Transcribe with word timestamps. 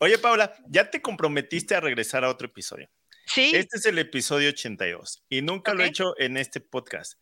Oye, 0.00 0.16
Paula, 0.16 0.54
ya 0.68 0.90
te 0.90 1.02
comprometiste 1.02 1.74
a 1.74 1.80
regresar 1.80 2.24
a 2.24 2.30
otro 2.30 2.46
episodio. 2.46 2.88
Sí. 3.26 3.50
Este 3.52 3.78
es 3.78 3.86
el 3.86 3.98
episodio 3.98 4.50
82 4.50 5.24
y 5.28 5.42
nunca 5.42 5.74
lo 5.74 5.82
he 5.82 5.88
hecho 5.88 6.14
en 6.18 6.36
este 6.36 6.60
podcast. 6.60 7.14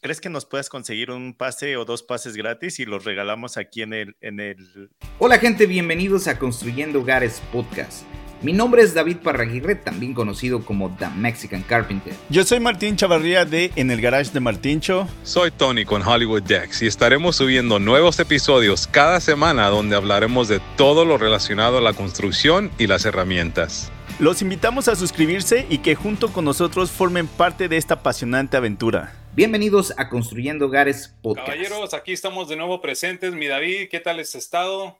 ¿Crees 0.00 0.20
que 0.20 0.30
nos 0.30 0.46
puedas 0.46 0.70
conseguir 0.70 1.10
un 1.10 1.36
pase 1.36 1.76
o 1.76 1.84
dos 1.84 2.02
pases 2.02 2.34
gratis 2.34 2.78
y 2.80 2.86
los 2.86 3.04
regalamos 3.04 3.58
aquí 3.58 3.82
en 3.82 3.92
el, 3.92 4.16
en 4.20 4.40
el... 4.40 4.90
Hola 5.18 5.38
gente, 5.38 5.66
bienvenidos 5.66 6.28
a 6.28 6.38
Construyendo 6.38 7.00
Hogares 7.00 7.42
Podcast. 7.52 8.04
Mi 8.40 8.52
nombre 8.52 8.82
es 8.82 8.94
David 8.94 9.16
Parraguirre, 9.16 9.74
también 9.74 10.14
conocido 10.14 10.64
como 10.64 10.94
The 10.96 11.08
Mexican 11.08 11.62
Carpenter. 11.62 12.14
Yo 12.28 12.44
soy 12.44 12.60
Martín 12.60 12.94
Chavarría 12.94 13.44
de 13.44 13.72
En 13.74 13.90
el 13.90 14.00
Garage 14.00 14.30
de 14.30 14.38
Martincho. 14.38 15.08
Soy 15.24 15.50
Tony 15.50 15.84
con 15.84 16.06
Hollywood 16.06 16.44
Dex 16.44 16.82
y 16.82 16.86
estaremos 16.86 17.34
subiendo 17.34 17.80
nuevos 17.80 18.20
episodios 18.20 18.86
cada 18.86 19.18
semana 19.18 19.66
donde 19.70 19.96
hablaremos 19.96 20.46
de 20.46 20.60
todo 20.76 21.04
lo 21.04 21.18
relacionado 21.18 21.78
a 21.78 21.80
la 21.80 21.94
construcción 21.94 22.70
y 22.78 22.86
las 22.86 23.04
herramientas. 23.06 23.90
Los 24.20 24.40
invitamos 24.40 24.86
a 24.86 24.94
suscribirse 24.94 25.66
y 25.68 25.78
que 25.78 25.96
junto 25.96 26.32
con 26.32 26.44
nosotros 26.44 26.92
formen 26.92 27.26
parte 27.26 27.68
de 27.68 27.76
esta 27.76 27.94
apasionante 27.94 28.56
aventura. 28.56 29.16
Bienvenidos 29.34 29.92
a 29.96 30.08
Construyendo 30.08 30.66
Hogares 30.66 31.12
Podcast. 31.22 31.48
Caballeros, 31.48 31.92
aquí 31.92 32.12
estamos 32.12 32.48
de 32.48 32.54
nuevo 32.54 32.80
presentes. 32.80 33.34
Mi 33.34 33.48
David, 33.48 33.88
¿qué 33.90 33.98
tal 33.98 34.20
has 34.20 34.36
estado? 34.36 34.96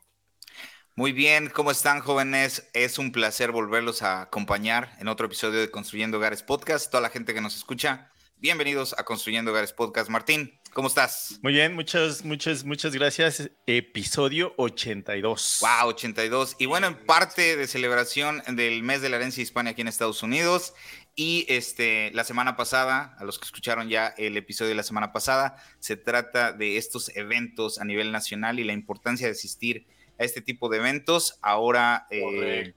Muy 0.98 1.12
bien, 1.12 1.48
¿cómo 1.48 1.70
están 1.70 2.00
jóvenes? 2.00 2.68
Es 2.72 2.98
un 2.98 3.12
placer 3.12 3.52
volverlos 3.52 4.02
a 4.02 4.22
acompañar 4.22 4.96
en 4.98 5.06
otro 5.06 5.26
episodio 5.26 5.60
de 5.60 5.70
Construyendo 5.70 6.16
Hogares 6.16 6.42
Podcast. 6.42 6.90
Toda 6.90 7.00
la 7.00 7.08
gente 7.08 7.34
que 7.34 7.40
nos 7.40 7.54
escucha, 7.54 8.10
bienvenidos 8.38 8.96
a 8.98 9.04
Construyendo 9.04 9.52
Hogares 9.52 9.72
Podcast. 9.72 10.10
Martín, 10.10 10.60
¿cómo 10.72 10.88
estás? 10.88 11.38
Muy 11.40 11.52
bien, 11.52 11.76
muchas, 11.76 12.24
muchas, 12.24 12.64
muchas 12.64 12.92
gracias. 12.96 13.48
Episodio 13.64 14.54
82. 14.56 15.58
Wow, 15.60 15.90
82. 15.90 16.56
Y 16.58 16.66
bueno, 16.66 16.88
en 16.88 17.06
parte 17.06 17.56
de 17.56 17.68
celebración 17.68 18.42
del 18.48 18.82
mes 18.82 19.00
de 19.00 19.08
la 19.08 19.18
herencia 19.18 19.40
hispana 19.40 19.70
aquí 19.70 19.82
en 19.82 19.86
Estados 19.86 20.24
Unidos. 20.24 20.74
Y 21.14 21.46
este, 21.48 22.10
la 22.12 22.24
semana 22.24 22.56
pasada, 22.56 23.14
a 23.20 23.24
los 23.24 23.38
que 23.38 23.44
escucharon 23.44 23.88
ya 23.88 24.08
el 24.18 24.36
episodio 24.36 24.70
de 24.70 24.74
la 24.74 24.82
semana 24.82 25.12
pasada, 25.12 25.62
se 25.78 25.96
trata 25.96 26.52
de 26.52 26.76
estos 26.76 27.14
eventos 27.14 27.78
a 27.80 27.84
nivel 27.84 28.10
nacional 28.10 28.58
y 28.58 28.64
la 28.64 28.72
importancia 28.72 29.28
de 29.28 29.34
asistir 29.34 29.86
a 30.18 30.24
este 30.24 30.40
tipo 30.40 30.68
de 30.68 30.78
eventos. 30.78 31.38
Ahora 31.42 32.06
eh, 32.10 32.74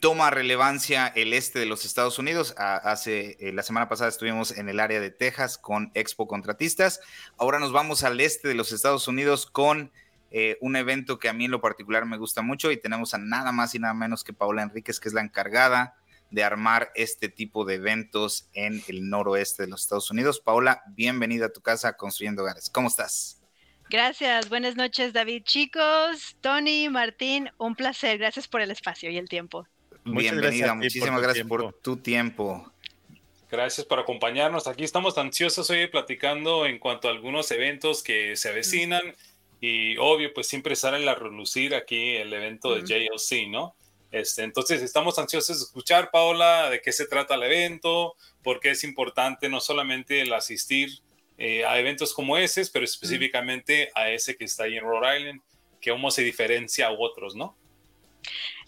toma 0.00 0.30
relevancia 0.30 1.06
el 1.08 1.32
este 1.32 1.58
de 1.58 1.66
los 1.66 1.84
Estados 1.84 2.18
Unidos. 2.18 2.54
Hace 2.56 3.36
eh, 3.40 3.52
la 3.52 3.62
semana 3.62 3.88
pasada 3.88 4.08
estuvimos 4.08 4.56
en 4.56 4.68
el 4.68 4.80
área 4.80 5.00
de 5.00 5.10
Texas 5.10 5.58
con 5.58 5.90
Expo 5.94 6.26
Contratistas. 6.26 7.00
Ahora 7.38 7.58
nos 7.58 7.72
vamos 7.72 8.02
al 8.02 8.20
este 8.20 8.48
de 8.48 8.54
los 8.54 8.72
Estados 8.72 9.06
Unidos 9.08 9.46
con 9.46 9.92
eh, 10.30 10.56
un 10.60 10.76
evento 10.76 11.18
que 11.18 11.28
a 11.28 11.32
mí 11.32 11.44
en 11.44 11.50
lo 11.50 11.60
particular 11.60 12.06
me 12.06 12.16
gusta 12.16 12.42
mucho 12.42 12.70
y 12.70 12.76
tenemos 12.76 13.14
a 13.14 13.18
nada 13.18 13.52
más 13.52 13.74
y 13.74 13.78
nada 13.78 13.94
menos 13.94 14.24
que 14.24 14.32
Paula 14.32 14.62
Enríquez, 14.62 15.00
que 15.00 15.08
es 15.08 15.14
la 15.14 15.22
encargada 15.22 15.96
de 16.30 16.44
armar 16.44 16.92
este 16.94 17.28
tipo 17.28 17.64
de 17.64 17.74
eventos 17.74 18.48
en 18.54 18.82
el 18.86 19.10
noroeste 19.10 19.64
de 19.64 19.68
los 19.68 19.82
Estados 19.82 20.10
Unidos. 20.10 20.40
Paula, 20.40 20.82
bienvenida 20.86 21.46
a 21.46 21.52
tu 21.52 21.60
casa 21.60 21.96
Construyendo 21.96 22.42
Hogares. 22.42 22.70
¿Cómo 22.70 22.88
estás? 22.88 23.39
Gracias. 23.90 24.48
Buenas 24.48 24.76
noches, 24.76 25.12
David. 25.12 25.42
Chicos, 25.42 26.36
Tony, 26.40 26.88
Martín, 26.88 27.50
un 27.58 27.74
placer. 27.74 28.18
Gracias 28.18 28.46
por 28.46 28.60
el 28.60 28.70
espacio 28.70 29.10
y 29.10 29.18
el 29.18 29.28
tiempo. 29.28 29.66
Muchas 30.04 30.34
gracias 30.36 30.40
Bienvenida, 30.40 30.66
por 30.68 30.76
muchísimas 30.76 31.16
tu 31.16 31.22
gracias 31.22 31.46
por 31.48 31.72
tu 31.72 31.96
tiempo. 31.96 32.72
Gracias 33.50 33.84
por 33.84 33.98
acompañarnos. 33.98 34.68
Aquí 34.68 34.84
estamos 34.84 35.18
ansiosos 35.18 35.68
hoy 35.70 35.88
platicando 35.88 36.66
en 36.66 36.78
cuanto 36.78 37.08
a 37.08 37.10
algunos 37.10 37.50
eventos 37.50 38.04
que 38.04 38.36
se 38.36 38.50
avecinan 38.50 39.02
y 39.60 39.96
obvio, 39.96 40.32
pues 40.32 40.46
siempre 40.46 40.76
sale 40.76 41.10
a 41.10 41.14
relucir 41.16 41.74
aquí 41.74 42.14
el 42.14 42.32
evento 42.32 42.72
de 42.72 42.82
Ujú. 42.82 43.16
JLC, 43.16 43.48
¿no? 43.48 43.74
Este, 44.12 44.44
entonces 44.44 44.82
estamos 44.82 45.18
ansiosos 45.18 45.58
de 45.58 45.64
escuchar, 45.64 46.12
Paola, 46.12 46.70
de 46.70 46.80
qué 46.80 46.92
se 46.92 47.08
trata 47.08 47.34
el 47.34 47.42
evento, 47.42 48.14
por 48.44 48.60
qué 48.60 48.70
es 48.70 48.84
importante 48.84 49.48
no 49.48 49.60
solamente 49.60 50.20
el 50.20 50.32
asistir 50.32 51.00
eh, 51.42 51.64
a 51.64 51.78
eventos 51.78 52.12
como 52.12 52.36
ese, 52.36 52.62
pero 52.70 52.84
específicamente 52.84 53.90
a 53.94 54.10
ese 54.10 54.36
que 54.36 54.44
está 54.44 54.64
ahí 54.64 54.76
en 54.76 54.84
Rhode 54.84 55.18
Island, 55.18 55.40
que 55.80 55.90
cómo 55.90 56.10
se 56.10 56.22
diferencia 56.22 56.88
a 56.88 56.90
otros, 56.90 57.34
¿no? 57.34 57.56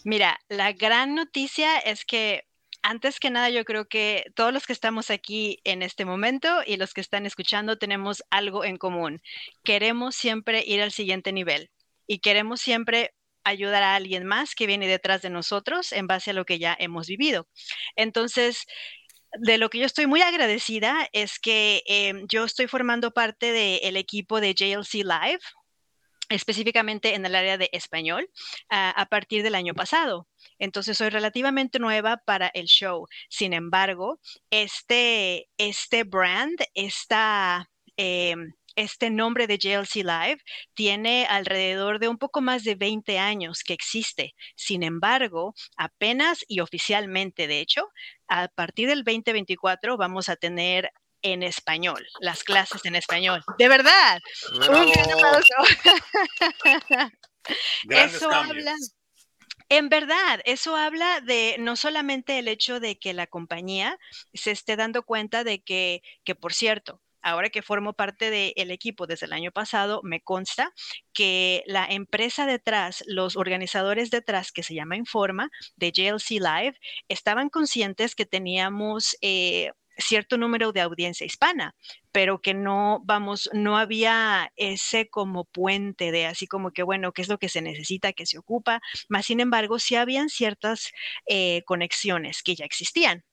Mira, 0.05 0.41
la 0.49 0.73
gran 0.73 1.15
noticia 1.15 1.79
es 1.81 2.07
que 2.07 2.47
antes 2.81 3.21
que 3.21 3.29
nada 3.29 3.51
yo 3.51 3.67
creo 3.67 3.89
que 3.89 4.25
todos 4.35 4.55
los 4.55 4.67
que 4.67 4.73
estamos 4.73 5.11
aquí 5.11 5.61
en 5.65 5.83
este 5.83 6.07
momento 6.07 6.63
y 6.67 6.79
los 6.79 6.95
que 6.95 7.03
están 7.03 7.27
escuchando 7.27 7.77
tenemos 7.77 8.25
algo 8.31 8.65
en 8.65 8.79
común. 8.79 9.21
Queremos 9.65 10.17
siempre 10.17 10.65
ir 10.67 10.81
al 10.81 10.93
siguiente 10.93 11.31
nivel 11.31 11.71
y 12.07 12.21
queremos 12.21 12.63
siempre 12.63 13.13
ayudar 13.45 13.83
a 13.83 13.97
alguien 13.97 14.25
más 14.25 14.55
que 14.55 14.67
viene 14.67 14.87
detrás 14.87 15.21
de 15.21 15.29
nosotros 15.31 15.93
en 15.93 16.07
base 16.07 16.31
a 16.31 16.35
lo 16.35 16.47
que 16.47 16.59
ya 16.59 16.75
hemos 16.79 17.07
vivido. 17.07 17.49
Entonces, 17.97 18.67
de 19.39 19.59
lo 19.59 19.71
que 19.71 19.79
yo 19.79 19.87
estoy 19.87 20.07
muy 20.07 20.23
agradecida 20.23 21.09
es 21.13 21.39
que 21.39 21.83
eh, 21.87 22.25
yo 22.29 22.45
estoy 22.45 22.67
formando 22.67 23.13
parte 23.13 23.53
del 23.53 23.97
equipo 23.97 24.41
de 24.41 24.55
JLC 24.55 25.05
Live, 25.05 25.41
específicamente 26.29 27.15
en 27.15 27.27
el 27.27 27.35
área 27.35 27.59
de 27.59 27.69
español, 27.73 28.29
a 28.71 29.07
partir 29.07 29.43
del 29.43 29.55
año 29.55 29.75
pasado. 29.75 30.29
Entonces 30.59 30.97
soy 30.97 31.11
relativamente 31.11 31.79
nueva 31.79 32.23
para 32.25 32.49
el 32.55 32.67
show. 32.67 33.07
Sin 33.29 33.53
embargo, 33.53 34.19
este, 34.51 35.49
este 35.59 36.05
brand, 36.05 36.57
esta, 36.75 37.69
em, 37.97 38.53
este 38.77 39.11
nombre 39.11 39.47
de 39.47 39.59
JLC 39.59 39.97
Live 39.97 40.39
tiene 40.75 41.27
alrededor 41.27 41.99
de 41.99 42.09
un 42.09 42.19
poco 42.19 42.41
más 42.41 42.65
de 42.65 42.75
20 42.75 43.19
años 43.19 43.63
que 43.65 43.75
existe. 43.75 44.35
Sin 44.57 44.83
embargo, 44.83 45.55
apenas 45.77 46.45
y 46.49 46.61
oficialmente, 46.61 47.47
de 47.47 47.61
hecho, 47.61 47.89
a 48.29 48.49
partir 48.49 48.89
del 48.89 49.05
2024 49.05 49.97
vamos 49.97 50.29
a 50.29 50.37
tener 50.37 50.91
en 51.23 51.43
español, 51.43 52.05
las 52.21 52.43
clases 52.43 52.85
en 52.85 52.97
español. 52.97 53.43
De 53.59 53.69
verdad. 53.69 54.21
Un 54.53 54.91
gran 54.91 55.11
aplauso. 55.11 55.55
Grandes 57.85 58.17
Eso 58.17 58.29
cambios. 58.29 58.51
habla, 58.51 58.75
en 59.69 59.89
verdad, 59.89 60.41
eso 60.45 60.77
habla 60.77 61.21
de 61.23 61.57
no 61.59 61.77
solamente 61.77 62.39
el 62.39 62.49
hecho 62.49 62.79
de 62.79 62.99
que 62.99 63.15
la 63.15 63.27
compañía 63.27 63.99
se 64.35 64.51
esté 64.51 64.77
dando 64.77 65.03
cuenta 65.03 65.45
de 65.45 65.63
que, 65.63 66.03
que 66.25 66.35
por 66.35 66.53
cierto, 66.53 67.01
ahora 67.23 67.51
que 67.51 67.63
formo 67.63 67.93
parte 67.95 68.31
del 68.31 68.71
equipo 68.71 69.07
desde 69.07 69.27
el 69.27 69.33
año 69.33 69.53
pasado, 69.53 70.01
me 70.03 70.21
consta 70.21 70.73
que 71.13 71.63
la 71.67 71.87
empresa 71.87 72.47
detrás, 72.47 73.05
los 73.07 73.37
organizadores 73.37 74.11
detrás, 74.11 74.53
que 74.53 74.63
se 74.63 74.75
llama 74.75 74.97
Informa, 74.97 75.51
de 75.77 75.93
JLC 75.93 76.31
Live, 76.33 76.79
estaban 77.09 77.49
conscientes 77.49 78.15
que 78.15 78.27
teníamos 78.27 79.17
eh, 79.21 79.73
cierto 79.99 80.37
número 80.37 80.73
de 80.73 80.81
audiencia 80.81 81.27
hispana, 81.27 81.75
pero 82.13 82.41
que 82.41 82.55
no, 82.55 83.01
vamos, 83.05 83.49
no 83.53 83.77
había 83.77 84.53
ese 84.57 85.09
como 85.09 85.45
puente 85.45 86.13
de 86.13 86.27
así 86.27 86.47
como 86.47 86.73
que, 86.73 86.83
bueno, 86.83 87.13
qué 87.13 87.23
es 87.23 87.29
lo 87.29 87.39
que 87.39 87.49
se 87.49 87.63
necesita, 87.63 88.13
que 88.13 88.27
se 88.27 88.39
ocupa, 88.39 88.81
más 89.09 89.27
sin 89.27 89.41
embargo, 89.41 89.79
sí 89.79 89.97
habían 89.97 90.29
ciertas 90.29 90.93
eh, 91.27 91.63
conexiones 91.67 92.43
que 92.43 92.55
ya 92.55 92.65
existían 92.65 93.25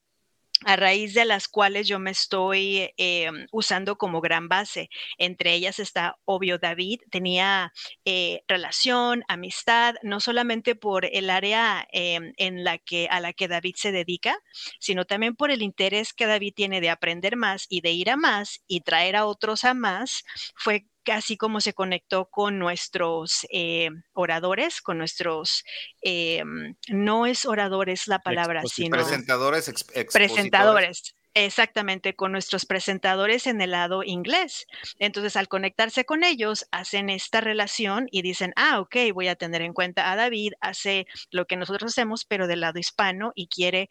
a 0.64 0.76
raíz 0.76 1.14
de 1.14 1.24
las 1.24 1.48
cuales 1.48 1.88
yo 1.88 1.98
me 1.98 2.10
estoy 2.10 2.90
eh, 2.96 3.30
usando 3.50 3.96
como 3.96 4.20
gran 4.20 4.48
base. 4.48 4.90
Entre 5.18 5.54
ellas 5.54 5.78
está, 5.78 6.18
obvio, 6.24 6.58
David, 6.58 7.00
tenía 7.10 7.72
eh, 8.04 8.42
relación, 8.46 9.24
amistad, 9.28 9.94
no 10.02 10.20
solamente 10.20 10.74
por 10.74 11.06
el 11.06 11.30
área 11.30 11.86
eh, 11.92 12.32
en 12.36 12.64
la 12.64 12.78
que, 12.78 13.08
a 13.10 13.20
la 13.20 13.32
que 13.32 13.48
David 13.48 13.74
se 13.76 13.92
dedica, 13.92 14.38
sino 14.78 15.06
también 15.06 15.34
por 15.34 15.50
el 15.50 15.62
interés 15.62 16.12
que 16.12 16.26
David 16.26 16.52
tiene 16.54 16.80
de 16.80 16.90
aprender 16.90 17.36
más 17.36 17.66
y 17.68 17.80
de 17.80 17.92
ir 17.92 18.10
a 18.10 18.16
más 18.16 18.62
y 18.66 18.80
traer 18.82 19.16
a 19.16 19.26
otros 19.26 19.64
a 19.64 19.74
más. 19.74 20.24
Fue 20.56 20.89
así 21.06 21.36
como 21.36 21.60
se 21.60 21.72
conectó 21.72 22.26
con 22.26 22.58
nuestros 22.58 23.46
eh, 23.50 23.90
oradores, 24.12 24.80
con 24.80 24.98
nuestros, 24.98 25.64
eh, 26.02 26.42
no 26.88 27.26
es 27.26 27.44
oradores 27.46 28.06
la 28.06 28.18
palabra, 28.20 28.62
sino 28.66 28.96
Presentadores, 28.96 29.68
ex- 29.68 29.84
presentadores. 30.12 31.14
Exactamente, 31.34 32.16
con 32.16 32.32
nuestros 32.32 32.66
presentadores 32.66 33.46
en 33.46 33.60
el 33.60 33.70
lado 33.70 34.02
inglés. 34.02 34.66
Entonces, 34.98 35.36
al 35.36 35.46
conectarse 35.46 36.04
con 36.04 36.24
ellos, 36.24 36.66
hacen 36.72 37.08
esta 37.08 37.40
relación 37.40 38.08
y 38.10 38.22
dicen, 38.22 38.52
ah, 38.56 38.80
ok, 38.80 38.96
voy 39.14 39.28
a 39.28 39.36
tener 39.36 39.62
en 39.62 39.72
cuenta 39.72 40.10
a 40.10 40.16
David, 40.16 40.54
hace 40.60 41.06
lo 41.30 41.46
que 41.46 41.56
nosotros 41.56 41.92
hacemos, 41.92 42.24
pero 42.24 42.48
del 42.48 42.60
lado 42.60 42.80
hispano 42.80 43.30
y 43.36 43.46
quiere 43.46 43.88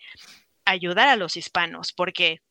ayudar 0.66 1.07
a 1.07 1.16
los 1.16 1.38
hispanos, 1.38 1.94
porque 1.94 2.42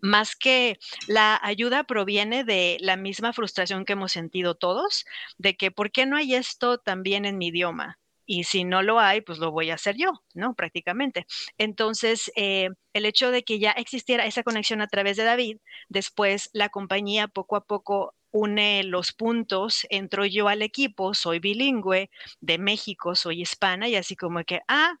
más 0.00 0.36
que 0.36 0.78
la 1.06 1.38
ayuda 1.42 1.84
proviene 1.84 2.44
de 2.44 2.78
la 2.80 2.96
misma 2.96 3.32
frustración 3.32 3.84
que 3.84 3.94
hemos 3.94 4.12
sentido 4.12 4.54
todos, 4.54 5.04
de 5.38 5.56
que 5.56 5.70
¿por 5.70 5.90
qué 5.90 6.06
no 6.06 6.16
hay 6.16 6.34
esto 6.34 6.78
también 6.78 7.24
en 7.24 7.38
mi 7.38 7.48
idioma? 7.48 7.98
Y 8.26 8.44
si 8.44 8.64
no 8.64 8.82
lo 8.82 9.00
hay, 9.00 9.22
pues 9.22 9.38
lo 9.38 9.50
voy 9.52 9.70
a 9.70 9.74
hacer 9.74 9.96
yo, 9.96 10.12
¿no? 10.34 10.54
Prácticamente. 10.54 11.26
Entonces, 11.56 12.30
eh, 12.36 12.68
el 12.92 13.06
hecho 13.06 13.30
de 13.30 13.42
que 13.42 13.58
ya 13.58 13.70
existiera 13.70 14.26
esa 14.26 14.42
conexión 14.42 14.82
a 14.82 14.86
través 14.86 15.16
de 15.16 15.24
David, 15.24 15.56
después 15.88 16.50
la 16.52 16.68
compañía 16.68 17.28
poco 17.28 17.56
a 17.56 17.64
poco 17.64 18.14
une 18.30 18.84
los 18.84 19.12
puntos, 19.12 19.86
entro 19.88 20.26
yo 20.26 20.48
al 20.48 20.60
equipo, 20.60 21.14
soy 21.14 21.38
bilingüe, 21.38 22.10
de 22.40 22.58
México, 22.58 23.14
soy 23.14 23.40
hispana, 23.40 23.88
y 23.88 23.96
así 23.96 24.16
como 24.16 24.44
que, 24.44 24.60
ah, 24.68 24.92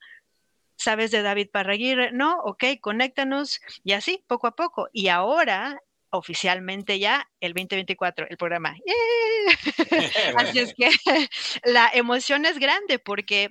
¿sabes 0.78 1.10
de 1.10 1.22
David 1.22 1.50
Parraguirre? 1.52 2.12
No, 2.12 2.38
ok, 2.40 2.64
conéctanos, 2.80 3.60
y 3.84 3.92
así, 3.92 4.24
poco 4.26 4.46
a 4.46 4.56
poco. 4.56 4.88
Y 4.92 5.08
ahora, 5.08 5.78
oficialmente 6.10 6.98
ya, 6.98 7.28
el 7.40 7.52
2024, 7.52 8.26
el 8.30 8.36
programa. 8.38 8.74
así 10.36 10.60
es 10.60 10.74
que 10.74 10.88
la 11.64 11.90
emoción 11.92 12.46
es 12.46 12.58
grande 12.58 12.98
porque 12.98 13.50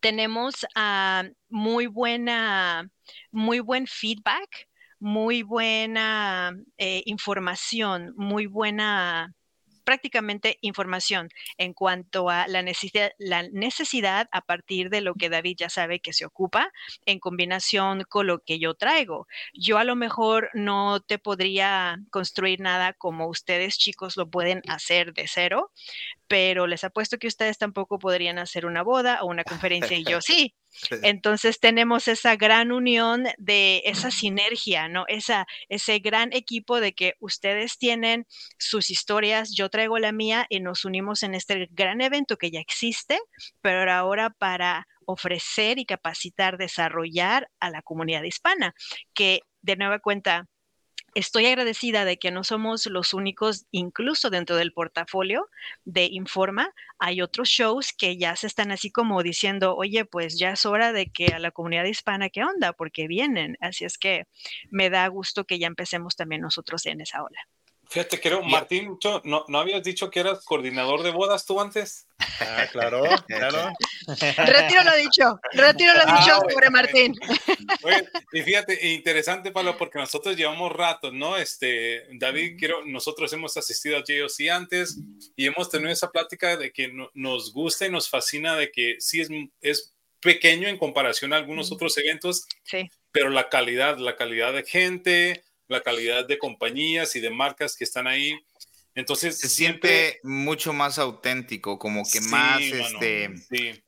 tenemos 0.00 0.66
ah, 0.74 1.24
muy 1.48 1.86
buena, 1.86 2.90
muy 3.30 3.60
buen 3.60 3.86
feedback 3.86 4.68
muy 4.98 5.42
buena 5.42 6.56
eh, 6.78 7.02
información, 7.06 8.14
muy 8.16 8.46
buena 8.46 9.34
prácticamente 9.86 10.58
información 10.62 11.28
en 11.58 11.72
cuanto 11.72 12.28
a 12.28 12.48
la 12.48 12.60
necesidad, 12.60 13.12
la 13.18 13.44
necesidad 13.44 14.28
a 14.32 14.40
partir 14.40 14.90
de 14.90 15.00
lo 15.00 15.14
que 15.14 15.30
David 15.30 15.56
ya 15.58 15.70
sabe 15.70 16.00
que 16.00 16.12
se 16.12 16.26
ocupa 16.26 16.72
en 17.06 17.20
combinación 17.20 18.02
con 18.08 18.26
lo 18.26 18.40
que 18.40 18.58
yo 18.58 18.74
traigo. 18.74 19.28
Yo 19.54 19.78
a 19.78 19.84
lo 19.84 19.94
mejor 19.94 20.50
no 20.54 21.00
te 21.00 21.20
podría 21.20 22.00
construir 22.10 22.60
nada 22.60 22.94
como 22.94 23.28
ustedes 23.28 23.78
chicos 23.78 24.16
lo 24.16 24.28
pueden 24.28 24.60
hacer 24.68 25.14
de 25.14 25.28
cero, 25.28 25.70
pero 26.26 26.66
les 26.66 26.82
apuesto 26.82 27.18
que 27.18 27.28
ustedes 27.28 27.56
tampoco 27.56 28.00
podrían 28.00 28.38
hacer 28.38 28.66
una 28.66 28.82
boda 28.82 29.22
o 29.22 29.26
una 29.26 29.44
conferencia 29.44 29.96
y 29.96 30.04
yo 30.04 30.20
sí. 30.20 30.54
Entonces 31.02 31.58
tenemos 31.58 32.06
esa 32.06 32.36
gran 32.36 32.70
unión 32.70 33.24
de 33.38 33.82
esa 33.86 34.10
sinergia, 34.10 34.88
¿no? 34.88 35.04
Esa, 35.08 35.46
ese 35.68 36.00
gran 36.00 36.32
equipo 36.34 36.80
de 36.80 36.92
que 36.92 37.14
ustedes 37.20 37.78
tienen 37.78 38.26
sus 38.58 38.90
historias, 38.90 39.54
yo 39.54 39.70
traigo 39.76 39.98
la 39.98 40.10
mía 40.10 40.46
y 40.48 40.60
nos 40.60 40.86
unimos 40.86 41.22
en 41.22 41.34
este 41.34 41.68
gran 41.70 42.00
evento 42.00 42.38
que 42.38 42.50
ya 42.50 42.60
existe, 42.60 43.20
pero 43.60 43.92
ahora 43.92 44.30
para 44.30 44.88
ofrecer 45.04 45.78
y 45.78 45.84
capacitar, 45.84 46.56
desarrollar 46.56 47.50
a 47.60 47.68
la 47.68 47.82
comunidad 47.82 48.22
hispana, 48.22 48.74
que 49.12 49.42
de 49.60 49.76
nueva 49.76 49.98
cuenta 49.98 50.46
estoy 51.12 51.44
agradecida 51.44 52.06
de 52.06 52.16
que 52.18 52.30
no 52.30 52.42
somos 52.42 52.86
los 52.86 53.12
únicos, 53.12 53.66
incluso 53.70 54.30
dentro 54.30 54.56
del 54.56 54.72
portafolio 54.72 55.46
de 55.84 56.06
Informa, 56.06 56.72
hay 56.98 57.20
otros 57.20 57.50
shows 57.50 57.92
que 57.92 58.16
ya 58.16 58.34
se 58.34 58.46
están 58.46 58.70
así 58.70 58.90
como 58.90 59.22
diciendo, 59.22 59.76
oye, 59.76 60.06
pues 60.06 60.38
ya 60.38 60.52
es 60.52 60.64
hora 60.64 60.94
de 60.94 61.10
que 61.10 61.34
a 61.34 61.38
la 61.38 61.50
comunidad 61.50 61.84
hispana, 61.84 62.30
¿qué 62.30 62.44
onda? 62.44 62.72
Porque 62.72 63.08
vienen. 63.08 63.58
Así 63.60 63.84
es 63.84 63.98
que 63.98 64.24
me 64.70 64.88
da 64.88 65.06
gusto 65.08 65.44
que 65.44 65.58
ya 65.58 65.66
empecemos 65.66 66.16
también 66.16 66.40
nosotros 66.40 66.86
en 66.86 67.02
esa 67.02 67.22
ola. 67.22 67.40
Fíjate, 67.88 68.20
creo, 68.20 68.42
Martín, 68.42 68.98
¿no, 69.24 69.44
¿no 69.46 69.58
habías 69.58 69.82
dicho 69.82 70.10
que 70.10 70.20
eras 70.20 70.44
coordinador 70.44 71.02
de 71.02 71.10
bodas 71.10 71.46
tú 71.46 71.60
antes? 71.60 72.06
Ah, 72.40 72.66
claro, 72.72 73.04
claro. 73.26 73.72
retiro 74.36 74.82
lo 74.82 74.96
dicho, 74.96 75.40
retiro 75.52 75.92
lo 75.94 76.00
dicho 76.00 76.34
ah, 76.34 76.40
sobre 76.50 76.70
Martín. 76.70 77.14
y 78.32 78.42
fíjate, 78.42 78.88
interesante, 78.88 79.52
Pablo, 79.52 79.76
porque 79.78 79.98
nosotros 79.98 80.36
llevamos 80.36 80.72
rato, 80.72 81.12
¿no? 81.12 81.36
Este, 81.36 82.06
David, 82.18 82.56
quiero, 82.58 82.84
nosotros 82.84 83.32
hemos 83.32 83.56
asistido 83.56 83.98
a 83.98 84.04
JOC 84.06 84.48
antes 84.50 84.98
y 85.36 85.46
hemos 85.46 85.70
tenido 85.70 85.90
esa 85.90 86.10
plática 86.10 86.56
de 86.56 86.72
que 86.72 86.92
nos 87.14 87.52
gusta 87.52 87.86
y 87.86 87.90
nos 87.90 88.08
fascina 88.08 88.56
de 88.56 88.70
que 88.72 88.96
sí 88.98 89.20
es, 89.20 89.28
es 89.60 89.94
pequeño 90.20 90.68
en 90.68 90.78
comparación 90.78 91.32
a 91.32 91.36
algunos 91.36 91.70
otros 91.70 91.96
eventos, 91.98 92.46
sí. 92.64 92.90
pero 93.12 93.30
la 93.30 93.48
calidad, 93.48 93.98
la 93.98 94.16
calidad 94.16 94.52
de 94.52 94.64
gente, 94.64 95.44
la 95.68 95.82
calidad 95.82 96.26
de 96.26 96.38
compañías 96.38 97.16
y 97.16 97.20
de 97.20 97.30
marcas 97.30 97.76
que 97.76 97.84
están 97.84 98.06
ahí. 98.06 98.38
Entonces 98.94 99.38
se 99.38 99.48
siente 99.48 100.20
mucho 100.22 100.72
más 100.72 100.98
auténtico, 100.98 101.78
como 101.78 102.02
que 102.10 102.20
más 102.22 102.62
este 102.62 103.24
eh, 103.50 103.82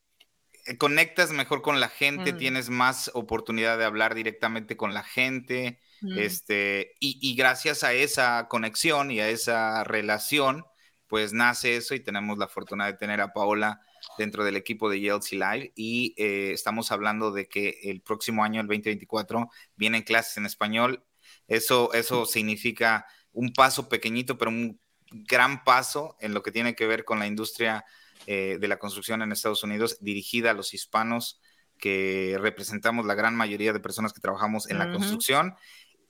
conectas 0.77 1.31
mejor 1.31 1.63
con 1.63 1.81
la 1.81 1.89
gente, 1.89 2.35
mm. 2.35 2.37
tienes 2.37 2.69
más 2.69 3.11
oportunidad 3.15 3.79
de 3.79 3.87
hablar 3.87 4.15
directamente 4.15 4.77
con 4.77 4.93
la 4.93 5.03
gente, 5.03 5.81
mm. 6.03 6.19
este 6.19 6.95
y, 7.01 7.19
y, 7.23 7.35
gracias 7.37 7.85
a 7.85 7.95
esa 7.95 8.49
conexión 8.49 9.11
y 9.11 9.21
a 9.21 9.31
esa 9.31 9.83
relación, 9.85 10.67
pues 11.07 11.33
nace 11.33 11.77
eso 11.77 11.95
y 11.95 12.01
tenemos 12.01 12.37
la 12.37 12.49
fortuna 12.49 12.85
de 12.85 12.93
tener 12.93 13.23
a 13.23 13.33
Paola 13.33 13.81
dentro 14.19 14.45
del 14.45 14.57
equipo 14.57 14.91
de 14.91 15.01
YLC 15.01 15.33
Live 15.33 15.73
y 15.75 16.15
eh, 16.17 16.53
estamos 16.53 16.93
hablando 16.93 17.33
de 17.33 17.49
que 17.49 17.79
el 17.85 18.01
próximo 18.01 18.45
año, 18.45 18.61
el 18.61 18.67
2024, 18.67 19.51
vienen 19.77 20.03
clases 20.03 20.37
en 20.37 20.47
español 20.47 21.05
eso, 21.49 21.93
eso 21.95 22.27
significa 22.27 23.07
un 23.33 23.53
paso 23.53 23.89
pequeñito, 23.89 24.39
pero 24.39 24.51
un 24.51 24.81
gran 25.11 25.65
paso 25.65 26.17
en 26.21 26.35
lo 26.35 26.43
que 26.43 26.53
tiene 26.53 26.75
que 26.75 26.87
ver 26.87 27.05
con 27.05 27.19
la 27.19 27.27
industria 27.27 27.85
eh, 28.27 28.59
de 28.61 28.69
la 28.69 28.79
construcción 28.79 29.23
en 29.23 29.33
Estados 29.33 29.63
Unidos, 29.63 29.99
dirigida 30.01 30.51
a 30.51 30.55
los 30.55 30.75
hispanos 30.75 31.41
que 31.79 32.37
representamos 32.41 33.07
la 33.07 33.15
gran 33.15 33.35
mayoría 33.35 33.73
de 33.73 33.81
personas 33.81 34.13
que 34.13 34.21
trabajamos 34.21 34.69
en 34.69 34.79
la 34.79 34.91
construcción. 34.91 35.55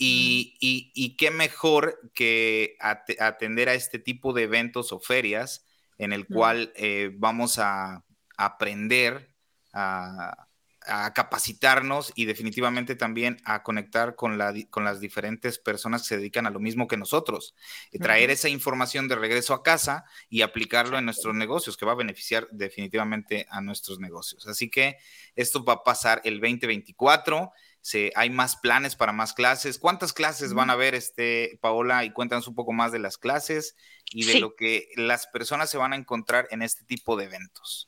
Y, 0.01 0.57
y, 0.61 1.17
qué 1.17 1.33
mejor 1.33 1.99
que 2.15 2.77
atender 2.81 3.69
a 3.69 3.75
este 3.75 3.99
tipo 3.99 4.33
de 4.33 4.45
eventos 4.45 4.93
o 4.93 5.01
ferias 5.01 5.67
en 5.99 6.13
el 6.13 6.27
cual 6.27 6.73
eh, 6.77 7.11
vamos 7.15 7.59
a 7.59 8.05
aprender 8.37 9.35
a, 9.73 10.49
a 10.89 11.13
capacitarnos 11.13 12.13
y 12.15 12.25
definitivamente 12.25 12.97
también 12.97 13.39
a 13.45 13.63
conectar 13.63 14.15
con, 14.17 14.39
la, 14.39 14.55
con 14.71 14.85
las 14.85 15.01
diferentes 15.01 15.59
personas 15.59 16.03
que 16.03 16.09
se 16.09 16.17
dedican 16.17 16.47
a 16.47 16.51
lo 16.51 16.61
mismo 16.61 16.89
que 16.89 16.97
nosotros. 16.97 17.55
Y 17.93 17.99
traer 17.99 18.31
esa 18.31 18.49
información 18.49 19.09
de 19.09 19.17
regreso 19.17 19.55
a 19.55 19.63
casa 19.63 20.05
y 20.29 20.43
aplicarlo 20.43 20.99
en 20.99 21.05
nuestros 21.05 21.35
negocios, 21.35 21.77
que 21.77 21.87
va 21.87 21.93
a 21.93 21.97
beneficiar 21.97 22.49
definitivamente 22.51 23.47
a 23.51 23.61
nuestros 23.61 24.01
negocios. 24.01 24.47
Así 24.47 24.71
que 24.71 24.97
esto 25.37 25.65
va 25.65 25.75
a 25.75 25.85
pasar 25.85 26.21
el 26.25 26.41
2024. 26.41 27.53
Se, 27.81 28.13
hay 28.17 28.31
más 28.31 28.57
planes 28.57 28.97
para 28.97 29.13
más 29.13 29.35
clases. 29.35 29.79
¿Cuántas 29.79 30.13
clases 30.13 30.53
van 30.53 30.71
a 30.71 30.75
haber, 30.75 30.95
este, 30.95 31.59
Paola? 31.61 32.05
Y 32.05 32.11
cuéntanos 32.11 32.49
un 32.49 32.55
poco 32.55 32.73
más 32.73 32.93
de 32.93 32.99
las 32.99 33.19
clases 33.19 33.77
y 34.11 34.25
de 34.25 34.41
lo 34.41 34.57
que 34.57 34.89
las 34.97 35.27
personas 35.27 35.71
se 35.71 35.79
van 35.79 35.93
a 35.93 35.97
encontrar 35.97 36.49
en 36.51 36.63
este 36.63 36.85
tipo 36.85 37.17
de 37.17 37.25
eventos. 37.25 37.88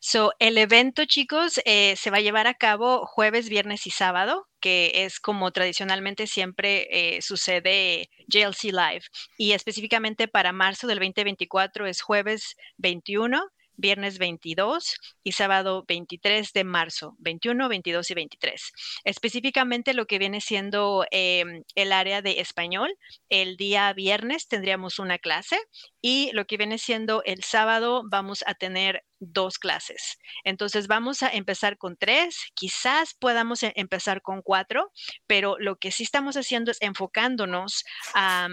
So, 0.00 0.32
el 0.38 0.58
evento, 0.58 1.04
chicos, 1.04 1.60
eh, 1.64 1.96
se 1.96 2.10
va 2.10 2.18
a 2.18 2.20
llevar 2.20 2.46
a 2.46 2.54
cabo 2.54 3.06
jueves, 3.06 3.48
viernes 3.48 3.86
y 3.86 3.90
sábado, 3.90 4.46
que 4.60 5.04
es 5.04 5.20
como 5.20 5.50
tradicionalmente 5.50 6.26
siempre 6.26 7.16
eh, 7.16 7.22
sucede 7.22 8.10
JLC 8.28 8.64
Live. 8.72 9.02
Y 9.36 9.52
específicamente 9.52 10.28
para 10.28 10.52
marzo 10.52 10.86
del 10.86 10.98
2024 10.98 11.86
es 11.86 12.02
jueves 12.02 12.56
21 12.78 13.42
viernes 13.82 14.18
22 14.18 14.96
y 15.22 15.32
sábado 15.32 15.84
23 15.86 16.52
de 16.54 16.64
marzo, 16.64 17.16
21, 17.18 17.68
22 17.68 18.10
y 18.10 18.14
23. 18.14 18.72
Específicamente 19.04 19.92
lo 19.92 20.06
que 20.06 20.18
viene 20.18 20.40
siendo 20.40 21.04
em, 21.10 21.64
el 21.74 21.92
área 21.92 22.22
de 22.22 22.40
español, 22.40 22.96
el 23.28 23.58
día 23.58 23.92
viernes 23.92 24.48
tendríamos 24.48 24.98
una 24.98 25.18
clase 25.18 25.58
y 26.00 26.30
lo 26.32 26.46
que 26.46 26.56
viene 26.56 26.78
siendo 26.78 27.22
el 27.24 27.42
sábado 27.42 28.02
vamos 28.08 28.42
a 28.46 28.54
tener 28.54 29.04
dos 29.18 29.58
clases. 29.58 30.16
Entonces 30.44 30.86
vamos 30.86 31.22
a 31.22 31.28
empezar 31.28 31.76
con 31.76 31.96
tres, 31.96 32.36
quizás 32.54 33.14
podamos 33.14 33.62
e-, 33.62 33.72
empezar 33.76 34.22
con 34.22 34.42
cuatro, 34.42 34.92
pero 35.26 35.56
lo 35.58 35.76
que 35.76 35.90
sí 35.90 36.04
estamos 36.04 36.36
haciendo 36.36 36.70
es 36.70 36.80
enfocándonos 36.80 37.84
a 38.14 38.48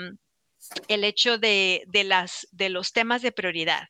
el 0.88 1.04
hecho 1.04 1.38
de, 1.38 1.86
las, 2.06 2.48
de 2.52 2.70
los 2.70 2.92
temas 2.92 3.22
de 3.22 3.32
prioridad. 3.32 3.88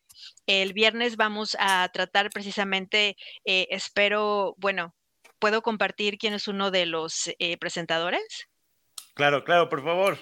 El 0.50 0.74
viernes 0.74 1.16
vamos 1.16 1.56
a 1.60 1.88
tratar 1.94 2.32
precisamente, 2.32 3.16
eh, 3.46 3.68
espero, 3.70 4.56
bueno, 4.58 4.96
¿puedo 5.38 5.62
compartir 5.62 6.18
quién 6.18 6.34
es 6.34 6.48
uno 6.48 6.72
de 6.72 6.88
los 6.88 7.30
eh, 7.38 7.56
presentadores? 7.58 8.50
Claro, 9.14 9.44
claro, 9.44 9.70
por 9.70 9.84
favor. 9.84 10.18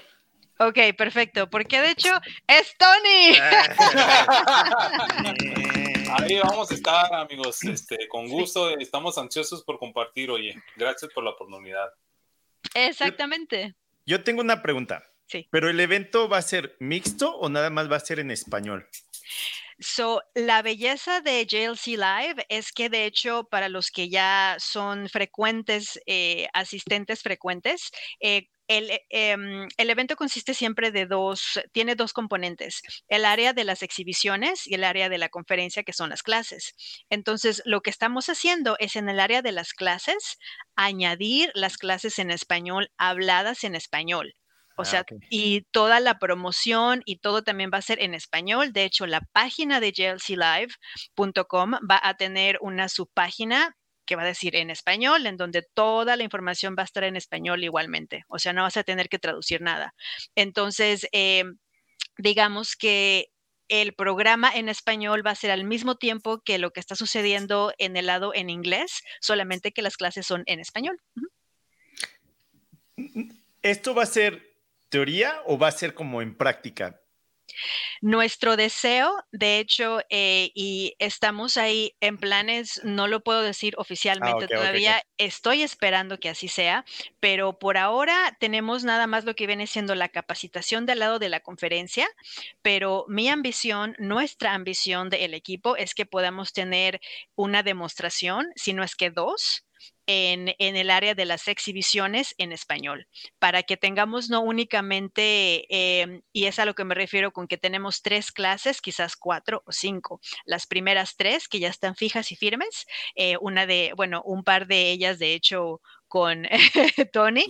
Ok, 0.59 0.79
perfecto, 0.97 1.49
porque 1.49 1.79
de 1.79 1.91
hecho 1.91 2.09
es 2.45 2.75
Tony. 2.77 3.37
Ahí 6.19 6.39
vamos 6.43 6.71
a 6.71 6.73
estar, 6.73 7.13
amigos, 7.13 7.63
este, 7.63 8.09
con 8.09 8.27
gusto, 8.27 8.77
estamos 8.77 9.17
ansiosos 9.17 9.63
por 9.63 9.79
compartir, 9.79 10.29
oye, 10.29 10.61
gracias 10.75 11.09
por 11.13 11.23
la 11.23 11.29
oportunidad. 11.29 11.87
Exactamente. 12.73 13.75
Yo 14.05 14.25
tengo 14.25 14.41
una 14.41 14.61
pregunta. 14.61 15.05
Sí. 15.25 15.47
¿Pero 15.51 15.69
el 15.69 15.79
evento 15.79 16.27
va 16.27 16.39
a 16.39 16.41
ser 16.41 16.75
mixto 16.81 17.33
o 17.37 17.47
nada 17.47 17.69
más 17.69 17.89
va 17.89 17.95
a 17.95 18.01
ser 18.01 18.19
en 18.19 18.31
español? 18.31 18.89
So, 19.79 20.21
la 20.33 20.63
belleza 20.63 21.21
de 21.21 21.45
JLC 21.45 21.97
Live 21.97 22.45
es 22.49 22.71
que 22.71 22.89
de 22.89 23.05
hecho 23.05 23.43
para 23.43 23.69
los 23.69 23.91
que 23.91 24.09
ya 24.09 24.55
son 24.59 25.07
frecuentes, 25.07 25.99
eh, 26.07 26.47
asistentes 26.53 27.21
frecuentes, 27.21 27.91
eh, 28.19 28.47
el, 28.67 28.89
em, 29.09 29.67
el, 29.77 29.89
evento 29.89 30.15
consiste 30.15 30.53
siempre 30.55 30.91
de 30.91 31.05
dos, 31.05 31.59
tiene 31.73 31.95
dos 31.95 32.11
componentes, 32.11 32.81
el 33.07 33.23
área 33.23 33.53
de 33.53 33.63
las 33.63 33.83
exhibiciones 33.83 34.65
y 34.67 34.73
el 34.73 34.83
área 34.83 35.09
de 35.09 35.19
la 35.19 35.29
conferencia, 35.29 35.83
que 35.83 35.93
son 35.93 36.09
las 36.09 36.23
clases. 36.23 36.73
Entonces, 37.09 37.61
lo 37.65 37.81
que 37.81 37.91
estamos 37.91 38.29
haciendo 38.29 38.75
es 38.79 38.95
en 38.95 39.09
el 39.09 39.19
área 39.19 39.41
de 39.43 39.51
las 39.51 39.73
clases, 39.73 40.37
añadir 40.75 41.51
las 41.53 41.77
clases 41.77 42.19
en 42.19 42.31
español 42.31 42.89
habladas 42.97 43.63
en 43.63 43.75
español 43.75 44.33
O 44.77 44.85
sea, 44.85 45.05
y 45.29 45.61
toda 45.71 45.99
la 45.99 46.19
promoción 46.19 47.01
y 47.05 47.17
todo 47.17 47.43
también 47.43 47.71
va 47.73 47.79
a 47.79 47.81
ser 47.81 48.01
en 48.01 48.13
español. 48.13 48.73
De 48.73 48.83
hecho, 48.83 49.07
la 49.07 49.21
página 49.31 49.79
de 49.79 49.91
glclive.com 49.91 51.71
va 51.89 51.99
a 52.01 52.15
tener 52.15 52.59
una 52.61 52.87
subpágina 52.87 53.75
que 54.05 54.15
va 54.15 54.21
a 54.21 54.27
decir 54.27 54.55
en 54.55 54.69
español, 54.69 55.25
en 55.25 55.35
donde 55.35 55.63
toda 55.73 56.15
la 56.15 56.23
información 56.23 56.75
va 56.77 56.83
a 56.83 56.85
estar 56.85 57.03
en 57.03 57.15
español 57.15 57.63
igualmente. 57.63 58.23
O 58.27 58.39
sea, 58.39 58.53
no 58.53 58.61
vas 58.61 58.77
a 58.77 58.83
tener 58.83 59.09
que 59.09 59.19
traducir 59.19 59.61
nada. 59.61 59.93
Entonces, 60.35 61.07
eh, 61.11 61.43
digamos 62.17 62.75
que 62.75 63.29
el 63.69 63.93
programa 63.93 64.49
en 64.53 64.69
español 64.69 65.25
va 65.25 65.31
a 65.31 65.35
ser 65.35 65.51
al 65.51 65.65
mismo 65.65 65.95
tiempo 65.95 66.41
que 66.43 66.57
lo 66.57 66.71
que 66.71 66.79
está 66.79 66.95
sucediendo 66.95 67.73
en 67.77 67.97
el 67.97 68.05
lado 68.05 68.33
en 68.33 68.49
inglés, 68.49 69.01
solamente 69.19 69.71
que 69.71 69.81
las 69.81 69.97
clases 69.97 70.25
son 70.25 70.43
en 70.45 70.59
español. 70.59 70.99
¿Esto 73.61 73.93
va 73.93 74.03
a 74.03 74.07
ser 74.07 74.56
teoría 74.89 75.41
o 75.45 75.57
va 75.57 75.67
a 75.67 75.71
ser 75.71 75.93
como 75.93 76.21
en 76.21 76.35
práctica? 76.35 77.01
Nuestro 78.01 78.57
deseo, 78.57 79.15
de 79.31 79.59
hecho, 79.59 79.99
eh, 80.09 80.51
y 80.53 80.95
estamos 80.99 81.57
ahí 81.57 81.95
en 82.01 82.17
planes, 82.17 82.81
no 82.83 83.07
lo 83.07 83.23
puedo 83.23 83.41
decir 83.41 83.75
ah, 83.77 83.81
oficialmente 83.81 84.47
todavía, 84.47 85.01
estoy 85.17 85.63
esperando 85.63 86.19
que 86.19 86.29
así 86.29 86.47
sea, 86.47 86.85
pero 87.19 87.57
por 87.57 87.77
ahora 87.77 88.35
tenemos 88.39 88.83
nada 88.83 89.07
más 89.07 89.23
lo 89.25 89.35
que 89.35 89.47
viene 89.47 89.65
siendo 89.65 89.95
la 89.95 90.09
capacitación 90.09 90.85
del 90.85 90.99
lado 90.99 91.19
de 91.19 91.29
la 91.29 91.39
conferencia, 91.39 92.07
pero 92.61 93.05
mi 93.07 93.29
ambición, 93.29 93.95
nuestra 93.97 94.53
ambición 94.53 95.09
del 95.09 95.33
equipo 95.33 95.77
es 95.77 95.95
que 95.95 96.05
podamos 96.05 96.53
tener 96.53 96.99
una 97.35 97.63
demostración, 97.63 98.47
si 98.55 98.73
no 98.73 98.83
es 98.83 98.95
que 98.95 99.09
dos, 99.09 99.66
en, 100.07 100.55
el 100.57 100.89
área 100.89 101.13
de 101.13 101.25
las 101.25 101.47
exhibiciones 101.47 102.33
en 102.37 102.51
español, 102.51 103.07
para 103.39 103.63
que 103.63 103.77
tengamos 103.77 104.29
no 104.29 104.41
únicamente, 104.41 105.65
em, 105.69 106.21
y 106.31 106.45
es 106.45 106.59
a 106.59 106.65
lo 106.65 106.73
que 106.73 106.85
me 106.85 106.95
refiero 106.95 107.31
con 107.31 107.47
que 107.47 107.57
tenemos 107.57 108.01
tres 108.01 108.31
clases, 108.31 108.81
quizás 108.81 109.15
cuatro 109.17 109.63
o 109.65 109.71
cinco. 109.71 110.21
Las 110.45 110.65
primeras 110.65 111.17
tres 111.17 111.47
que 111.47 111.59
ya 111.59 111.69
están 111.69 111.95
fijas 111.95 112.31
y 112.31 112.35
firmes, 112.37 112.85
eh, 113.15 113.35
una 113.41 113.65
de, 113.65 113.93
bueno, 113.95 114.21
un 114.23 114.43
par 114.43 114.67
de 114.67 114.89
ellas, 114.89 115.19
de 115.19 115.33
hecho, 115.33 115.81
con 116.07 116.43
Tony. 117.13 117.45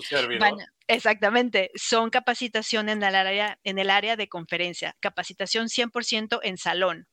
exactamente, 0.88 1.70
son 1.76 2.10
capacitación 2.10 2.90
en 2.90 3.04
el, 3.04 3.16
área, 3.16 3.60
en 3.64 3.78
el 3.78 3.92
área 3.92 4.16
de 4.16 4.28
conferencia, 4.28 4.96
capacitación 5.00 5.68
100% 5.68 6.40
en 6.42 6.58
salón 6.58 7.08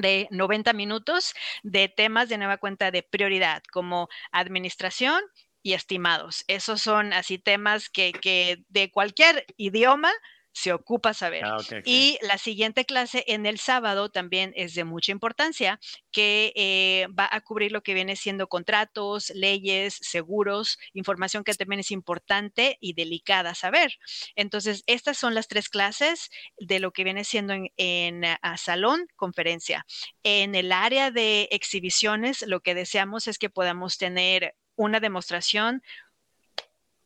de 0.00 0.28
90 0.30 0.72
minutos 0.72 1.34
de 1.62 1.88
temas 1.88 2.28
de 2.28 2.38
nueva 2.38 2.58
cuenta 2.58 2.90
de 2.90 3.02
prioridad, 3.02 3.62
como 3.72 4.08
administración 4.32 5.22
y 5.62 5.72
estimados. 5.72 6.44
Esos 6.46 6.82
son 6.82 7.12
así 7.12 7.38
temas 7.38 7.88
que, 7.88 8.12
que 8.12 8.64
de 8.68 8.90
cualquier 8.90 9.46
idioma 9.56 10.12
se 10.54 10.72
ocupa 10.72 11.12
saber. 11.14 11.44
Ah, 11.44 11.58
y 11.84 12.16
la 12.22 12.38
siguiente 12.38 12.84
clase 12.84 13.24
en 13.26 13.44
el 13.44 13.58
sábado 13.58 14.08
también 14.08 14.52
es 14.54 14.74
de 14.74 14.84
mucha 14.84 15.10
importancia, 15.10 15.80
que 16.12 16.52
eh, 16.54 17.08
va 17.08 17.28
a 17.30 17.40
cubrir 17.40 17.72
lo 17.72 17.82
que 17.82 17.92
viene 17.92 18.14
siendo 18.14 18.46
contratos, 18.46 19.30
leyes, 19.34 19.98
seguros, 20.00 20.78
información 20.92 21.42
que 21.42 21.52
también 21.54 21.80
es 21.80 21.90
importante 21.90 22.78
y 22.80 22.92
delicada 22.94 23.56
saber. 23.56 23.98
Entonces, 24.36 24.84
estas 24.86 25.18
son 25.18 25.34
las 25.34 25.48
tres 25.48 25.68
clases 25.68 26.30
de 26.56 26.78
lo 26.78 26.92
que 26.92 27.02
viene 27.02 27.24
siendo 27.24 27.52
en, 27.52 27.72
en 27.76 28.24
salón, 28.56 29.08
conferencia. 29.16 29.84
En 30.22 30.54
el 30.54 30.70
área 30.70 31.10
de 31.10 31.48
exhibiciones, 31.50 32.42
lo 32.46 32.60
que 32.60 32.76
deseamos 32.76 33.26
es 33.26 33.38
que 33.38 33.50
podamos 33.50 33.98
tener 33.98 34.54
una 34.76 35.00
demostración 35.00 35.82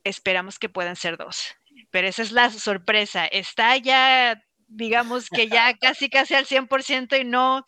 esperamos 0.05 0.59
que 0.59 0.69
puedan 0.69 0.97
ser 0.97 1.19
dos 1.19 1.55
pero 1.91 2.09
esa 2.09 2.23
es 2.23 2.33
la 2.33 2.51
sorpresa. 2.51 3.27
Está 3.27 3.77
ya, 3.77 4.43
digamos 4.67 5.29
que 5.29 5.49
ya 5.49 5.77
casi 5.79 6.09
casi 6.09 6.35
al 6.35 6.47
100% 6.47 7.21
y 7.21 7.25
no, 7.25 7.65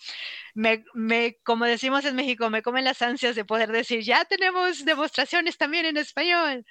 me, 0.55 0.85
me, 0.95 1.39
como 1.43 1.65
decimos 1.65 2.05
en 2.05 2.17
México, 2.17 2.51
me 2.51 2.63
comen 2.63 2.85
las 2.85 3.03
ansias 3.03 3.37
de 3.37 3.45
poder 3.45 3.71
decir, 3.73 4.03
ya 4.03 4.25
tenemos 4.25 4.85
demostraciones 4.85 5.57
también 5.57 5.87
en 5.87 5.97
español. 5.97 6.65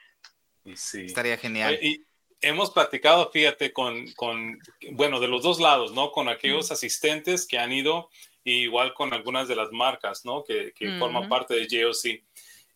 Sí. 0.76 1.06
Estaría 1.06 1.38
genial. 1.38 1.80
Y 1.82 2.06
hemos 2.42 2.72
platicado, 2.72 3.30
fíjate, 3.32 3.74
con, 3.74 4.12
con, 4.14 4.60
bueno, 4.92 5.20
de 5.20 5.28
los 5.28 5.44
dos 5.44 5.60
lados, 5.60 5.94
¿no? 5.94 6.12
Con 6.12 6.30
aquellos 6.30 6.72
asistentes 6.72 7.48
que 7.48 7.58
han 7.58 7.72
ido, 7.72 8.10
igual 8.44 8.94
con 8.94 9.14
algunas 9.14 9.48
de 9.48 9.56
las 9.56 9.72
marcas, 9.72 10.26
¿no? 10.26 10.44
Que, 10.44 10.74
que 10.74 10.98
forman 10.98 11.30
parte 11.30 11.54
de 11.54 11.68
JOC. 11.68 12.22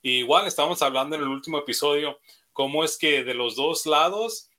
igual 0.02 0.48
estamos 0.48 0.82
hablando 0.82 1.16
en 1.16 1.22
el 1.22 1.28
último 1.28 1.60
episodio, 1.60 2.20
cómo 2.52 2.84
es 2.84 2.98
que 2.98 3.24
de 3.24 3.34
los 3.34 3.56
dos 3.56 3.86
lados 3.86 4.50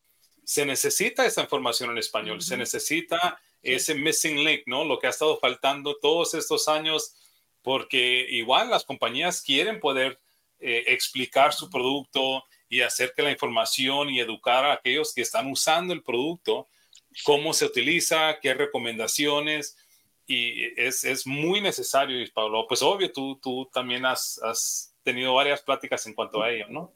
se 0.45 0.67
necesita 0.67 1.25
esa 1.27 1.43
información 1.43 1.91
en 1.91 1.99
español, 1.99 2.43
se 2.43 2.57
necesita 2.57 3.41
ese 3.63 3.95
missing 3.95 4.45
link, 4.45 4.63
¿no? 4.67 4.85
Lo 4.85 4.99
que 4.99 5.07
ha 5.07 5.11
estado 5.11 5.39
faltando 5.39 5.97
todos 5.97 6.35
estos 6.35 6.69
años, 6.69 7.15
porque 7.63 8.27
igual 8.31 8.71
las 8.71 8.85
compañías 8.85 9.41
quieren 9.41 9.81
poder 9.81 10.19
eh, 10.61 10.85
explicar 10.89 11.53
su 11.53 11.71
producto 11.71 12.45
y 12.69 12.83
hacer 12.83 13.13
que 13.17 13.23
la 13.23 13.31
información 13.31 14.11
y 14.11 14.21
educar 14.21 14.65
a 14.65 14.75
aquellos 14.75 15.15
que 15.15 15.23
están 15.23 15.51
usando 15.51 15.95
el 15.95 16.03
producto, 16.03 16.69
cómo 17.25 17.53
se 17.55 17.65
utiliza, 17.65 18.39
qué 18.41 18.55
recomendaciones, 18.55 19.77
y 20.27 20.65
es, 20.81 21.05
es 21.05 21.27
muy 21.27 21.61
necesario, 21.61 22.25
Pablo. 22.33 22.67
Pues 22.67 22.83
obvio, 22.83 23.13
tú, 23.13 23.39
tú 23.43 23.69
también 23.73 24.07
has, 24.07 24.41
has 24.43 24.95
tenido 25.03 25.35
varias 25.35 25.61
pláticas 25.61 26.07
en 26.07 26.15
cuanto 26.15 26.43
a 26.43 26.51
ello, 26.51 26.67
¿no? 26.69 26.93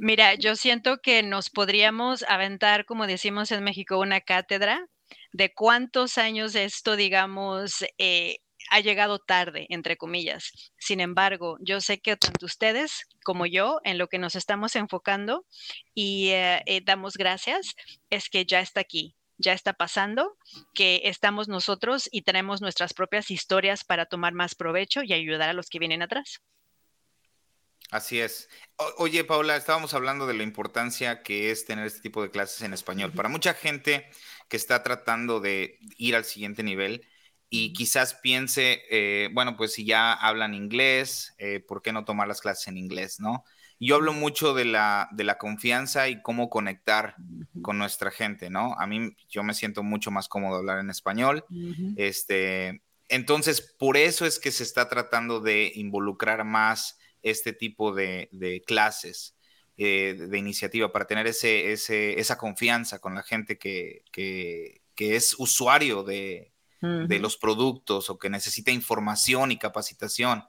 Mira, 0.00 0.34
yo 0.34 0.54
siento 0.54 0.98
que 0.98 1.22
nos 1.24 1.50
podríamos 1.50 2.24
aventar, 2.28 2.84
como 2.84 3.06
decimos 3.08 3.50
en 3.50 3.64
México, 3.64 3.98
una 3.98 4.20
cátedra 4.20 4.86
de 5.32 5.52
cuántos 5.52 6.18
años 6.18 6.54
esto, 6.54 6.94
digamos, 6.94 7.84
eh, 7.98 8.38
ha 8.70 8.78
llegado 8.80 9.18
tarde, 9.18 9.66
entre 9.70 9.96
comillas. 9.96 10.52
Sin 10.78 11.00
embargo, 11.00 11.58
yo 11.60 11.80
sé 11.80 12.00
que 12.00 12.16
tanto 12.16 12.46
ustedes 12.46 13.06
como 13.24 13.44
yo, 13.46 13.80
en 13.82 13.98
lo 13.98 14.06
que 14.08 14.18
nos 14.18 14.36
estamos 14.36 14.76
enfocando 14.76 15.44
y 15.94 16.28
eh, 16.28 16.62
eh, 16.66 16.80
damos 16.84 17.14
gracias, 17.16 17.74
es 18.08 18.30
que 18.30 18.46
ya 18.46 18.60
está 18.60 18.80
aquí, 18.80 19.16
ya 19.36 19.52
está 19.52 19.72
pasando, 19.72 20.36
que 20.74 21.02
estamos 21.06 21.48
nosotros 21.48 22.08
y 22.12 22.22
tenemos 22.22 22.60
nuestras 22.60 22.94
propias 22.94 23.30
historias 23.32 23.82
para 23.84 24.06
tomar 24.06 24.32
más 24.32 24.54
provecho 24.54 25.02
y 25.02 25.12
ayudar 25.12 25.48
a 25.48 25.54
los 25.54 25.68
que 25.68 25.80
vienen 25.80 26.02
atrás. 26.02 26.40
Así 27.90 28.20
es. 28.20 28.48
oye, 28.98 29.24
Paula, 29.24 29.56
estábamos 29.56 29.94
hablando 29.94 30.26
de 30.26 30.34
la 30.34 30.42
importancia 30.42 31.22
que 31.22 31.50
es 31.50 31.64
tener 31.64 31.86
este 31.86 32.00
tipo 32.00 32.22
de 32.22 32.30
clases 32.30 32.60
en 32.62 32.74
español. 32.74 33.12
Para 33.12 33.28
mucha 33.28 33.54
gente 33.54 34.06
que 34.48 34.56
está 34.56 34.82
tratando 34.82 35.40
de 35.40 35.78
ir 35.96 36.14
al 36.14 36.24
siguiente 36.24 36.62
nivel 36.62 37.06
y 37.50 37.72
quizás 37.72 38.14
piense, 38.14 38.82
eh, 38.90 39.30
bueno, 39.32 39.56
pues 39.56 39.72
si 39.72 39.86
ya 39.86 40.12
hablan 40.12 40.52
inglés, 40.52 41.34
eh, 41.38 41.60
¿por 41.60 41.80
qué 41.80 41.92
no 41.92 42.04
tomar 42.04 42.28
las 42.28 42.42
clases 42.42 42.68
en 42.68 42.76
inglés, 42.76 43.20
no? 43.20 43.44
Yo 43.80 43.94
hablo 43.94 44.12
mucho 44.12 44.54
de 44.54 44.64
la, 44.64 45.08
de 45.12 45.24
la 45.24 45.38
confianza 45.38 46.08
y 46.08 46.20
cómo 46.20 46.50
conectar 46.50 47.14
con 47.62 47.78
nuestra 47.78 48.10
gente, 48.10 48.50
¿no? 48.50 48.74
A 48.74 48.86
mí 48.86 49.16
yo 49.28 49.44
me 49.44 49.54
siento 49.54 49.82
mucho 49.84 50.10
más 50.10 50.28
cómodo 50.28 50.56
hablar 50.56 50.80
en 50.80 50.90
español. 50.90 51.44
Este, 51.96 52.82
entonces, 53.08 53.60
por 53.78 53.96
eso 53.96 54.26
es 54.26 54.40
que 54.40 54.50
se 54.50 54.64
está 54.64 54.88
tratando 54.88 55.38
de 55.40 55.70
involucrar 55.76 56.44
más 56.44 56.98
este 57.22 57.52
tipo 57.52 57.94
de, 57.94 58.62
clases 58.66 59.36
eh, 59.76 60.14
de 60.18 60.38
iniciativa 60.38 60.92
para 60.92 61.06
tener 61.06 61.26
ese, 61.26 61.72
esa 61.72 62.38
confianza 62.38 63.00
con 63.00 63.14
la 63.14 63.22
gente 63.22 63.58
que, 63.58 64.02
es 64.96 65.34
usuario 65.38 66.02
de, 66.02 66.52
los 66.80 67.36
productos 67.36 68.10
o 68.10 68.18
que 68.18 68.30
necesita 68.30 68.70
información 68.70 69.52
y 69.52 69.58
capacitación. 69.58 70.44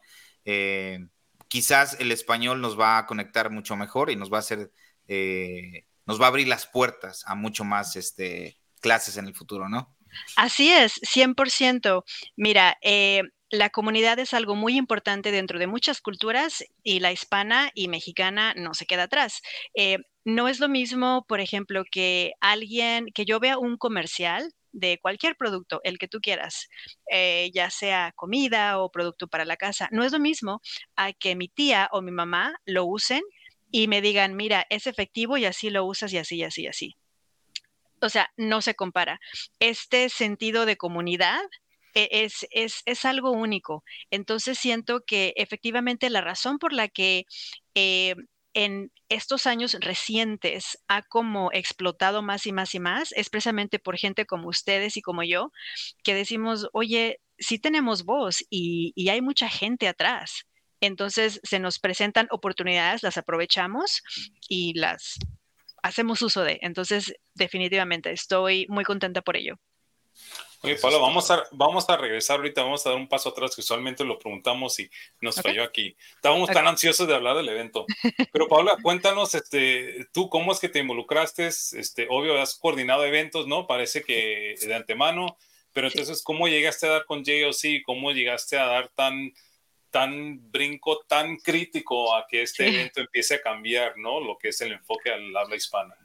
Eh, 0.46 1.00
quizás 1.48 1.98
el 2.00 2.12
español 2.12 2.62
nos 2.62 2.80
va 2.80 2.98
a 2.98 3.06
conectar 3.06 3.50
mucho 3.50 3.76
mejor 3.76 4.10
y 4.10 4.16
nos 4.16 4.32
va 4.32 4.38
a 4.38 4.40
hacer, 4.40 4.72
eh, 5.08 5.86
nos 6.06 6.22
va 6.22 6.26
a 6.26 6.30
abrir 6.30 6.48
las 6.48 6.68
puertas 6.68 7.24
a 7.26 7.36
mucho 7.36 7.64
más 7.64 7.96
este, 7.96 8.58
clases 8.80 9.18
en 9.18 9.28
el 9.28 9.36
futuro, 9.36 9.68
¿no? 9.68 9.96
Así 10.36 10.70
es, 10.70 11.00
100%. 11.02 12.04
Mira, 12.36 12.78
la 13.52 13.70
comunidad 13.70 14.20
es 14.20 14.34
algo 14.34 14.56
muy 14.56 14.78
importante 14.78 15.32
dentro 15.32 15.60
de 15.60 15.68
muchas 15.68 16.02
culturas 16.02 16.64
y 16.84 17.00
la 17.00 17.12
hispana 17.12 17.72
y 17.74 17.88
mexicana 17.88 18.54
no 18.56 18.74
se 18.74 18.86
queda 18.86 19.04
atrás. 19.04 19.42
Eh, 19.74 19.98
no 20.24 20.48
es 20.48 20.60
lo 20.60 20.70
mismo, 20.70 21.26
por 21.28 21.40
ejemplo, 21.40 21.84
que 21.90 22.34
alguien, 22.42 23.08
que 23.14 23.26
yo 23.26 23.40
vea 23.40 23.58
un 23.58 23.78
comercial 23.78 24.54
de 24.72 25.00
cualquier 25.02 25.36
producto, 25.36 25.82
el 25.84 25.98
que 25.98 26.08
tú 26.08 26.20
quieras, 26.22 26.70
eh, 27.12 27.50
ya 27.54 27.72
sea 27.72 28.12
comida 28.16 28.80
o 28.80 28.92
producto 28.92 29.28
para 29.28 29.46
la 29.46 29.58
casa, 29.58 29.90
no 29.92 30.04
es 30.04 30.12
lo 30.12 30.20
mismo 30.20 30.62
a 30.96 31.12
que 31.14 31.36
mi 31.36 31.48
tía 31.48 31.90
o 31.92 32.04
mi 32.04 32.12
mamá 32.12 32.54
lo 32.66 32.86
usen 32.86 33.24
y 33.72 33.88
me 33.88 34.02
digan, 34.02 34.36
mira, 34.36 34.68
es 34.70 34.86
efectivo 34.86 35.38
y 35.38 35.46
así 35.46 35.72
lo 35.72 35.86
usas 35.86 36.14
y 36.14 36.20
así, 36.20 36.38
y 36.38 36.44
así, 36.44 36.64
y 36.64 36.68
así. 36.68 36.96
O 38.02 38.10
sea, 38.10 38.32
no 38.38 38.62
se 38.62 38.76
compara. 38.76 39.20
Este 39.60 40.10
sentido 40.10 40.66
de 40.66 40.78
comunidad 40.78 41.42
es, 41.94 42.48
es, 42.52 42.82
es, 42.86 43.06
algo 43.06 43.32
único. 43.32 43.84
Entonces 44.12 44.58
siento 44.60 45.02
que 45.06 45.34
efectivamente 45.36 46.10
la 46.10 46.22
razón 46.22 46.60
por 46.60 46.74
la 46.74 46.88
que 46.88 47.26
eh, 47.76 48.16
en 48.54 48.92
estos 49.10 49.48
años 49.48 49.78
recientes 49.80 50.80
ha 50.88 51.02
como 51.04 51.52
explotado 51.54 52.22
más 52.22 52.46
y 52.46 52.52
más 52.52 52.76
y 52.76 52.80
más, 52.80 53.12
es 53.14 53.30
precisamente 53.30 53.80
por 53.80 53.98
gente 53.98 54.26
como 54.26 54.50
ustedes 54.50 54.98
y 54.98 55.02
como 55.02 55.24
yo, 55.24 55.52
que 56.04 56.16
decimos, 56.16 56.68
oye, 56.74 57.20
sí 57.38 57.60
tenemos 57.60 58.04
voz 58.04 58.44
y, 58.50 58.92
y 58.96 59.10
hay 59.10 59.22
mucha 59.22 59.50
gente 59.50 59.88
atrás. 59.88 60.46
Entonces 60.82 61.40
se 61.44 61.60
nos 61.60 61.80
presentan 61.80 62.28
oportunidades, 62.32 63.04
las 63.04 63.18
aprovechamos 63.18 64.02
y 64.48 64.74
las 64.80 65.20
hacemos 65.84 66.22
uso 66.22 66.44
de. 66.44 66.60
Entonces, 66.62 67.14
definitivamente, 67.34 68.12
estoy 68.12 68.66
muy 68.70 68.84
contenta 68.84 69.22
por 69.22 69.38
ello. 69.38 69.56
Oye, 70.62 70.76
Pablo, 70.76 71.00
vamos 71.00 71.32
a, 71.32 71.44
vamos 71.52 71.90
a 71.90 71.96
regresar 71.96 72.38
ahorita, 72.38 72.64
vamos 72.64 72.86
a 72.86 72.90
dar 72.90 72.98
un 72.98 73.08
paso 73.08 73.30
atrás, 73.30 73.56
que 73.56 73.62
usualmente 73.62 74.04
lo 74.04 74.20
preguntamos 74.20 74.78
y 74.80 74.90
nos 75.22 75.42
falló 75.42 75.64
aquí. 75.64 75.96
Estábamos 76.16 76.50
tan 76.50 76.68
ansiosos 76.68 77.08
de 77.08 77.16
hablar 77.16 77.38
del 77.38 77.48
evento. 77.48 77.86
Pero 78.34 78.48
Paula, 78.48 78.78
cuéntanos, 78.82 79.36
este, 79.36 80.08
tú 80.12 80.30
cómo 80.30 80.52
es 80.52 80.60
que 80.60 80.68
te 80.68 80.80
involucraste, 80.80 81.48
este, 81.48 82.08
obvio, 82.10 82.42
has 82.42 82.56
coordinado 82.56 83.06
eventos, 83.06 83.48
¿no? 83.48 83.68
Parece 83.68 84.04
que 84.04 84.56
de 84.60 84.76
antemano, 84.76 85.38
pero 85.74 85.88
entonces, 85.88 86.24
¿cómo 86.24 86.48
llegaste 86.48 86.88
a 86.88 86.92
dar 86.92 87.06
con 87.06 87.24
JOC? 87.24 87.84
¿Cómo 87.86 88.12
llegaste 88.12 88.58
a 88.58 88.66
dar 88.66 88.90
tan, 88.90 89.32
tan 89.92 90.52
brinco, 90.52 91.00
tan 91.08 91.38
crítico 91.38 92.14
a 92.16 92.26
que 92.28 92.42
este 92.42 92.68
evento 92.68 93.02
empiece 93.02 93.36
a 93.36 93.42
cambiar, 93.42 93.98
¿no? 93.98 94.20
Lo 94.20 94.38
que 94.38 94.50
es 94.50 94.60
el 94.62 94.74
enfoque 94.74 95.12
al 95.12 95.36
habla 95.38 95.56
hispana. 95.56 95.96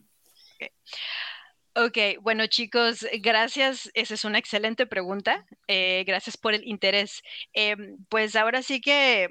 Ok, 1.77 1.99
bueno 2.21 2.47
chicos, 2.47 3.05
gracias. 3.21 3.91
Esa 3.95 4.15
es 4.15 4.25
una 4.25 4.39
excelente 4.39 4.87
pregunta. 4.87 5.45
Eh, 5.67 6.05
gracias 6.07 6.37
por 6.37 6.55
el 6.55 6.65
interés. 6.69 7.23
Em, 7.53 7.97
pues 8.09 8.37
ahora 8.37 8.63
sí 8.63 8.81
que, 8.81 9.29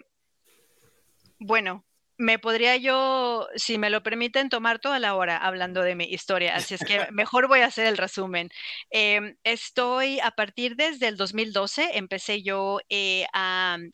bueno, 1.40 1.86
me 2.18 2.40
podría 2.40 2.76
yo, 2.76 3.48
si 3.56 3.78
me 3.78 3.90
lo 3.90 4.04
permiten, 4.04 4.50
tomar 4.50 4.80
toda 4.80 5.00
la 5.00 5.16
hora 5.16 5.38
hablando 5.38 5.84
de 5.84 5.96
mi 5.96 6.04
historia, 6.04 6.56
así 6.56 6.74
es 6.76 6.82
que 6.84 7.08
mejor 7.12 7.48
voy 7.48 7.62
a 7.62 7.68
hacer 7.68 7.86
el 7.88 7.98
resumen. 7.98 8.50
Em, 8.90 9.38
estoy 9.46 10.20
a 10.20 10.32
partir 10.32 10.76
desde 10.76 11.08
el 11.08 11.16
2012, 11.16 11.98
empecé 11.98 12.44
yo 12.44 12.80
eh, 12.90 13.26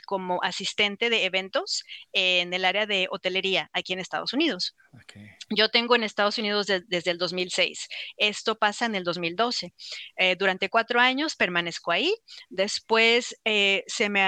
como 0.08 0.42
asistente 0.42 1.12
de 1.12 1.26
eventos 1.26 1.84
en 2.14 2.52
el 2.54 2.66
área 2.66 2.88
de 2.88 3.08
hotelería 3.12 3.70
aquí 3.74 3.94
en 3.94 4.00
Estados 4.00 4.34
Unidos. 4.34 4.76
Yo 5.50 5.70
tengo 5.70 5.96
en 5.96 6.04
Estados 6.04 6.38
Unidos 6.38 6.68
desde 6.68 7.12
el 7.12 7.18
2006. 7.18 7.88
Esto 8.18 8.56
pasa 8.56 8.86
en 8.86 8.96
el 8.96 9.04
2012. 9.04 9.74
Eh, 10.18 10.36
durante 10.38 10.70
cuatro 10.70 11.00
años 11.00 11.36
permanezco 11.36 11.92
ahí. 11.92 12.14
Después 12.50 13.36
eh, 13.46 13.84
se 13.88 14.10
me 14.10 14.22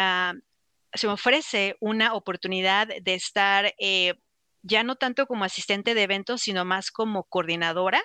se 0.93 1.07
me 1.07 1.13
ofrece 1.13 1.77
una 1.79 2.13
oportunidad 2.15 2.87
de 2.87 3.13
estar 3.13 3.73
eh, 3.79 4.15
ya 4.63 4.83
no 4.83 4.95
tanto 4.95 5.25
como 5.25 5.45
asistente 5.45 5.93
de 5.93 6.03
eventos, 6.03 6.41
sino 6.41 6.65
más 6.65 6.91
como 6.91 7.23
coordinadora 7.23 8.03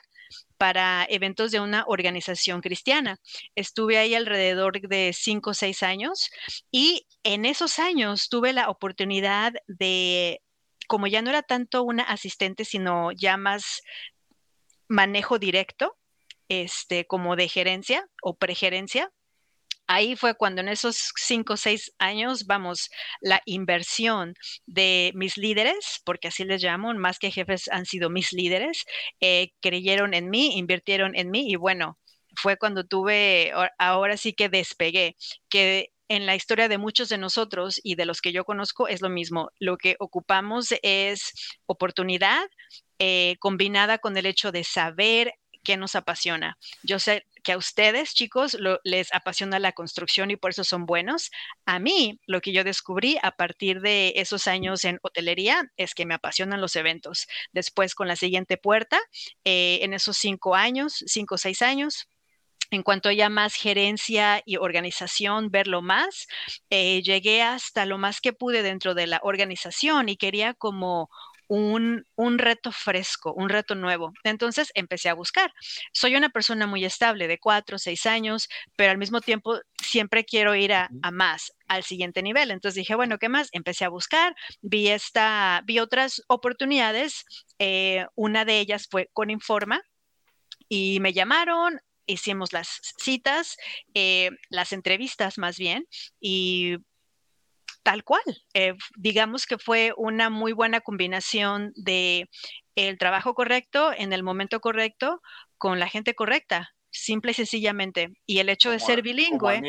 para 0.56 1.06
eventos 1.08 1.50
de 1.50 1.60
una 1.60 1.84
organización 1.86 2.60
cristiana. 2.60 3.18
Estuve 3.54 3.98
ahí 3.98 4.14
alrededor 4.14 4.80
de 4.80 5.12
cinco 5.12 5.50
o 5.50 5.54
seis 5.54 5.82
años 5.82 6.30
y 6.70 7.06
en 7.22 7.44
esos 7.44 7.78
años 7.78 8.28
tuve 8.28 8.52
la 8.52 8.70
oportunidad 8.70 9.52
de, 9.66 10.40
como 10.86 11.06
ya 11.06 11.22
no 11.22 11.30
era 11.30 11.42
tanto 11.42 11.82
una 11.82 12.02
asistente, 12.04 12.64
sino 12.64 13.12
ya 13.12 13.36
más 13.36 13.82
manejo 14.88 15.38
directo, 15.38 15.96
este, 16.48 17.06
como 17.06 17.36
de 17.36 17.48
gerencia 17.48 18.06
o 18.22 18.36
pregerencia, 18.36 19.10
ahí 19.86 20.16
fue 20.16 20.34
cuando 20.34 20.60
en 20.60 20.68
esos 20.68 21.12
cinco 21.16 21.54
o 21.54 21.56
seis 21.56 21.92
años, 21.98 22.46
vamos, 22.46 22.90
la 23.20 23.40
inversión 23.46 24.34
de 24.66 25.12
mis 25.14 25.36
líderes, 25.36 26.00
porque 26.04 26.28
así 26.28 26.44
les 26.44 26.62
llamo, 26.62 26.92
más 26.94 27.18
que 27.18 27.30
jefes 27.30 27.68
han 27.68 27.86
sido 27.86 28.10
mis 28.10 28.32
líderes, 28.32 28.84
eh, 29.20 29.50
creyeron 29.60 30.14
en 30.14 30.30
mí, 30.30 30.58
invirtieron 30.58 31.14
en 31.16 31.30
mí 31.30 31.50
y 31.50 31.56
bueno, 31.56 31.98
fue 32.36 32.56
cuando 32.58 32.84
tuve, 32.84 33.52
ahora 33.78 34.16
sí 34.16 34.34
que 34.34 34.48
despegué, 34.48 35.16
que 35.48 35.90
en 36.08 36.26
la 36.26 36.34
historia 36.34 36.68
de 36.68 36.78
muchos 36.78 37.08
de 37.08 37.18
nosotros 37.18 37.80
y 37.82 37.94
de 37.94 38.06
los 38.06 38.20
que 38.20 38.32
yo 38.32 38.44
conozco 38.44 38.88
es 38.88 39.00
lo 39.00 39.08
mismo. 39.08 39.50
Lo 39.58 39.76
que 39.76 39.96
ocupamos 39.98 40.68
es 40.82 41.32
oportunidad 41.66 42.46
eh, 42.98 43.36
combinada 43.40 43.98
con 43.98 44.16
el 44.16 44.26
hecho 44.26 44.52
de 44.52 44.64
saber 44.64 45.34
qué 45.66 45.76
nos 45.76 45.96
apasiona. 45.96 46.56
Yo 46.84 47.00
sé 47.00 47.26
que 47.42 47.52
a 47.52 47.58
ustedes, 47.58 48.14
chicos, 48.14 48.56
les 48.84 49.12
apasiona 49.12 49.58
la 49.58 49.72
construcción 49.72 50.30
y 50.30 50.36
por 50.36 50.50
eso 50.50 50.62
son 50.62 50.86
buenos. 50.86 51.30
A 51.64 51.80
mí, 51.80 52.20
lo 52.26 52.40
que 52.40 52.52
yo 52.52 52.62
descubrí 52.62 53.18
a 53.22 53.32
partir 53.32 53.80
de 53.80 54.12
esos 54.16 54.46
años 54.46 54.84
en 54.84 54.98
hotelería 55.02 55.70
es 55.76 55.94
que 55.94 56.06
me 56.06 56.14
apasionan 56.14 56.60
los 56.60 56.76
eventos. 56.76 57.26
Después, 57.52 57.96
con 57.96 58.06
la 58.06 58.16
siguiente 58.16 58.56
puerta, 58.56 59.00
eh, 59.44 59.80
en 59.82 59.92
esos 59.92 60.16
cinco 60.16 60.54
años, 60.54 61.04
cinco 61.06 61.34
o 61.34 61.38
seis 61.38 61.62
años, 61.62 62.08
en 62.70 62.82
cuanto 62.82 63.08
a 63.08 63.12
ya 63.12 63.28
más 63.28 63.54
gerencia 63.54 64.42
y 64.44 64.56
organización, 64.56 65.50
verlo 65.50 65.82
más, 65.82 66.26
eh, 66.70 67.02
llegué 67.02 67.42
hasta 67.42 67.86
lo 67.86 67.98
más 67.98 68.20
que 68.20 68.32
pude 68.32 68.62
dentro 68.62 68.94
de 68.94 69.06
la 69.06 69.20
organización 69.22 70.08
y 70.08 70.16
quería 70.16 70.54
como 70.54 71.08
un, 71.48 72.04
reto 72.38 72.72
fresco, 72.72 73.32
un 73.32 73.48
reto 73.48 73.74
nuevo. 73.74 74.12
Entonces 74.24 74.70
empecé 74.74 75.08
a 75.08 75.14
buscar. 75.14 75.52
Soy 75.92 76.16
una 76.16 76.28
persona 76.28 76.66
muy 76.66 76.84
estable, 76.84 77.28
de 77.28 77.38
cuatro, 77.38 77.78
seis 77.78 78.06
años, 78.06 78.48
pero 78.76 78.90
al 78.90 78.98
mismo 78.98 79.20
tiempo 79.20 79.60
siempre 79.80 80.24
quiero 80.24 80.54
ir 80.54 80.72
a, 80.72 80.88
más, 81.12 81.52
al 81.68 81.84
siguiente 81.84 82.22
nivel. 82.22 82.50
Entonces 82.50 82.76
dije, 82.76 82.94
bueno, 82.94 83.18
¿qué 83.18 83.28
más? 83.28 83.48
Empecé 83.52 83.84
a 83.84 83.90
buscar, 83.90 84.34
vi, 84.60 84.88
esta, 84.88 85.62
vi 85.64 85.78
otras 85.78 86.22
oportunidades. 86.28 87.24
Eh, 87.58 88.06
una 88.14 88.44
de 88.44 88.60
ellas 88.60 88.88
fue 88.90 89.08
con 89.12 89.30
Informa 89.30 89.82
y 90.68 90.98
me 91.00 91.12
llamaron, 91.12 91.80
hicimos 92.06 92.52
las 92.52 92.80
citas, 92.98 93.56
eh, 93.94 94.30
las 94.48 94.72
entrevistas 94.72 95.38
más 95.38 95.58
bien, 95.58 95.86
y 96.20 96.76
tal 97.82 98.04
cual. 98.04 98.22
Eh, 98.54 98.74
digamos 98.96 99.46
que 99.46 99.58
fue 99.58 99.92
una 99.96 100.30
muy 100.30 100.52
buena 100.52 100.80
combinación 100.80 101.72
de 101.76 102.28
el 102.74 102.98
trabajo 102.98 103.34
correcto 103.34 103.92
en 103.96 104.12
el 104.12 104.22
momento 104.22 104.60
correcto 104.60 105.22
con 105.56 105.78
la 105.78 105.88
gente 105.88 106.14
correcta, 106.14 106.74
simple 106.90 107.30
y 107.30 107.34
sencillamente. 107.34 108.08
Y 108.26 108.38
el 108.38 108.48
hecho 108.48 108.70
de 108.70 108.80
ser 108.80 109.02
bilingüe. 109.02 109.60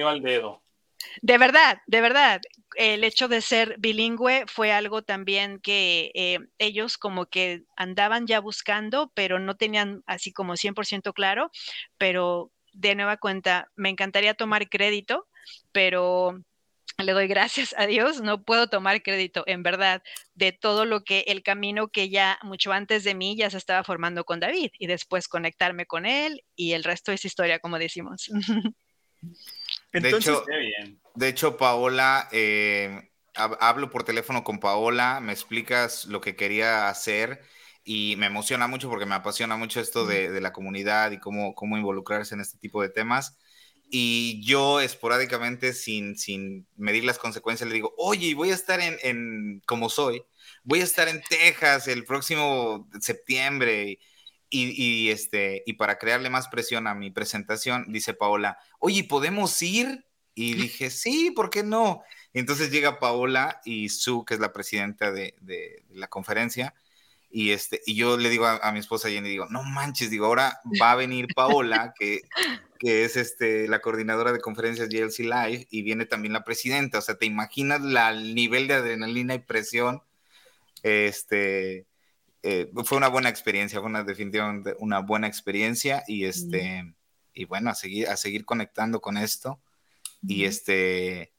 De 1.21 1.37
verdad, 1.37 1.79
de 1.87 2.01
verdad. 2.01 2.41
El 2.79 3.03
hecho 3.03 3.27
de 3.27 3.41
ser 3.41 3.75
bilingüe 3.79 4.45
fue 4.47 4.71
algo 4.71 5.01
también 5.01 5.59
que 5.59 6.11
eh, 6.13 6.39
ellos 6.59 6.99
como 6.99 7.25
que 7.25 7.63
andaban 7.75 8.27
ya 8.27 8.39
buscando, 8.39 9.11
pero 9.15 9.39
no 9.39 9.57
tenían 9.57 10.03
así 10.05 10.31
como 10.31 10.53
100% 10.53 11.11
claro. 11.13 11.49
Pero 11.97 12.51
de 12.73 12.93
nueva 12.93 13.17
cuenta, 13.17 13.71
me 13.75 13.89
encantaría 13.89 14.35
tomar 14.35 14.69
crédito, 14.69 15.27
pero 15.71 16.39
le 16.99 17.13
doy 17.13 17.27
gracias 17.27 17.73
a 17.77 17.87
Dios, 17.87 18.21
no 18.21 18.43
puedo 18.43 18.67
tomar 18.67 19.01
crédito, 19.01 19.43
en 19.47 19.63
verdad, 19.63 20.03
de 20.35 20.51
todo 20.51 20.85
lo 20.85 21.03
que 21.03 21.25
el 21.27 21.41
camino 21.41 21.87
que 21.89 22.09
ya 22.09 22.37
mucho 22.43 22.71
antes 22.71 23.03
de 23.03 23.15
mí 23.15 23.35
ya 23.35 23.49
se 23.49 23.57
estaba 23.57 23.83
formando 23.83 24.23
con 24.23 24.39
David 24.39 24.69
y 24.77 24.85
después 24.85 25.27
conectarme 25.27 25.87
con 25.87 26.05
él 26.05 26.43
y 26.55 26.73
el 26.73 26.83
resto 26.83 27.11
es 27.11 27.25
historia, 27.25 27.59
como 27.59 27.79
decimos. 27.79 28.29
Entonces, 29.93 30.37
de 31.15 31.27
hecho, 31.27 31.57
Paola, 31.57 32.27
eh, 32.31 33.09
hablo 33.35 33.89
por 33.89 34.03
teléfono 34.03 34.43
con 34.43 34.59
Paola, 34.59 35.19
me 35.19 35.33
explicas 35.33 36.05
lo 36.05 36.21
que 36.21 36.35
quería 36.35 36.89
hacer 36.89 37.41
y 37.83 38.15
me 38.17 38.25
emociona 38.27 38.67
mucho 38.67 38.89
porque 38.89 39.05
me 39.05 39.15
apasiona 39.15 39.57
mucho 39.57 39.79
esto 39.79 40.05
de, 40.05 40.29
de 40.29 40.41
la 40.41 40.53
comunidad 40.53 41.11
y 41.11 41.19
cómo, 41.19 41.55
cómo 41.55 41.77
involucrarse 41.77 42.35
en 42.35 42.41
este 42.41 42.57
tipo 42.57 42.81
de 42.81 42.89
temas 42.89 43.37
y 43.89 44.43
yo 44.45 44.81
esporádicamente, 44.81 45.73
sin, 45.73 46.17
sin 46.17 46.67
medir 46.75 47.05
las 47.05 47.19
consecuencias, 47.19 47.67
le 47.69 47.75
digo, 47.75 47.93
oye, 47.97 48.33
voy 48.35 48.51
a 48.51 48.55
estar 48.55 48.79
en, 48.81 48.97
en, 49.01 49.61
como 49.65 49.89
soy, 49.89 50.23
voy 50.63 50.81
a 50.81 50.83
estar 50.83 51.07
en 51.07 51.21
Texas 51.21 51.87
el 51.87 52.03
próximo 52.05 52.89
septiembre. 52.99 53.91
Y, 53.91 53.99
y, 54.49 55.09
este, 55.09 55.63
y 55.65 55.73
para 55.73 55.97
crearle 55.97 56.29
más 56.29 56.47
presión 56.47 56.87
a 56.87 56.95
mi 56.95 57.11
presentación, 57.11 57.85
dice 57.89 58.13
Paola, 58.13 58.57
oye, 58.79 59.03
¿podemos 59.03 59.61
ir? 59.61 60.05
Y 60.33 60.53
dije, 60.53 60.89
sí, 60.89 61.31
¿por 61.31 61.49
qué 61.49 61.63
no? 61.63 62.03
entonces 62.33 62.69
llega 62.69 62.99
Paola 62.99 63.61
y 63.65 63.89
Sue, 63.89 64.23
que 64.25 64.35
es 64.35 64.39
la 64.39 64.53
presidenta 64.53 65.11
de, 65.11 65.35
de, 65.41 65.83
la 65.89 66.07
conferencia, 66.07 66.75
y, 67.29 67.49
este, 67.51 67.81
y 67.85 67.95
yo 67.95 68.15
le 68.17 68.29
digo 68.29 68.45
a, 68.45 68.57
a 68.57 68.71
mi 68.71 68.79
esposa 68.79 69.09
Jenny, 69.09 69.29
digo, 69.29 69.47
no 69.49 69.63
manches, 69.63 70.11
digo, 70.11 70.27
ahora 70.27 70.61
va 70.81 70.91
a 70.91 70.95
venir 70.95 71.27
Paola, 71.35 71.93
que 71.97 72.21
que 72.77 73.03
es 73.05 73.17
este, 73.17 73.67
la 73.67 73.79
coordinadora 73.79 74.31
de 74.31 74.39
conferencias 74.39 74.89
GLC 74.89 75.19
Live, 75.19 75.67
y 75.69 75.81
viene 75.81 76.05
también 76.05 76.33
la 76.33 76.43
presidenta. 76.43 76.99
O 76.99 77.01
sea, 77.01 77.15
¿te 77.15 77.25
imaginas 77.25 77.81
la, 77.81 78.11
el 78.11 78.35
nivel 78.35 78.67
de 78.67 78.75
adrenalina 78.75 79.35
y 79.35 79.39
presión? 79.39 80.03
Este, 80.83 81.85
eh, 82.49 82.71
fue 82.85 82.97
una 82.97 83.09
buena 83.09 83.27
experiencia, 83.27 83.79
fue 83.81 83.89
una, 83.89 84.03
definitivamente 84.03 84.73
una 84.79 84.99
buena 84.99 85.27
experiencia 85.27 86.05
y 86.07 86.23
este, 86.23 86.95
y 87.33 87.43
bueno, 87.43 87.69
a 87.69 87.75
seguir, 87.75 88.07
a 88.07 88.15
seguir 88.15 88.45
conectando 88.45 89.01
con 89.01 89.17
esto. 89.17 89.59
Y 90.25 90.45
este, 90.45 91.33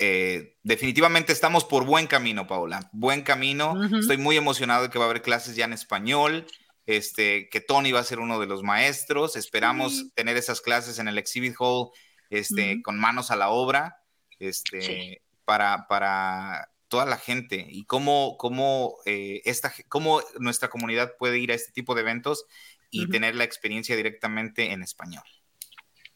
eh, 0.00 0.56
definitivamente 0.64 1.32
estamos 1.32 1.64
por 1.64 1.86
buen 1.86 2.08
camino, 2.08 2.48
Paola. 2.48 2.90
Buen 2.92 3.22
camino. 3.22 3.76
Estoy 3.96 4.16
muy 4.16 4.36
emocionado 4.36 4.82
de 4.82 4.90
que 4.90 4.98
va 4.98 5.04
a 5.04 5.10
haber 5.10 5.22
clases 5.22 5.54
ya 5.54 5.64
en 5.64 5.74
español. 5.74 6.46
Este, 6.86 7.48
que 7.48 7.60
Tony 7.60 7.92
va 7.92 8.00
a 8.00 8.04
ser 8.04 8.18
uno 8.18 8.40
de 8.40 8.46
los 8.46 8.64
maestros. 8.64 9.36
Esperamos 9.36 10.12
tener 10.16 10.36
esas 10.36 10.60
clases 10.60 10.98
en 10.98 11.06
el 11.06 11.18
exhibit 11.18 11.54
hall, 11.60 11.90
este, 12.30 12.82
con 12.82 12.98
manos 12.98 13.30
a 13.30 13.36
la 13.36 13.50
obra, 13.50 14.02
este, 14.40 15.22
para, 15.44 15.86
para 15.86 16.71
toda 16.92 17.06
la 17.06 17.16
gente 17.16 17.66
y 17.70 17.84
cómo, 17.86 18.36
cómo, 18.36 18.96
eh, 19.06 19.40
esta, 19.46 19.72
cómo 19.88 20.20
nuestra 20.38 20.68
comunidad 20.68 21.14
puede 21.18 21.38
ir 21.38 21.50
a 21.50 21.54
este 21.54 21.72
tipo 21.72 21.94
de 21.94 22.02
eventos 22.02 22.44
y 22.90 23.08
tener 23.08 23.34
la 23.34 23.44
experiencia 23.44 23.96
directamente 23.96 24.72
en 24.72 24.82
español. 24.82 25.22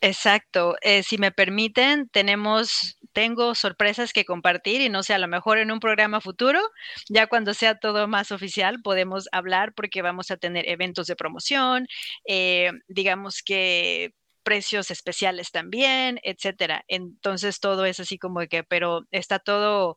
Exacto. 0.03 0.77
Eh, 0.83 1.03
si 1.03 1.17
me 1.17 1.33
permiten, 1.33 2.11
tenemos, 2.11 2.99
tengo 3.15 3.55
sorpresas 3.55 4.13
que 4.13 4.27
compartir 4.27 4.83
y 4.83 4.91
no 4.91 5.03
sé, 5.03 5.15
a 5.15 5.19
lo 5.19 5.29
mejor 5.29 5.57
en 5.57 5.71
un 5.73 5.81
programa 5.81 6.21
futuro, 6.21 6.61
ya 7.09 7.27
cuando 7.27 7.55
sea 7.55 7.79
todo 7.79 8.07
más 8.07 8.31
oficial, 8.31 8.83
podemos 8.83 9.31
hablar 9.33 9.73
porque 9.73 10.03
vamos 10.03 10.31
a 10.31 10.37
tener 10.37 10.69
eventos 10.69 11.07
de 11.07 11.17
promoción, 11.17 11.87
eh, 12.27 12.71
digamos 12.87 13.43
que 13.43 14.13
precios 14.43 14.91
especiales 14.91 15.51
también, 15.53 16.21
etcétera. 16.23 16.85
Entonces 16.87 17.61
todo 17.61 17.87
es 17.87 17.99
así 17.99 18.19
como 18.19 18.41
que, 18.47 18.63
pero 18.63 19.07
está 19.11 19.39
todo 19.39 19.97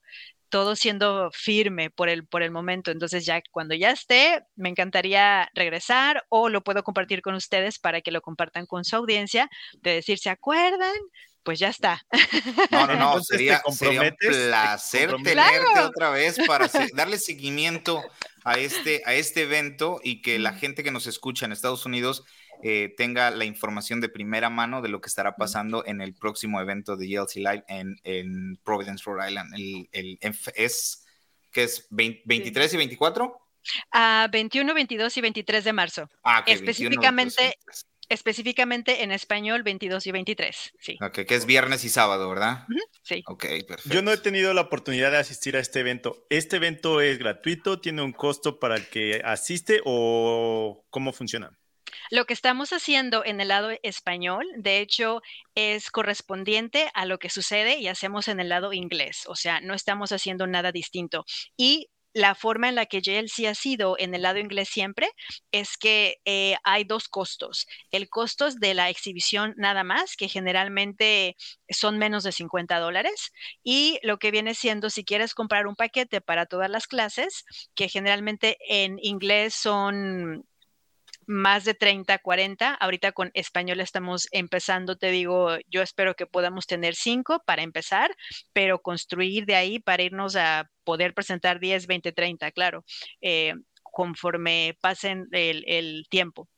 todo 0.50 0.76
siendo 0.76 1.30
firme 1.32 1.90
por 1.90 2.10
el, 2.10 2.26
por 2.28 2.44
el 2.44 2.52
momento. 2.52 2.92
Entonces 2.92 3.26
ya 3.26 3.42
cuando 3.52 3.76
ya 3.76 3.92
esté, 3.92 4.44
me 4.56 4.70
encantaría 4.70 5.50
regresar 5.54 6.26
o 6.30 6.50
lo 6.50 6.62
puedo 6.62 6.84
compartir 6.84 7.22
con 7.22 7.36
ustedes 7.36 7.80
para 7.80 8.02
que 8.02 8.12
lo 8.12 8.22
compartan 8.22 8.66
con 8.66 8.84
su 8.84 8.96
audiencia, 8.96 9.50
de 9.82 9.96
decir, 9.96 10.20
¿se 10.20 10.30
acuerdan? 10.30 10.94
Pues 11.44 11.60
ya 11.60 11.70
está. 11.70 12.06
No, 12.72 12.86
no, 12.86 12.96
no, 12.96 13.24
sería, 13.24 13.62
un 13.66 13.78
placer 13.78 15.16
tenerte 15.24 15.80
otra 15.82 16.10
vez 16.10 16.38
para 16.46 16.68
darle 16.94 17.18
seguimiento 17.18 18.04
a 18.44 18.60
este, 18.60 19.02
a 19.06 19.14
este 19.14 19.44
evento 19.44 20.00
y 20.04 20.22
que 20.22 20.38
la 20.40 20.54
gente 20.54 20.84
que 20.84 20.92
nos 20.92 21.08
escucha 21.08 21.46
en 21.46 21.52
Estados 21.52 21.86
Unidos 21.86 22.24
eh, 22.64 22.94
tenga 22.98 23.32
la 23.32 23.46
información 23.46 24.02
de 24.02 24.10
primera 24.10 24.50
mano 24.50 24.82
de 24.82 24.90
lo 24.90 25.02
que 25.02 25.08
estará 25.08 25.36
pasando 25.36 25.86
en 25.86 26.02
el 26.02 26.14
próximo 26.14 26.60
evento 26.60 26.98
de 26.98 27.08
GLC 27.08 27.36
Live 27.36 27.64
en, 27.68 28.60
Providence, 28.64 29.04
Rhode 29.06 29.30
Island. 29.30 29.54
El, 29.92 30.20
es, 30.56 31.06
que 31.52 31.64
es 31.64 31.88
23 31.90 32.74
y 32.74 32.78
24? 32.78 33.50
a 33.92 34.28
21, 34.32 34.74
22 34.74 35.18
y 35.18 35.22
23 35.22 35.64
de 35.64 35.74
marzo. 35.74 36.10
Ah, 36.24 36.44
específicamente, 36.46 37.58
específicamente 38.08 39.04
en 39.04 39.12
español 39.12 39.64
22 39.64 40.08
y 40.08 40.12
23. 40.12 40.74
Sí. 40.80 40.98
Ok, 41.02 41.26
que 41.26 41.36
es 41.36 41.46
viernes 41.46 41.84
y 41.84 41.90
sábado, 41.90 42.30
¿verdad? 42.30 42.66
Sí. 43.04 43.24
Ok, 43.28 43.46
perfecto. 43.68 43.94
Yo 43.94 44.02
no 44.02 44.12
he 44.12 44.18
tenido 44.18 44.54
la 44.54 44.62
oportunidad 44.62 45.12
de 45.12 45.18
asistir 45.18 45.56
a 45.56 45.60
este 45.60 45.80
evento. 45.80 46.26
¿Este 46.30 46.58
evento 46.58 47.02
es 47.02 47.20
gratuito? 47.20 47.80
¿Tiene 47.80 48.02
un 48.02 48.14
costo 48.14 48.60
para 48.60 48.76
el 48.76 48.88
que 48.88 49.22
asiste 49.24 49.82
o 49.86 50.86
cómo 50.90 51.14
funciona? 51.14 51.59
Lo 52.10 52.26
que 52.26 52.34
estamos 52.34 52.74
haciendo 52.74 53.24
en 53.24 53.40
el 53.40 53.50
lado 53.50 53.70
español, 53.84 54.46
de 54.58 54.80
hecho, 54.80 55.22
es 55.56 55.92
correspondiente 55.92 56.90
a 56.94 57.06
lo 57.06 57.20
que 57.20 57.30
sucede 57.30 57.78
y 57.80 57.88
hacemos 57.88 58.28
en 58.28 58.40
el 58.40 58.50
lado 58.50 58.74
inglés. 58.74 59.24
O 59.28 59.36
sea, 59.36 59.62
no 59.62 59.74
estamos 59.74 60.12
haciendo 60.12 60.48
nada 60.48 60.72
distinto. 60.72 61.26
Y 61.56 61.90
la 62.14 62.34
forma 62.34 62.70
en 62.70 62.76
la 62.76 62.88
que 62.88 63.02
JLC 63.02 63.46
ha 63.48 63.54
sido 63.54 63.96
en 64.00 64.16
el 64.16 64.24
lado 64.24 64.40
inglés 64.40 64.70
siempre 64.70 65.12
es 65.52 65.78
que 65.78 66.20
eh, 66.26 66.56
hay 66.64 66.84
dos 66.84 67.08
costos. 67.08 67.68
El 67.92 68.10
costo 68.10 68.50
de 68.50 68.74
la 68.74 68.90
exhibición 68.90 69.54
nada 69.58 69.84
más, 69.84 70.16
que 70.16 70.28
generalmente 70.28 71.36
son 71.70 72.00
menos 72.00 72.24
de 72.24 72.32
50 72.32 72.80
dólares, 72.80 73.32
y 73.64 74.00
lo 74.02 74.18
que 74.18 74.32
viene 74.32 74.56
siendo 74.56 74.90
si 74.90 75.06
quieres 75.06 75.36
comprar 75.36 75.68
un 75.68 75.76
paquete 75.76 76.22
para 76.22 76.48
todas 76.48 76.70
las 76.70 76.88
clases, 76.88 77.46
que 77.76 77.90
generalmente 77.90 78.58
en 78.68 78.98
inglés 79.02 79.54
son 79.54 80.49
más 81.30 81.64
de 81.64 81.76
30, 81.76 82.18
40. 82.18 82.74
Ahorita 82.74 83.12
con 83.12 83.30
español 83.36 83.80
estamos 83.82 84.28
empezando, 84.32 84.98
te 84.98 85.12
digo, 85.12 85.58
yo 85.68 85.84
espero 85.84 86.16
que 86.16 86.26
podamos 86.26 86.66
tener 86.66 86.96
cinco 86.96 87.44
para 87.46 87.62
empezar, 87.62 88.16
pero 88.52 88.82
construir 88.82 89.46
de 89.46 89.56
ahí 89.56 89.78
para 89.78 90.02
irnos 90.02 90.36
a 90.36 90.72
poder 90.84 91.14
presentar 91.14 91.60
10, 91.60 91.86
20, 91.86 92.12
30, 92.14 92.52
claro, 92.52 92.84
eh, 93.22 93.54
conforme 93.84 94.76
pasen 94.82 95.28
el, 95.32 96.08
tiempo. 96.10 96.50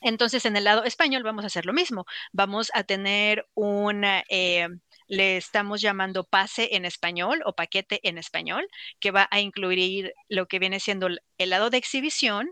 Entonces, 0.00 0.44
en 0.44 0.56
el 0.56 0.64
lado 0.64 0.82
español 0.82 1.22
vamos 1.22 1.44
a 1.44 1.46
hacer 1.46 1.64
lo 1.64 1.72
mismo. 1.72 2.04
Vamos 2.32 2.72
a 2.74 2.82
tener 2.82 3.46
un, 3.54 4.02
eh, 4.28 4.66
le 5.06 5.36
estamos 5.36 5.80
llamando 5.80 6.24
pase 6.24 6.74
en 6.74 6.84
español 6.84 7.42
o 7.44 7.52
paquete 7.52 8.00
en 8.02 8.18
español, 8.18 8.66
que 8.98 9.12
va 9.12 9.28
a 9.30 9.38
incluir 9.38 10.14
lo 10.28 10.46
que 10.46 10.58
viene 10.58 10.80
siendo 10.80 11.06
el 11.06 11.50
lado 11.50 11.70
de 11.70 11.78
exhibición, 11.78 12.50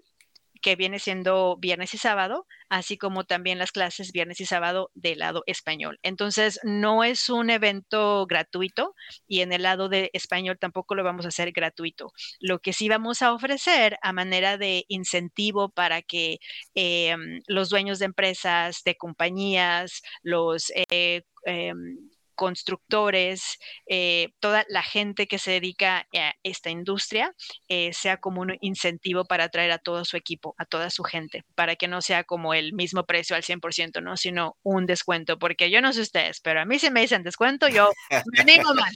que 0.64 0.76
viene 0.76 0.98
siendo 0.98 1.58
viernes 1.58 1.92
y 1.92 1.98
sábado, 1.98 2.46
así 2.70 2.96
como 2.96 3.24
también 3.24 3.58
las 3.58 3.70
clases 3.70 4.12
viernes 4.12 4.40
y 4.40 4.46
sábado 4.46 4.90
del 4.94 5.18
lado 5.18 5.42
español. 5.46 5.98
Entonces, 6.02 6.58
no 6.62 7.04
es 7.04 7.28
un 7.28 7.50
evento 7.50 8.24
gratuito 8.26 8.94
y 9.28 9.42
en 9.42 9.52
el 9.52 9.60
lado 9.64 9.90
de 9.90 10.08
español 10.14 10.56
tampoco 10.58 10.94
lo 10.94 11.04
vamos 11.04 11.26
a 11.26 11.28
hacer 11.28 11.52
gratuito. 11.52 12.12
Lo 12.40 12.60
que 12.60 12.72
sí 12.72 12.88
vamos 12.88 13.20
a 13.20 13.34
ofrecer 13.34 13.98
a 14.00 14.14
manera 14.14 14.56
de 14.56 14.86
incentivo 14.88 15.68
para 15.68 16.00
que 16.00 16.38
em, 16.74 17.42
los 17.46 17.68
dueños 17.68 17.98
de 17.98 18.06
empresas, 18.06 18.80
de 18.86 18.96
compañías, 18.96 20.00
los... 20.22 20.72
Eh, 20.90 21.24
em, 21.44 22.08
constructores, 22.34 23.58
eh, 23.86 24.30
toda 24.40 24.64
la 24.68 24.82
gente 24.82 25.26
que 25.26 25.38
se 25.38 25.52
dedica 25.52 26.06
a 26.14 26.34
esta 26.42 26.70
industria, 26.70 27.34
eh, 27.68 27.92
sea 27.92 28.18
como 28.18 28.40
un 28.40 28.56
incentivo 28.60 29.24
para 29.24 29.44
atraer 29.44 29.72
a 29.72 29.78
todo 29.78 30.04
su 30.04 30.16
equipo, 30.16 30.54
a 30.58 30.64
toda 30.64 30.90
su 30.90 31.02
gente, 31.02 31.44
para 31.54 31.76
que 31.76 31.88
no 31.88 32.02
sea 32.02 32.24
como 32.24 32.54
el 32.54 32.72
mismo 32.72 33.04
precio 33.04 33.36
al 33.36 33.42
100%, 33.42 34.02
¿no? 34.02 34.16
Sino 34.16 34.56
un 34.62 34.86
descuento, 34.86 35.38
porque 35.38 35.70
yo 35.70 35.80
no 35.80 35.92
sé 35.92 36.00
ustedes, 36.00 36.40
pero 36.40 36.60
a 36.60 36.64
mí 36.64 36.78
si 36.78 36.90
me 36.90 37.00
dicen 37.00 37.22
descuento, 37.22 37.68
yo 37.68 37.90
me 38.10 38.40
animo 38.40 38.74
más. 38.74 38.94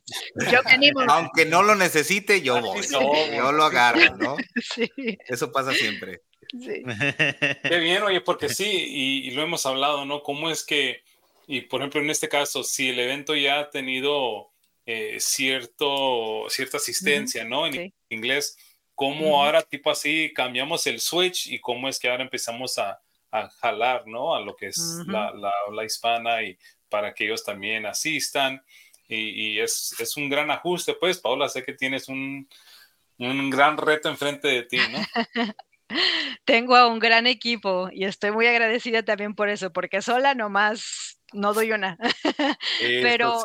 Yo 0.51 0.63
me 0.65 0.73
animo 0.73 1.01
más. 1.01 1.17
Aunque 1.17 1.47
no 1.47 1.63
lo 1.63 1.75
necesite, 1.75 2.43
yo 2.43 2.61
voy. 2.61 2.81
Yo 2.89 3.53
lo 3.53 3.65
agarro, 3.65 4.17
¿no? 4.17 4.37
Sí. 4.75 4.91
Eso 5.27 5.51
pasa 5.51 5.73
siempre. 5.73 6.23
Sí. 6.53 6.83
Qué 7.63 7.79
bien, 7.79 8.03
oye, 8.03 8.21
porque 8.21 8.49
sí, 8.49 8.69
y, 8.69 9.29
y 9.29 9.31
lo 9.33 9.43
hemos 9.43 9.65
hablado, 9.67 10.05
¿no? 10.05 10.23
¿Cómo 10.23 10.51
es 10.51 10.65
que 10.65 11.03
y 11.51 11.63
por 11.63 11.81
ejemplo, 11.81 12.03
en 12.03 12.11
este 12.11 12.29
caso, 12.29 12.63
si 12.63 12.91
el 12.91 13.01
evento 13.01 13.35
ya 13.35 13.61
ha 13.61 13.71
tenido 13.71 14.51
eh, 14.85 15.17
cierto, 15.19 16.45
cierta 16.51 16.77
asistencia, 16.77 17.43
¿no? 17.43 17.67
En 17.67 17.93
inglés, 18.11 18.59
¿cómo 18.95 19.43
ahora 19.43 19.63
tipo 19.63 19.91
así 19.91 20.31
cambiamos 20.35 20.87
el 20.87 21.01
switch 21.01 21.47
y 21.47 21.59
cómo 21.59 21.89
es 21.89 21.99
que 21.99 22.11
ahora 22.11 22.23
empezamos 22.23 22.77
a, 22.79 23.01
a 23.31 23.49
jalar, 23.49 24.07
¿no? 24.07 24.35
A 24.35 24.41
lo 24.41 24.55
que 24.57 24.67
es 24.67 24.79
la, 25.07 25.33
la, 25.73 25.85
hispana 25.87 26.43
y 26.43 26.59
para 26.91 27.15
que 27.15 27.25
ellos 27.25 27.43
también 27.43 27.87
asistan. 27.87 28.63
Y, 29.09 29.17
y 29.55 29.61
es, 29.61 29.99
es, 29.99 30.19
un 30.19 30.29
gran 30.29 30.51
ajuste, 30.51 30.93
pues, 31.01 31.19
Paola, 31.19 31.49
sé 31.49 31.65
que 31.65 31.73
tienes 31.73 32.09
un, 32.11 32.47
un 33.17 33.49
gran 33.49 33.79
reto 33.79 34.11
enfrente 34.11 34.49
de 34.49 34.63
ti, 34.65 34.79
¿no? 34.93 34.99
Tengo 36.45 36.77
a 36.77 36.89
un 36.89 36.99
gran 36.99 37.27
equipo 37.27 37.89
y 37.91 38.05
estoy 38.05 38.33
muy 38.33 38.47
agradecida 38.47 39.03
también 39.03 39.35
por 39.35 39.49
eso, 39.49 39.73
porque 39.73 40.03
sola 40.03 40.35
nomás 40.35 41.18
no 41.33 41.53
doy 41.53 41.73
una. 41.73 41.99
Pero 43.03 43.43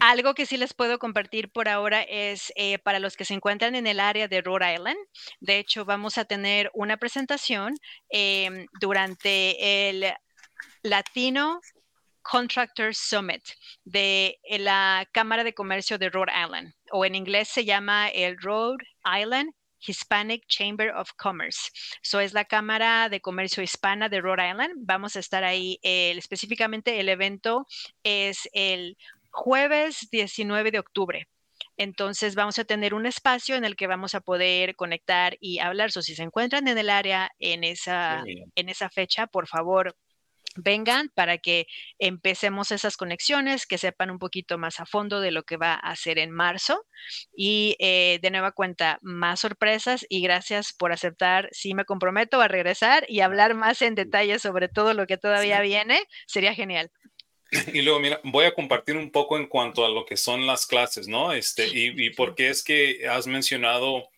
algo 0.00 0.34
que 0.34 0.46
sí 0.46 0.56
les 0.56 0.74
puedo 0.74 0.98
compartir 0.98 1.50
por 1.50 1.68
ahora 1.68 2.02
es 2.02 2.52
eh, 2.56 2.78
para 2.78 2.98
los 2.98 3.16
que 3.16 3.24
se 3.24 3.34
encuentran 3.34 3.74
en 3.74 3.86
el 3.86 4.00
área 4.00 4.28
de 4.28 4.42
Rhode 4.42 4.74
Island. 4.74 4.98
De 5.40 5.58
hecho, 5.58 5.84
vamos 5.84 6.18
a 6.18 6.24
tener 6.24 6.70
una 6.74 6.96
presentación 6.96 7.74
em, 8.08 8.66
durante 8.80 9.88
el 9.88 10.12
Latino 10.82 11.60
Contractors 12.22 12.98
Summit 12.98 13.42
de 13.84 14.38
la 14.58 15.06
Cámara 15.12 15.44
de 15.44 15.54
Comercio 15.54 15.98
de 15.98 16.08
Rhode 16.08 16.32
Island, 16.32 16.74
o 16.90 17.04
en 17.04 17.14
inglés 17.14 17.48
se 17.48 17.64
llama 17.64 18.08
el 18.08 18.38
Rhode 18.40 18.84
Island 19.04 19.52
Hispanic 19.86 20.46
Chamber 20.46 20.90
of 20.94 21.10
Commerce. 21.16 21.70
So 22.02 22.20
es 22.20 22.32
la 22.32 22.44
Cámara 22.44 23.08
de 23.08 23.20
Comercio 23.20 23.62
Hispana 23.62 24.08
de 24.08 24.20
Rhode 24.20 24.50
Island. 24.50 24.74
Vamos 24.78 25.16
a 25.16 25.20
estar 25.20 25.44
ahí. 25.44 25.78
específicamente 25.82 27.00
el 27.00 27.08
evento 27.08 27.66
es 28.02 28.48
el 28.52 28.96
jueves 29.30 30.08
19 30.10 30.70
de 30.70 30.78
octubre. 30.78 31.28
Entonces 31.76 32.34
vamos 32.34 32.58
a 32.58 32.64
tener 32.64 32.94
un 32.94 33.06
espacio 33.06 33.56
en 33.56 33.64
el 33.64 33.76
que 33.76 33.86
vamos 33.86 34.14
a 34.14 34.20
poder 34.20 34.76
conectar 34.76 35.36
y 35.40 35.58
hablar. 35.58 35.90
So, 35.90 36.02
si 36.02 36.14
se 36.14 36.22
encuentran 36.22 36.68
en 36.68 36.78
el 36.78 36.88
área 36.88 37.30
en 37.38 37.64
esa, 37.64 38.22
en 38.54 38.68
esa 38.68 38.88
fecha, 38.90 39.26
por 39.26 39.48
favor, 39.48 39.96
vengan 40.56 41.10
para 41.14 41.38
que 41.38 41.66
empecemos 41.98 42.70
esas 42.70 42.96
conexiones, 42.96 43.66
que 43.66 43.78
sepan 43.78 44.10
un 44.10 44.18
poquito 44.18 44.58
más 44.58 44.80
a 44.80 44.86
fondo 44.86 45.20
de 45.20 45.30
lo 45.30 45.42
que 45.42 45.56
va 45.56 45.74
a 45.74 45.90
hacer 45.90 46.18
en 46.18 46.30
marzo. 46.30 46.84
Y 47.36 47.76
eh, 47.78 48.18
de 48.22 48.30
nueva 48.30 48.52
cuenta, 48.52 48.98
más 49.02 49.40
sorpresas 49.40 50.06
y 50.08 50.22
gracias 50.22 50.72
por 50.72 50.92
aceptar. 50.92 51.48
Si 51.52 51.74
me 51.74 51.84
comprometo 51.84 52.40
a 52.40 52.48
regresar 52.48 53.04
y 53.08 53.20
hablar 53.20 53.54
más 53.54 53.82
en 53.82 53.94
detalle 53.94 54.38
sobre 54.38 54.68
todo 54.68 54.94
lo 54.94 55.06
que 55.06 55.18
todavía 55.18 55.60
viene, 55.60 56.00
sería 56.26 56.54
genial. 56.54 56.90
Y 57.72 57.82
luego, 57.82 58.00
mira, 58.00 58.20
voy 58.24 58.46
a 58.46 58.54
compartir 58.54 58.96
un 58.96 59.10
poco 59.10 59.36
en 59.36 59.46
cuanto 59.46 59.84
a 59.84 59.88
lo 59.88 60.04
que 60.04 60.16
son 60.16 60.46
las 60.46 60.66
clases, 60.66 61.06
¿no? 61.08 61.32
Este, 61.32 61.68
y, 61.68 62.06
y 62.06 62.10
por 62.10 62.34
qué 62.34 62.48
es 62.48 62.64
que 62.64 63.06
has 63.08 63.26
mencionado 63.26 64.08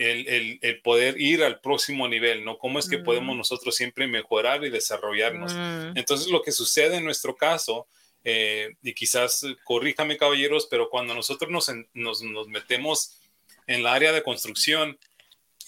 el, 0.00 0.58
el, 0.62 0.80
poder 0.80 1.20
ir 1.20 1.44
al 1.44 1.60
próximo 1.60 2.08
nivel, 2.08 2.42
¿no? 2.42 2.56
¿Cómo 2.56 2.78
es 2.78 2.88
que 2.88 2.98
podemos 2.98 3.36
nosotros 3.36 3.76
siempre 3.76 4.06
mejorar 4.06 4.64
y 4.64 4.70
desarrollarnos? 4.70 5.52
Mm. 5.52 5.98
Entonces, 5.98 6.28
lo 6.28 6.42
que 6.42 6.52
sucede 6.52 6.96
en 6.96 7.04
nuestro 7.04 7.36
caso, 7.36 7.86
eh, 8.24 8.76
y 8.82 8.94
quizás 8.94 9.44
corríjame 9.62 10.16
caballeros, 10.16 10.68
pero 10.70 10.88
cuando 10.88 11.14
nosotros 11.14 11.50
nos, 11.50 11.70
nos, 11.92 12.22
nos 12.22 12.48
metemos 12.48 13.20
en 13.66 13.82
la 13.82 13.92
área 13.92 14.12
de 14.12 14.22
construcción, 14.22 14.98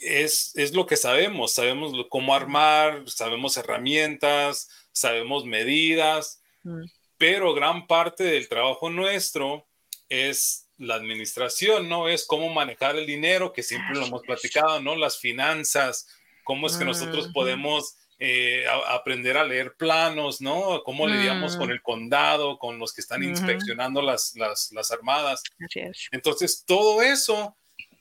es, 0.01 0.53
es, 0.57 0.73
lo 0.73 0.87
que 0.87 0.97
sabemos, 0.97 1.53
sabemos 1.53 1.93
cómo 2.09 2.35
armar, 2.35 3.05
sabemos 3.11 3.59
herramientas, 3.59 4.69
sabemos 4.93 5.45
medidas, 5.45 6.41
mm. 6.63 6.85
pero 7.19 7.53
gran 7.53 7.87
parte 7.87 8.25
del 8.25 8.49
trabajo 8.49 8.89
nuestro 8.89 9.67
es 10.09 10.62
la 10.79 10.95
administración, 10.95 11.89
¿no? 11.89 12.09
Es 12.09 12.27
cómo 12.27 12.49
manejar 12.49 12.97
el 12.97 13.07
dinero, 13.07 13.53
que 13.53 13.63
siempre 13.63 13.97
lo 13.97 14.07
hemos 14.07 14.23
platicado, 14.23 14.81
¿no? 14.81 14.97
Las 14.97 15.19
finanzas, 15.19 16.09
cómo 16.45 16.67
es 16.67 16.77
que 16.77 16.85
nosotros 16.85 17.29
podemos 17.33 17.97
eh, 18.19 18.65
aprender 18.89 19.37
a 19.37 19.45
leer 19.45 19.75
planos, 19.75 20.41
¿no? 20.41 20.83
Cómo 20.85 21.09
lidiamos 21.09 21.57
con 21.57 21.69
mm. 21.69 21.73
el 21.73 21.83
condado, 21.83 22.59
con 22.59 22.79
los 22.79 22.93
que 22.93 23.01
están 23.01 23.23
inspeccionando 23.23 24.01
las, 24.01 24.35
las, 24.37 24.71
las 24.73 24.91
armadas. 24.93 25.43
Entonces, 26.13 26.65
todo 26.65 27.03
eso 27.03 27.57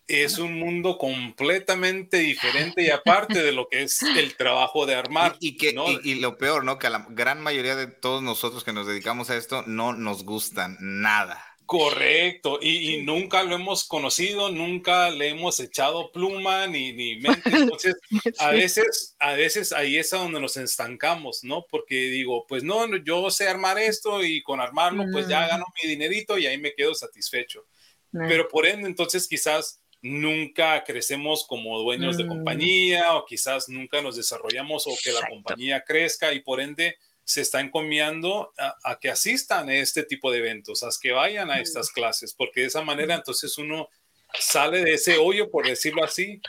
es 0.07 0.37
un 0.37 0.59
mundo 0.59 0.97
completamente 0.97 2.17
diferente 2.17 2.83
y 2.83 2.89
aparte 2.89 3.41
de 3.41 3.51
lo 3.51 3.67
que 3.69 3.83
es 3.83 4.01
el 4.03 4.35
trabajo 4.35 4.85
de 4.85 4.95
armar. 4.95 5.37
Y, 5.39 5.57
que, 5.57 5.73
y, 6.03 6.15
lo 6.15 6.37
peor, 6.37 6.65
¿no? 6.65 6.77
Que 6.77 6.87
a 6.87 6.91
la 6.91 7.05
gran 7.09 7.41
mayoría 7.41 7.75
de 7.75 7.87
todos 7.87 8.21
nosotros 8.21 8.63
que 8.63 8.73
nos 8.73 8.87
dedicamos 8.87 9.29
a 9.29 9.37
esto 9.37 9.63
no 9.67 9.93
nos 9.93 10.23
gustan 10.23 10.77
nada. 10.79 11.50
Correcto, 11.71 12.59
y, 12.61 13.01
nunca 13.03 13.43
lo 13.43 13.55
hemos 13.55 13.85
conocido, 13.85 14.51
nunca 14.51 15.09
le 15.09 15.29
hemos 15.29 15.57
echado 15.61 16.11
pluma 16.11 16.67
ni, 16.67 16.91
ni 16.91 17.15
mente. 17.15 17.43
Entonces, 17.45 17.95
a 18.39 18.51
veces, 18.51 19.15
a 19.19 19.31
veces 19.35 19.71
ahí 19.71 19.95
es 19.95 20.11
a 20.11 20.17
donde 20.17 20.41
nos 20.41 20.57
estancamos, 20.57 21.45
¿no? 21.45 21.65
Porque 21.69 21.95
digo, 21.95 22.45
pues 22.45 22.65
no, 22.65 22.97
yo 22.97 23.31
sé 23.31 23.47
armar 23.47 23.79
esto 23.79 24.21
y 24.21 24.43
con 24.43 24.59
armarlo, 24.59 25.05
pues 25.13 25.29
ya 25.29 25.47
gano 25.47 25.63
mi 25.81 25.87
dinerito 25.87 26.37
y 26.37 26.45
ahí 26.45 26.57
me 26.57 26.73
quedo 26.73 26.93
satisfecho. 26.93 27.65
Pero 28.11 28.49
por 28.49 28.65
ende, 28.67 28.89
entonces 28.89 29.25
quizás 29.25 29.81
nunca 30.01 30.83
crecemos 30.83 31.47
como 31.47 31.79
dueños 31.79 32.17
de 32.17 32.25
mm. 32.25 32.27
compañía 32.27 33.15
o 33.15 33.23
quizás 33.23 33.69
nunca 33.69 34.01
nos 34.01 34.17
desarrollamos 34.17 34.87
o 34.87 34.91
que 35.01 35.13
la 35.13 35.25
compañía 35.25 35.85
crezca 35.87 36.33
y 36.33 36.41
por 36.41 36.59
ende 36.59 36.97
se 37.23 37.41
está 37.41 37.61
encomiando 37.61 38.53
a, 38.83 38.99
que 38.99 39.09
asistan 39.09 39.69
a 39.69 39.75
este 39.75 40.03
tipo 40.03 40.31
de 40.31 40.39
eventos, 40.39 40.83
a 40.83 40.89
que 41.01 41.11
vayan 41.11 41.49
a 41.49 41.59
estas 41.59 41.91
clases, 41.91 42.33
porque 42.33 42.61
de 42.61 42.67
esa 42.67 42.81
manera 42.81 43.15
entonces 43.15 43.57
uno 43.57 43.89
sale 44.37 44.83
de 44.83 44.93
ese 44.93 45.17
hoyo, 45.17 45.49
por 45.49 45.67
decirlo 45.67 46.03
así, 46.03 46.41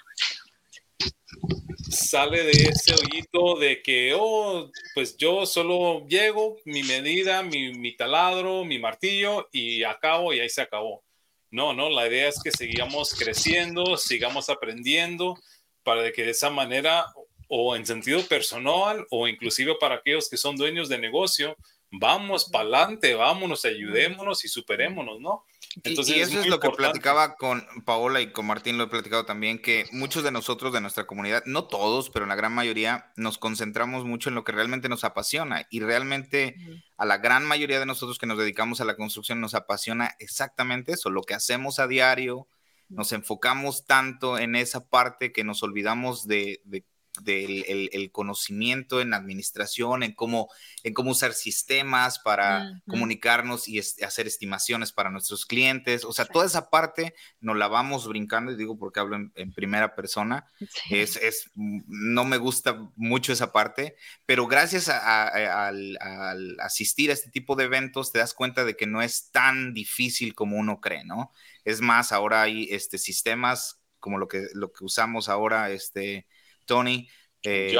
sale 1.91 2.45
de 2.45 2.51
ese 2.51 2.95
hoyito 2.95 3.59
de 3.59 3.83
que, 3.83 4.15
oh, 4.19 4.71
pues 4.95 5.17
yo 5.17 5.47
solo 5.47 6.07
llego, 6.07 6.57
mi 6.65 6.83
medida, 6.83 7.43
mi, 7.43 7.75
mi 7.75 7.97
taladro, 7.97 8.65
mi 8.65 8.79
martillo 8.79 9.49
y 9.53 9.85
acabo 9.85 10.33
y 10.33 10.41
ahí 10.41 10.49
se 10.49 10.63
acabó. 10.63 11.03
No, 11.51 11.75
no, 11.75 11.91
la 11.91 12.09
idea 12.09 12.29
es 12.29 12.41
que 12.43 12.51
sigamos 12.51 13.15
creciendo, 13.15 13.99
sigamos 13.99 14.49
aprendiendo 14.49 15.39
para 15.83 16.11
que 16.13 16.25
de 16.25 16.31
esa 16.31 16.49
manera 16.49 17.07
o 17.55 17.77
en 17.77 17.85
sentido 17.85 18.23
personal 18.23 19.07
o 19.11 19.29
inclusive 19.29 19.75
para 19.79 19.97
aquellos 19.97 20.31
que 20.31 20.39
son 20.39 20.57
dueños 20.57 20.89
de 20.89 20.97
negocio, 20.97 21.55
vamos 21.91 22.47
para 22.47 22.63
adelante, 22.63 23.13
vámonos, 23.13 23.67
ayudémonos 23.67 24.43
y 24.47 24.49
superémonos, 24.49 25.21
¿no? 25.21 25.45
Entonces, 25.85 26.17
y, 26.17 26.21
eso 26.21 26.41
es, 26.41 26.47
lo 26.47 26.61
que 26.61 26.71
platicaba 26.71 27.37
con 27.37 27.67
Paola 27.85 28.23
y 28.23 28.33
con 28.33 28.47
Martín, 28.47 28.79
lo 28.79 28.85
he 28.85 28.89
platicado 28.89 29.27
también, 29.27 29.59
que 29.59 29.85
muchos 29.93 30.25
de 30.25 30.31
nosotros 30.31 30.73
de 30.73 30.81
nuestra 30.81 31.07
comunidad, 31.07 31.43
no 31.45 31.65
todos, 31.65 32.09
pero 32.09 32.25
la 32.25 32.37
gran 32.37 32.55
mayoría, 32.55 33.13
nos 33.17 33.37
concentramos 33.37 34.07
mucho 34.07 34.31
en 34.31 34.35
lo 34.35 34.45
que 34.45 34.53
realmente 34.53 34.89
nos 34.89 35.05
apasiona. 35.05 35.67
Y 35.69 35.81
realmente 35.81 36.57
a 36.97 37.05
la 37.05 37.19
gran 37.19 37.45
mayoría 37.45 37.81
de 37.81 37.87
nosotros 37.87 38.19
que 38.19 38.27
nos 38.27 38.39
dedicamos 38.39 38.81
a 38.81 38.87
la 38.87 38.97
construcción 38.97 39.43
nos 39.43 39.55
apasiona 39.55 40.17
exactamente 40.21 40.93
eso, 40.93 41.11
lo 41.11 41.23
que 41.23 41.35
hacemos 41.35 41.79
a 41.81 41.87
diario, 41.87 42.49
nos 42.89 43.13
enfocamos 43.13 43.85
tanto 43.85 44.39
en 44.39 44.57
esa 44.57 44.89
parte 44.89 45.33
que 45.33 45.45
nos 45.45 45.63
olvidamos 45.63 46.27
de, 46.27 46.61
de 46.65 46.85
del 47.21 47.91
el, 47.93 48.11
conocimiento 48.11 49.01
en 49.01 49.15
administración, 49.15 50.03
en 50.03 50.15
cómo, 50.15 50.49
en 50.83 50.95
cómo 50.95 51.11
usar 51.11 51.35
sistemas 51.35 52.19
para 52.19 52.81
comunicarnos 52.87 53.69
y 53.69 53.79
hacer 53.79 54.27
estimaciones 54.27 54.93
para 54.93 55.11
nuestros 55.11 55.45
clientes. 55.45 56.05
O 56.05 56.13
sea, 56.13 56.25
toda 56.25 56.47
esa 56.47 56.71
parte 56.71 57.15
nos 57.41 57.57
la 57.57 57.69
vamos 57.69 58.09
brincando, 58.09 58.53
y 58.53 58.57
digo 58.57 58.79
porque 58.79 59.01
hablo 59.01 59.17
en, 59.17 59.53
primera 59.53 59.95
persona. 59.95 60.47
Es, 60.91 61.17
es, 61.17 61.51
no 61.55 62.25
me 62.25 62.39
gusta 62.39 62.91
mucho 62.97 63.33
esa 63.33 63.53
parte, 63.53 63.97
pero 64.25 64.47
gracias 64.47 64.89
al 64.89 66.57
asistir 66.61 67.11
a 67.11 67.15
este 67.15 67.31
tipo 67.31 67.57
de 67.57 67.65
eventos 67.65 68.13
te 68.13 68.19
das 68.19 68.35
cuenta 68.35 68.65
de 68.65 68.77
que 68.77 68.87
no 68.87 69.03
es 69.03 69.31
tan 69.31 69.75
difícil 69.75 70.35
como 70.35 70.57
uno 70.57 70.81
cree, 70.81 71.05
¿no? 71.05 71.33
Es 71.65 71.81
más, 71.81 72.13
ahora 72.13 72.43
hay 72.43 72.69
este, 72.71 72.99
sistemas 72.99 73.83
como 74.01 74.19
lo 74.19 74.27
que, 74.29 74.49
lo 74.55 74.73
que 74.73 74.85
usamos 74.85 75.29
ahora, 75.29 75.71
este, 75.71 76.27
Tony, 76.67 77.09
eh, 77.43 77.77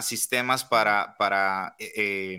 sistemas 0.00 0.64
para, 0.64 1.16
para 1.18 1.74
eh, 1.78 1.92
eh, 1.96 2.38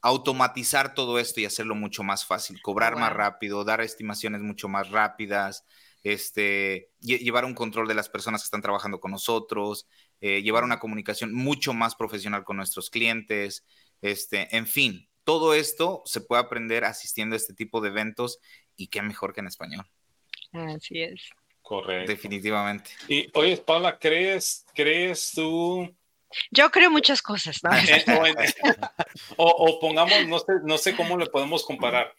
automatizar 0.00 0.94
todo 0.94 1.18
esto 1.18 1.40
y 1.40 1.44
hacerlo 1.44 1.74
mucho 1.74 2.02
más 2.02 2.24
fácil, 2.24 2.60
cobrar 2.62 2.96
más 2.96 3.12
rápido, 3.12 3.64
dar 3.64 3.80
estimaciones 3.80 4.40
mucho 4.40 4.68
más 4.68 4.90
rápidas, 4.90 5.64
este, 6.02 6.90
llevar 7.00 7.44
un 7.44 7.54
control 7.54 7.86
de 7.86 7.94
las 7.94 8.08
personas 8.08 8.42
que 8.42 8.46
están 8.46 8.62
trabajando 8.62 8.98
con 8.98 9.12
nosotros, 9.12 9.86
llevar 10.20 10.64
una 10.64 10.78
comunicación 10.78 11.32
mucho 11.32 11.72
más 11.72 11.94
profesional 11.94 12.44
con 12.44 12.56
nuestros 12.56 12.90
clientes, 12.90 13.64
este, 14.00 14.56
en 14.56 14.66
fin, 14.66 15.08
todo 15.24 15.54
esto 15.54 16.02
se 16.04 16.20
puede 16.20 16.42
aprender 16.42 16.84
asistiendo 16.84 17.34
a 17.34 17.36
este 17.36 17.54
tipo 17.54 17.80
de 17.80 17.90
eventos 17.90 18.40
y 18.76 18.88
qué 18.88 19.02
mejor 19.02 19.32
que 19.32 19.40
en 19.40 19.46
español. 19.46 19.86
Así 20.52 21.02
es. 21.02 21.20
Correcto. 21.62 22.10
Definitivamente. 22.10 22.90
Y 23.08 23.28
oye, 23.34 23.56
Paula, 23.56 23.98
¿crees, 23.98 24.66
crees 24.74 25.32
tú? 25.34 25.88
Yo 26.50 26.70
creo 26.70 26.90
muchas 26.90 27.22
cosas, 27.22 27.60
o, 29.36 29.78
pongamos, 29.80 30.26
no 30.26 30.38
sé, 30.38 30.52
no 30.64 30.78
sé 30.78 30.96
cómo 30.96 31.18
le 31.18 31.26
podemos 31.26 31.64
comparar, 31.64 32.14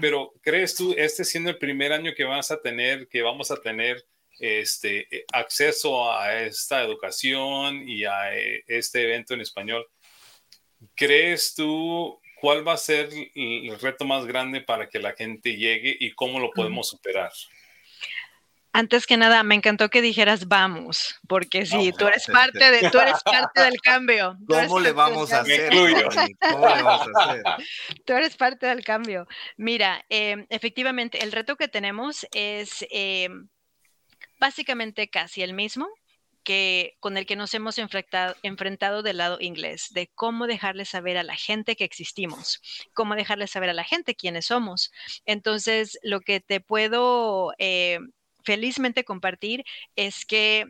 pero 0.00 0.32
¿crees 0.40 0.74
tú, 0.74 0.94
este 0.96 1.24
siendo 1.24 1.50
el 1.50 1.58
primer 1.58 1.92
año 1.92 2.14
que 2.16 2.24
vas 2.24 2.50
a 2.50 2.60
tener, 2.60 3.08
que 3.08 3.22
vamos 3.22 3.50
a 3.50 3.56
tener 3.56 4.04
este 4.38 5.08
acceso 5.32 6.10
a 6.10 6.42
esta 6.42 6.82
educación 6.82 7.88
y 7.88 8.04
a 8.04 8.34
eh, 8.34 8.64
este 8.66 9.02
evento 9.02 9.34
en 9.34 9.40
español, 9.40 9.86
¿crees 10.94 11.54
tú 11.54 12.20
cuál 12.40 12.66
va 12.66 12.74
a 12.74 12.78
ser 12.78 13.10
el 13.34 13.78
reto 13.80 14.04
más 14.04 14.26
grande 14.26 14.60
para 14.60 14.88
que 14.88 14.98
la 14.98 15.12
gente 15.12 15.56
llegue 15.56 15.96
y 15.98 16.12
cómo 16.12 16.38
lo 16.38 16.50
podemos 16.50 16.88
superar? 16.88 17.32
Antes 18.72 19.06
que 19.06 19.16
nada, 19.16 19.42
me 19.42 19.54
encantó 19.54 19.88
que 19.88 20.02
dijeras 20.02 20.46
vamos, 20.46 21.18
porque 21.26 21.64
si 21.66 21.92
tú 21.92 22.06
eres 22.06 22.26
parte 22.32 22.70
de, 22.70 22.90
tú 22.90 22.98
eres 22.98 23.22
parte 23.22 23.62
del 23.62 23.80
cambio. 23.80 24.36
¿Cómo 24.46 24.78
le 24.80 24.92
vamos 24.92 25.32
a 25.32 25.40
hacer? 25.40 25.70
¿Cómo 25.70 26.68
le 26.68 26.82
vamos 26.82 27.08
a 27.16 27.30
hacer? 27.30 27.42
Tú 28.04 28.12
eres 28.12 28.36
parte 28.36 28.66
del 28.66 28.84
cambio. 28.84 29.26
Mira, 29.56 30.04
em, 30.08 30.46
efectivamente, 30.50 31.22
el 31.22 31.32
reto 31.32 31.56
que 31.56 31.68
tenemos 31.68 32.26
es 32.32 32.86
em, 32.90 33.48
básicamente 34.38 35.08
casi 35.08 35.42
el 35.42 35.54
mismo 35.54 35.88
que 36.44 36.96
con 37.00 37.18
el 37.18 37.26
que 37.26 37.36
nos 37.36 37.52
hemos 37.52 37.78
enfrentado, 37.78 38.34
enfrentado 38.42 39.02
del 39.02 39.18
lado 39.18 39.36
inglés, 39.40 39.88
de 39.90 40.10
cómo 40.14 40.46
dejarle 40.46 40.86
saber 40.86 41.18
a 41.18 41.22
la 41.22 41.36
gente 41.36 41.76
que 41.76 41.84
existimos, 41.84 42.62
cómo 42.94 43.14
dejarle 43.14 43.46
saber 43.46 43.68
a 43.68 43.74
la 43.74 43.84
gente 43.84 44.14
quiénes 44.14 44.46
somos. 44.46 44.90
Entonces, 45.26 45.98
lo 46.02 46.20
que 46.20 46.40
te 46.40 46.60
puedo 46.60 47.52
eh, 47.58 47.98
felizmente 48.48 49.04
compartir 49.04 49.62
es 49.94 50.24
que 50.24 50.64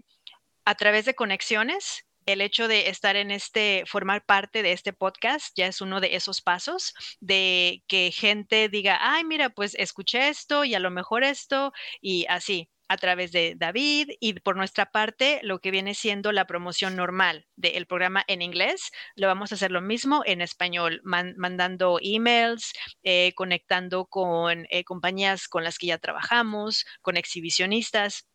a 0.65 0.75
través 0.75 1.05
de 1.05 1.15
conexiones, 1.15 2.05
el 2.27 2.41
hecho 2.41 2.67
de 2.67 2.89
estar 2.89 3.15
en 3.15 3.31
este, 3.31 3.85
formar 3.87 4.27
parte 4.27 4.65
de 4.65 4.73
este 4.73 4.93
podcast 4.93 5.57
ya 5.57 5.69
es 5.69 5.81
uno 5.81 6.01
de 6.01 6.17
esos 6.17 6.43
pasos 6.43 6.93
de 7.21 7.85
que 7.87 8.11
gente 8.11 8.69
diga, 8.69 8.99
ay, 9.01 9.23
mira, 9.23 9.51
pues 9.51 9.77
escuché 9.77 10.29
esto 10.29 10.65
y 10.65 10.75
a 10.75 10.81
lo 10.81 10.91
mejor 10.91 11.23
esto 11.23 11.73
y 12.01 12.27
así 12.29 12.69
a 12.89 12.97
través 12.97 13.33
de 13.33 13.55
David 13.57 14.11
y 14.21 14.35
por 14.41 14.57
nuestra 14.57 14.87
parte 14.87 15.41
lo 15.43 15.61
que 15.61 15.71
viene 15.71 15.95
siendo 15.95 16.33
la 16.33 16.47
promoción 16.47 16.97
normal 16.97 17.47
del 17.57 17.87
programa 17.87 18.25
en 18.27 18.43
inglés, 18.43 18.91
lo 19.15 19.27
vamos 19.27 19.53
a 19.53 19.55
hacer 19.57 19.71
lo 19.71 19.81
mismo 19.81 20.23
en 20.25 20.41
español, 20.41 21.01
mandando 21.05 21.99
emails, 22.03 22.73
eh, 23.03 23.33
conectando 23.35 24.07
con 24.07 24.67
eh, 24.71 24.85
compañías 24.85 25.49
con 25.49 25.65
las 25.65 25.79
que 25.79 25.89
ya 25.89 25.99
trabajamos, 25.99 26.85
con 27.03 27.17
exhibicionistas 27.17 28.27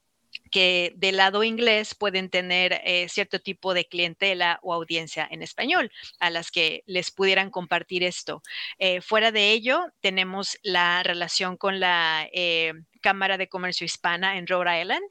que 0.52 0.94
del 0.96 1.18
lado 1.18 1.44
inglés 1.44 1.96
pueden 1.96 2.30
tener 2.30 2.82
eh, 2.84 3.08
cierto 3.10 3.40
tipo 3.40 3.74
de 3.74 3.86
clientela 3.86 4.60
o 4.62 4.74
audiencia 4.74 5.28
en 5.30 5.42
español 5.42 5.92
a 6.20 6.30
las 6.30 6.52
que 6.52 6.84
les 6.86 7.12
pudieran 7.12 7.50
compartir 7.50 8.04
esto. 8.04 8.42
Eh, 8.78 9.02
fuera 9.02 9.32
de 9.32 9.52
ello, 9.52 9.86
tenemos 10.00 10.58
la 10.62 11.04
relación 11.04 11.58
con 11.58 11.80
la 11.80 12.30
eh, 12.34 12.74
Cámara 13.02 13.38
de 13.38 13.50
Comercio 13.50 13.84
Hispana 13.84 14.38
en 14.38 14.48
Rhode 14.48 14.82
Island 14.82 15.06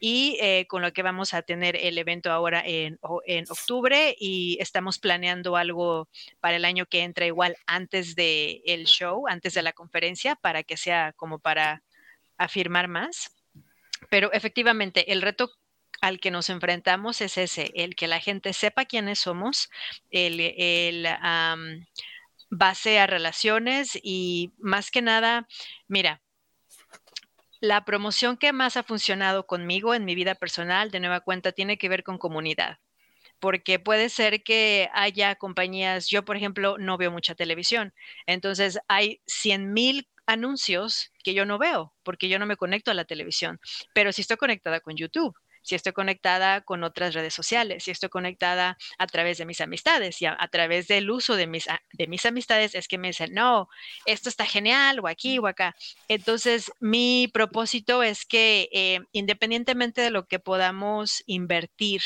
y 0.00 0.36
con 0.66 0.82
lo 0.82 0.92
que 0.92 1.04
vamos 1.04 1.32
a 1.32 1.42
tener 1.42 1.76
el 1.76 1.96
evento 1.96 2.32
ahora 2.32 2.60
en, 2.66 2.98
octubre 3.00 4.16
y 4.18 4.58
estamos 4.60 4.98
planeando 4.98 5.54
algo 5.54 6.08
para 6.40 6.56
el 6.56 6.64
año 6.64 6.86
que 6.86 7.04
entra 7.04 7.24
igual 7.24 7.56
antes 7.68 8.16
del 8.16 8.62
el 8.64 8.86
show, 8.86 9.28
antes 9.28 9.54
de 9.54 9.62
la 9.62 9.72
conferencia, 9.72 10.34
para 10.34 10.64
que 10.64 10.76
sea 10.76 11.12
como 11.12 11.38
para 11.38 11.84
afirmar 12.36 12.88
más. 12.88 13.35
Pero 14.10 14.32
efectivamente, 14.32 15.12
el 15.12 15.22
reto 15.22 15.50
al 16.00 16.20
que 16.20 16.30
nos 16.30 16.50
enfrentamos 16.50 17.20
es 17.20 17.38
ese, 17.38 17.72
el 17.74 17.96
que 17.96 18.06
la 18.06 18.20
gente 18.20 18.52
sepa 18.52 18.84
quiénes 18.84 19.20
somos, 19.20 19.70
el, 20.10 20.40
el 20.40 21.08
base 22.50 22.98
a 22.98 23.06
relaciones 23.06 23.98
y 24.02 24.52
más 24.58 24.90
que 24.90 25.02
nada, 25.02 25.48
mira, 25.88 26.22
la 27.60 27.84
promoción 27.84 28.36
que 28.36 28.52
más 28.52 28.76
ha 28.76 28.82
funcionado 28.82 29.46
conmigo 29.46 29.94
en 29.94 30.04
mi 30.04 30.14
vida 30.14 30.34
personal, 30.34 30.90
de 30.90 31.00
nueva 31.00 31.20
cuenta, 31.20 31.52
tiene 31.52 31.78
que 31.78 31.88
ver 31.88 32.02
con 32.02 32.18
comunidad. 32.18 32.78
Porque 33.38 33.78
puede 33.78 34.08
ser 34.08 34.42
que 34.42 34.88
haya 34.94 35.34
compañías, 35.34 36.08
yo 36.08 36.24
por 36.24 36.36
ejemplo 36.36 36.78
no 36.78 36.96
veo 36.96 37.10
mucha 37.10 37.34
televisión, 37.34 37.92
entonces 38.26 38.78
hay 38.88 39.20
100 39.26 39.72
mil 39.74 40.08
anuncios 40.26 41.12
que 41.22 41.34
yo 41.34 41.44
no 41.46 41.58
veo 41.58 41.94
porque 42.02 42.28
yo 42.28 42.38
no 42.38 42.46
me 42.46 42.56
conecto 42.56 42.90
a 42.90 42.94
la 42.94 43.04
televisión, 43.04 43.60
pero 43.94 44.12
si 44.12 44.22
estoy 44.22 44.36
conectada 44.36 44.80
con 44.80 44.96
YouTube 44.96 45.36
si 45.66 45.74
estoy 45.74 45.92
conectada 45.92 46.60
con 46.60 46.84
otras 46.84 47.12
redes 47.12 47.34
sociales, 47.34 47.82
si 47.82 47.90
estoy 47.90 48.08
conectada 48.08 48.78
a 48.98 49.06
través 49.08 49.38
de 49.38 49.46
mis 49.46 49.60
amistades 49.60 50.22
y 50.22 50.26
a, 50.26 50.36
través 50.48 50.86
del 50.86 51.10
uso 51.10 51.34
de 51.34 51.48
mis, 51.48 51.66
mis 52.06 52.24
amistades 52.24 52.76
es 52.76 52.86
que 52.86 52.98
me 52.98 53.08
dicen, 53.08 53.34
no, 53.34 53.68
esto 54.04 54.28
está 54.28 54.46
genial 54.46 55.00
o 55.00 55.08
aquí 55.08 55.40
o 55.40 55.48
acá. 55.48 55.74
Entonces, 56.06 56.70
mi 56.78 57.28
propósito 57.32 58.04
es 58.04 58.24
que 58.24 58.68
eh, 58.72 59.00
independientemente 59.10 60.02
de 60.02 60.10
lo 60.10 60.28
que 60.28 60.38
podamos 60.38 61.24
invertir 61.26 62.02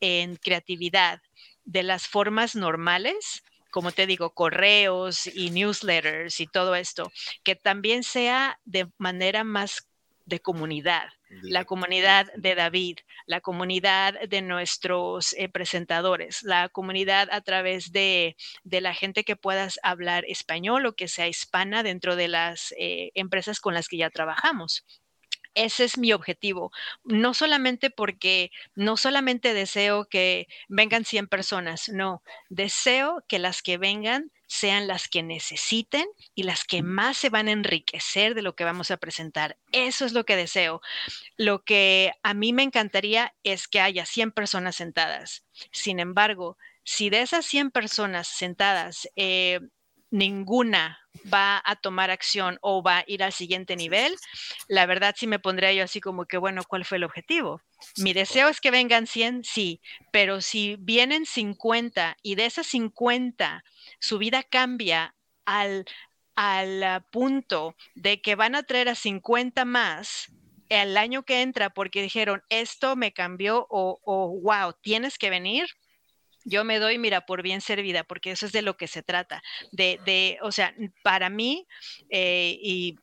en 0.00 0.36
creatividad, 0.36 1.20
de 1.66 1.82
las 1.82 2.06
formas 2.06 2.54
normales, 2.54 3.42
como 3.76 3.92
te 3.92 4.06
digo, 4.06 4.30
correos 4.30 5.26
y 5.26 5.50
newsletters 5.50 6.40
y 6.40 6.46
todo 6.46 6.74
esto, 6.74 7.12
que 7.44 7.56
también 7.56 8.04
sea 8.04 8.58
de 8.64 8.88
manera 8.96 9.44
más 9.44 9.86
de 10.24 10.40
comunidad, 10.40 11.10
la 11.42 11.66
comunidad 11.66 12.32
de 12.36 12.54
David, 12.54 13.00
la 13.26 13.42
comunidad 13.42 14.18
de 14.30 14.40
nuestros 14.40 15.34
eh, 15.34 15.50
presentadores, 15.50 16.42
la 16.42 16.70
comunidad 16.70 17.28
a 17.30 17.42
través 17.42 17.92
de, 17.92 18.34
la 18.64 18.94
gente 18.94 19.24
que 19.24 19.36
puedas 19.36 19.78
hablar 19.82 20.24
español 20.26 20.86
o 20.86 20.94
que 20.94 21.06
sea 21.06 21.28
hispana 21.28 21.82
dentro 21.82 22.16
de 22.16 22.28
las 22.28 22.72
eh, 22.78 23.10
empresas 23.12 23.60
con 23.60 23.74
las 23.74 23.88
que 23.88 23.98
ya 23.98 24.08
trabajamos. 24.08 24.86
Ese 25.56 25.84
es 25.84 25.96
mi 25.96 26.12
objetivo. 26.12 26.70
No 27.02 27.32
solamente 27.32 27.88
porque, 27.90 28.50
no 28.74 28.98
solamente 28.98 29.54
deseo 29.54 30.04
que 30.04 30.48
vengan 30.68 31.06
100 31.06 31.28
personas, 31.28 31.88
no, 31.88 32.22
deseo 32.50 33.24
que 33.26 33.38
las 33.38 33.62
que 33.62 33.78
vengan 33.78 34.30
sean 34.46 34.86
las 34.86 35.08
que 35.08 35.22
necesiten 35.22 36.06
y 36.34 36.42
las 36.42 36.64
que 36.64 36.82
más 36.82 37.16
se 37.16 37.30
van 37.30 37.48
a 37.48 37.52
enriquecer 37.52 38.34
de 38.34 38.42
lo 38.42 38.54
que 38.54 38.64
vamos 38.64 38.90
a 38.90 38.98
presentar. 38.98 39.56
Eso 39.72 40.04
es 40.04 40.12
lo 40.12 40.24
que 40.24 40.36
deseo. 40.36 40.82
Lo 41.38 41.64
que 41.64 42.12
a 42.22 42.34
mí 42.34 42.52
me 42.52 42.62
encantaría 42.62 43.34
es 43.42 43.66
que 43.66 43.80
haya 43.80 44.04
100 44.04 44.32
personas 44.32 44.76
sentadas. 44.76 45.46
Sin 45.72 46.00
embargo, 46.00 46.58
si 46.84 47.08
de 47.08 47.22
esas 47.22 47.46
100 47.46 47.70
personas 47.70 48.28
sentadas 48.28 49.08
eh, 49.16 49.60
ninguna 50.10 50.98
va 51.32 51.62
a 51.64 51.76
tomar 51.76 52.10
acción 52.10 52.58
o 52.60 52.82
va 52.82 52.98
a 52.98 53.04
ir 53.06 53.22
al 53.22 53.32
siguiente 53.32 53.76
nivel, 53.76 54.14
la 54.68 54.86
verdad 54.86 55.14
sí 55.16 55.26
me 55.26 55.38
pondría 55.38 55.72
yo 55.72 55.84
así 55.84 56.00
como 56.00 56.26
que, 56.26 56.36
bueno, 56.36 56.62
¿cuál 56.66 56.84
fue 56.84 56.98
el 56.98 57.04
objetivo? 57.04 57.60
Mi 57.98 58.12
deseo 58.12 58.48
es 58.48 58.60
que 58.60 58.70
vengan 58.70 59.06
100, 59.06 59.44
sí, 59.44 59.80
pero 60.12 60.40
si 60.40 60.76
vienen 60.78 61.26
50 61.26 62.16
y 62.22 62.34
de 62.34 62.46
esas 62.46 62.66
50 62.66 63.64
su 64.00 64.18
vida 64.18 64.42
cambia 64.42 65.14
al, 65.44 65.86
al 66.34 67.04
punto 67.10 67.74
de 67.94 68.20
que 68.20 68.34
van 68.34 68.54
a 68.54 68.62
traer 68.62 68.88
a 68.88 68.94
50 68.94 69.64
más, 69.64 70.32
el 70.68 70.96
año 70.96 71.22
que 71.22 71.42
entra 71.42 71.70
porque 71.70 72.02
dijeron, 72.02 72.42
esto 72.48 72.96
me 72.96 73.12
cambió 73.12 73.66
o, 73.70 74.00
o 74.04 74.40
wow, 74.40 74.72
tienes 74.82 75.18
que 75.18 75.30
venir, 75.30 75.66
yo 76.46 76.64
me 76.64 76.78
doy, 76.78 76.96
mira, 76.96 77.26
por 77.26 77.42
bien 77.42 77.60
servida, 77.60 78.04
porque 78.04 78.30
eso 78.30 78.46
es 78.46 78.52
de 78.52 78.62
lo 78.62 78.76
que 78.76 78.86
se 78.86 79.02
trata. 79.02 79.42
De, 79.72 79.98
de 80.06 80.38
o 80.42 80.52
sea, 80.52 80.74
para 81.02 81.28
mí, 81.28 81.66
eh, 82.08 82.56
y 82.62 82.96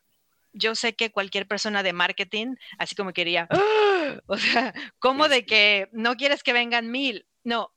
yo 0.53 0.75
sé 0.75 0.93
que 0.93 1.11
cualquier 1.11 1.45
persona 1.45 1.83
de 1.83 1.91
marketing, 1.91 2.55
así 2.77 2.95
como 2.95 3.11
quería, 3.11 3.47
¡ah! 3.49 4.21
o 4.27 4.37
sea, 4.37 4.73
¿cómo 4.99 5.27
de 5.27 5.45
que 5.45 5.89
no 5.91 6.15
quieres 6.15 6.41
que 6.41 6.53
vengan 6.53 6.89
mil? 6.89 7.25
No, 7.43 7.73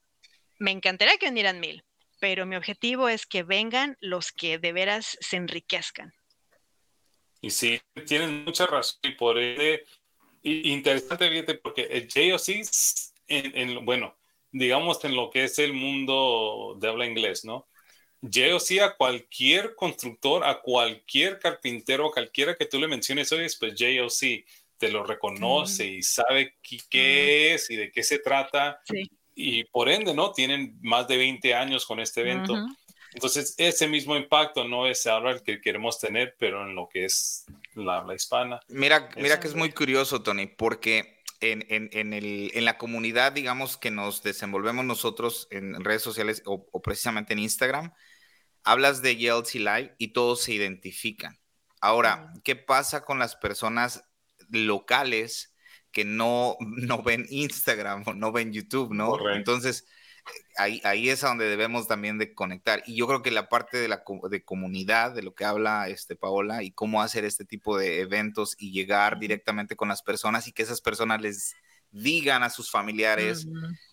me 0.59 0.71
encantaría 0.71 1.19
que 1.19 1.27
vinieran 1.27 1.59
mil, 1.59 1.85
pero 2.21 2.47
mi 2.47 2.55
objetivo 2.55 3.09
es 3.09 3.27
que 3.27 3.43
vengan 3.43 3.97
los 4.01 4.31
que 4.31 4.59
de 4.59 4.73
veras 4.73 5.19
se 5.21 5.37
enriquezcan. 5.37 6.15
Y 7.41 7.51
sí, 7.51 7.81
tienen 8.07 8.45
mucha 8.45 8.67
razón 8.67 9.01
y 9.03 9.11
por 9.11 9.39
eso, 9.39 9.85
interesante, 10.43 11.55
porque 11.61 11.83
el 11.83 12.09
JOC, 12.09 12.49
en, 13.29 13.57
en, 13.57 13.85
bueno, 13.85 14.17
digamos, 14.53 15.05
en 15.05 15.15
lo 15.15 15.31
que 15.31 15.45
es 15.45 15.59
el 15.59 15.73
mundo 15.73 16.77
de 16.81 16.89
habla 16.89 17.07
inglés, 17.07 17.45
¿no? 17.45 17.67
JOC 18.23 18.81
a 18.83 18.97
cualquier 18.97 19.75
constructor, 19.75 20.45
a 20.45 20.61
cualquier 20.61 21.39
carpintero, 21.39 22.07
a 22.07 22.13
cualquiera 22.13 22.57
que 22.57 22.67
tú 22.67 22.79
le 22.81 22.89
menciones 22.89 23.31
hoy, 23.33 23.47
pues 23.59 23.75
JOC 23.75 24.45
te 24.79 24.91
lo 24.91 25.05
reconoce 25.05 25.87
y 25.87 26.03
sabe 26.03 26.57
qué, 26.91 27.55
es 27.55 27.71
y 27.71 27.77
de 27.77 27.91
qué 27.91 28.03
se 28.03 28.19
trata. 28.19 28.81
Y 29.35 29.65
por 29.65 29.89
ende, 29.89 30.15
¿no? 30.15 30.33
Tienen 30.33 30.79
más 30.83 31.07
de 31.09 31.17
20 31.17 31.55
años 31.55 31.87
con 31.87 32.01
este 32.01 32.23
evento. 32.23 32.55
Entonces, 33.13 33.55
ese 33.57 33.89
mismo 33.89 34.17
impacto 34.17 34.65
no 34.65 34.87
es 34.87 35.07
ahora 35.07 35.33
el 35.33 35.43
que 35.43 35.61
queremos 35.61 35.99
tener, 35.99 36.37
pero 36.39 36.67
en 36.67 36.75
lo 36.75 36.89
que 36.89 37.05
es 37.07 37.47
la 37.75 37.99
habla 37.99 38.15
hispana. 38.15 38.61
Mira, 38.69 39.09
mira 39.17 39.41
que 39.41 39.49
es 39.49 39.55
muy 39.55 39.73
curioso, 39.73 40.23
Tony, 40.23 40.47
porque 40.47 41.16
en, 41.41 42.65
la 42.65 42.79
comunidad, 42.79 43.33
digamos, 43.33 43.77
que 43.77 43.91
nos 43.91 44.23
desenvolvemos 44.23 44.85
nosotros 44.85 45.49
en 45.51 45.83
redes 45.85 46.03
sociales 46.03 46.43
o, 46.47 46.83
precisamente 46.83 47.33
en 47.33 47.41
Instagram, 47.41 47.93
hablas 48.65 49.03
de 49.03 49.17
YLC 49.17 49.55
Live 49.55 49.95
y 49.99 50.09
todos 50.09 50.43
se 50.43 50.53
identifican. 50.53 51.39
Ahora, 51.81 52.33
¿qué 52.43 52.57
pasa 52.57 53.05
con 53.05 53.19
las 53.19 53.37
personas 53.37 54.03
locales 54.49 55.55
que 55.93 56.05
no, 56.05 56.57
no 56.61 57.03
ven 57.03 57.27
Instagram 57.31 58.05
o 58.07 58.15
no 58.15 58.33
ven 58.33 58.53
YouTube, 58.53 58.93
no? 58.93 59.17
Entonces, 59.31 59.87
ahí, 60.57 60.81
ahí 60.85 61.09
es 61.09 61.25
a 61.25 61.29
donde 61.29 61.49
debemos 61.49 61.89
también 61.89 62.19
de 62.19 62.35
conectar. 62.35 62.83
Y 62.87 62.97
yo 62.97 63.07
creo 63.07 63.23
que 63.23 63.31
la 63.31 63.49
parte 63.49 63.79
de 63.79 63.89
la 63.89 64.03
de 64.31 64.45
comunidad, 64.45 65.15
de 65.15 65.23
lo 65.23 65.35
que 65.35 65.45
habla 65.45 65.89
este 65.89 66.17
Paola, 66.17 66.63
y 66.63 66.73
cómo 66.73 67.03
hacer 67.03 67.25
este 67.25 67.45
tipo 67.45 67.79
de 67.79 68.01
eventos 68.01 68.55
y 68.59 68.73
llegar 68.73 69.19
directamente 69.19 69.77
con 69.77 69.89
las 69.89 70.03
personas 70.03 70.49
y 70.49 70.53
que 70.53 70.63
esas 70.63 70.81
personas 70.81 71.21
les 71.21 71.55
digan 71.91 72.43
a 72.43 72.51
sus 72.51 72.71
familiares, 72.71 73.47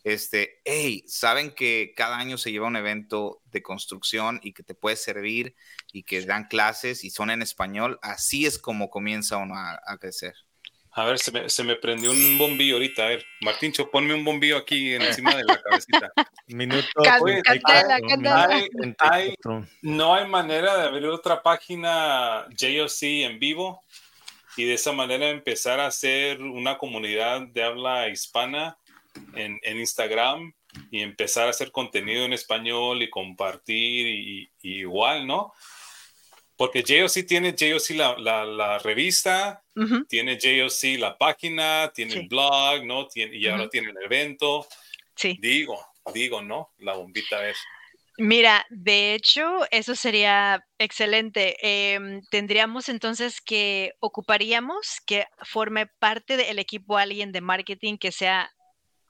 este, 0.04 0.62
hey, 0.66 1.04
saben 1.08 1.52
que 1.52 1.94
cada 1.96 2.18
año 2.18 2.38
se 2.38 2.52
lleva 2.52 2.68
un 2.68 2.76
evento 2.76 3.42
de 3.46 3.62
construcción 3.62 4.40
y 4.44 4.54
que 4.54 4.64
te 4.64 4.76
puede 4.76 4.96
servir 4.96 5.56
y 5.94 6.04
que 6.04 6.26
dan 6.26 6.48
clases 6.48 7.04
y 7.04 7.12
son 7.12 7.30
en 7.30 7.42
español, 7.42 8.00
así 8.02 8.46
es 8.46 8.58
como 8.58 8.90
comienza 8.90 9.38
uno 9.38 9.56
a 9.56 9.98
crecer. 10.00 10.34
A 10.96 11.06
ver, 11.06 11.18
se 11.18 11.32
me, 11.32 11.50
se 11.50 11.64
me, 11.64 11.76
prendió 11.76 12.12
un 12.12 12.38
bombillo 12.38 12.76
ahorita. 12.76 13.04
A 13.04 13.08
ver, 13.08 13.26
Martincho, 13.42 13.90
ponme 13.90 14.14
un 14.14 14.24
bombillo 14.24 14.58
aquí 14.58 14.94
encima 14.96 15.36
de 15.36 15.44
la 15.44 15.60
cabecita. 15.62 16.12
Minuto. 16.48 16.88
no 19.82 20.14
hay 20.14 20.28
manera 20.28 20.78
de 20.78 20.88
abrir 20.88 21.08
otra 21.08 21.42
página 21.42 22.46
JOC 22.60 23.04
en 23.04 23.40
vivo 23.40 23.82
y 24.56 24.66
de 24.66 24.76
esa 24.76 24.92
manera 24.92 25.30
empezar 25.30 25.80
a 25.80 25.88
hacer 25.88 26.42
una 26.42 26.78
comunidad 26.78 27.42
de 27.48 27.64
habla 27.64 28.10
hispana 28.10 28.78
en, 29.34 29.60
en 29.64 29.80
Instagram 29.80 30.54
y 30.92 31.02
empezar 31.02 31.48
a 31.48 31.52
hacer 31.52 31.72
contenido 31.72 32.26
en 32.26 32.34
español 32.34 33.02
y 33.02 33.10
compartir 33.10 34.08
y, 34.08 34.52
y 34.62 34.80
igual, 34.82 35.26
¿no? 35.26 35.54
Porque 36.56 36.84
JOC 36.84 37.26
tiene 37.26 37.56
JOC 37.58 37.90
la, 37.96 38.18
la, 38.18 38.46
la 38.46 38.80
revista, 38.80 39.64
tiene 40.08 40.38
JOC 40.38 41.00
la 41.00 41.18
página, 41.18 41.92
tiene 41.94 42.14
el 42.14 42.28
blog, 42.28 42.86
¿no? 42.86 43.08
Tiene, 43.08 43.36
y 43.36 43.48
ahora 43.48 43.70
tiene 43.70 43.90
el 43.90 43.98
evento. 44.04 44.68
Sí. 45.16 45.38
Digo, 45.42 45.80
digo, 46.14 46.42
¿no? 46.42 46.72
La 46.78 46.94
bombita 46.94 47.50
es. 47.50 47.58
Mira, 48.18 48.64
de 48.70 49.16
hecho, 49.16 49.66
eso 49.72 49.96
sería 49.96 50.64
excelente. 50.78 51.56
Em, 51.62 52.22
tendríamos 52.30 52.88
entonces 52.88 53.42
que 53.42 53.94
ocuparíamos 54.00 55.02
que 55.06 55.26
forme 55.42 55.88
parte 55.88 56.38
del 56.38 56.60
equipo 56.60 56.98
alguien 56.98 57.32
de 57.32 57.42
marketing 57.42 57.98
que 57.98 58.12
sea 58.12 58.52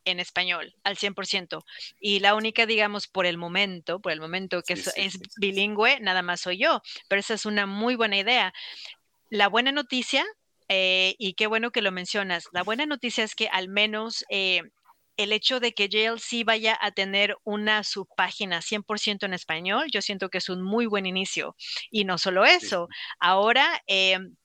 en 0.06 0.20
español 0.20 0.76
al 0.84 0.98
100%. 0.98 1.64
Y 2.00 2.20
la 2.20 2.36
única, 2.36 2.66
digamos, 2.66 3.08
por 3.08 3.26
el 3.26 3.38
momento, 3.38 4.00
por 4.00 4.12
el 4.12 4.22
momento 4.22 4.62
que 4.62 4.74
es, 4.74 5.20
bilingüe, 5.38 6.00
nada 6.00 6.22
más 6.22 6.42
soy 6.42 6.58
yo. 6.58 6.82
Pero 7.08 7.20
esa 7.20 7.34
es 7.34 7.46
una 7.46 7.66
muy 7.66 7.96
buena 7.96 8.18
idea. 8.18 8.54
La 9.30 9.48
buena 9.48 9.72
noticia, 9.72 10.26
eh, 10.68 11.16
y 11.18 11.34
qué 11.34 11.48
bueno 11.48 11.72
que 11.72 11.82
lo 11.82 11.92
mencionas, 11.92 12.48
la 12.52 12.64
buena 12.64 12.86
noticia 12.86 13.24
es 13.24 13.36
que 13.36 13.48
al 13.48 13.70
menos... 13.70 14.26
Eh, 14.30 14.62
el 15.18 15.32
hecho 15.32 15.60
de 15.60 15.74
que 15.74 15.90
JLC 15.90 16.44
vaya 16.44 16.78
a 16.82 16.92
tener 16.92 17.38
una 17.44 17.84
subpágina 17.84 18.62
100% 18.62 19.26
en 19.26 19.34
español, 19.34 19.88
yo 19.92 20.02
siento 20.02 20.30
que 20.30 20.40
es 20.40 20.50
un 20.50 20.64
muy 20.64 20.86
buen 20.86 21.06
inicio. 21.06 21.56
Y 21.92 22.06
no 22.06 22.18
solo 22.18 22.46
eso, 22.46 22.88
ahora 23.20 23.82
em, 23.86 24.36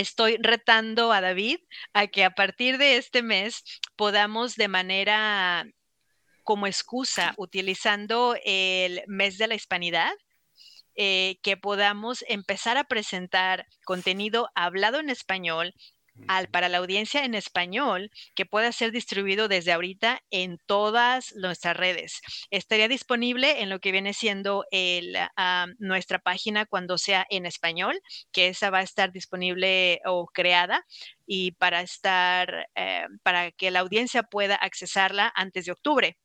estoy 0.00 0.36
retando 0.40 1.12
a 1.12 1.20
David 1.20 1.58
a 1.92 2.06
que 2.06 2.24
a 2.24 2.30
partir 2.30 2.78
de 2.78 2.96
este 2.96 3.22
mes 3.22 3.64
podamos 3.96 4.54
de 4.54 4.68
manera 4.68 5.66
como 6.44 6.66
excusa, 6.66 7.34
utilizando 7.36 8.36
el 8.44 9.02
mes 9.06 9.36
de 9.36 9.48
la 9.48 9.54
hispanidad, 9.54 10.12
eh, 10.94 11.38
que 11.42 11.56
podamos 11.56 12.24
empezar 12.28 12.78
a 12.78 12.84
presentar 12.84 13.66
contenido 13.84 14.48
hablado 14.54 14.98
en 14.98 15.10
español 15.10 15.74
al, 16.26 16.48
para 16.48 16.68
la 16.68 16.78
audiencia 16.78 17.24
en 17.24 17.34
español 17.34 18.10
que 18.34 18.46
pueda 18.46 18.72
ser 18.72 18.92
distribuido 18.92 19.48
desde 19.48 19.72
ahorita 19.72 20.20
en 20.30 20.58
todas 20.66 21.34
nuestras 21.36 21.76
redes. 21.76 22.20
Estaría 22.50 22.88
disponible 22.88 23.62
en 23.62 23.70
lo 23.70 23.80
que 23.80 23.92
viene 23.92 24.14
siendo 24.14 24.64
el, 24.70 25.16
ah, 25.36 25.66
nuestra 25.78 26.18
página 26.18 26.66
cuando 26.66 26.98
sea 26.98 27.26
en 27.30 27.46
español, 27.46 28.00
que 28.32 28.48
esa 28.48 28.70
va 28.70 28.78
a 28.78 28.82
estar 28.82 29.12
disponible 29.12 30.00
o 30.04 30.26
creada 30.26 30.84
y 31.26 31.52
para 31.52 31.82
estar, 31.82 32.68
eh, 32.74 33.06
para 33.22 33.50
que 33.52 33.70
la 33.70 33.80
audiencia 33.80 34.22
pueda 34.22 34.54
accesarla 34.56 35.32
antes 35.34 35.66
de 35.66 35.72
octubre. 35.72 36.16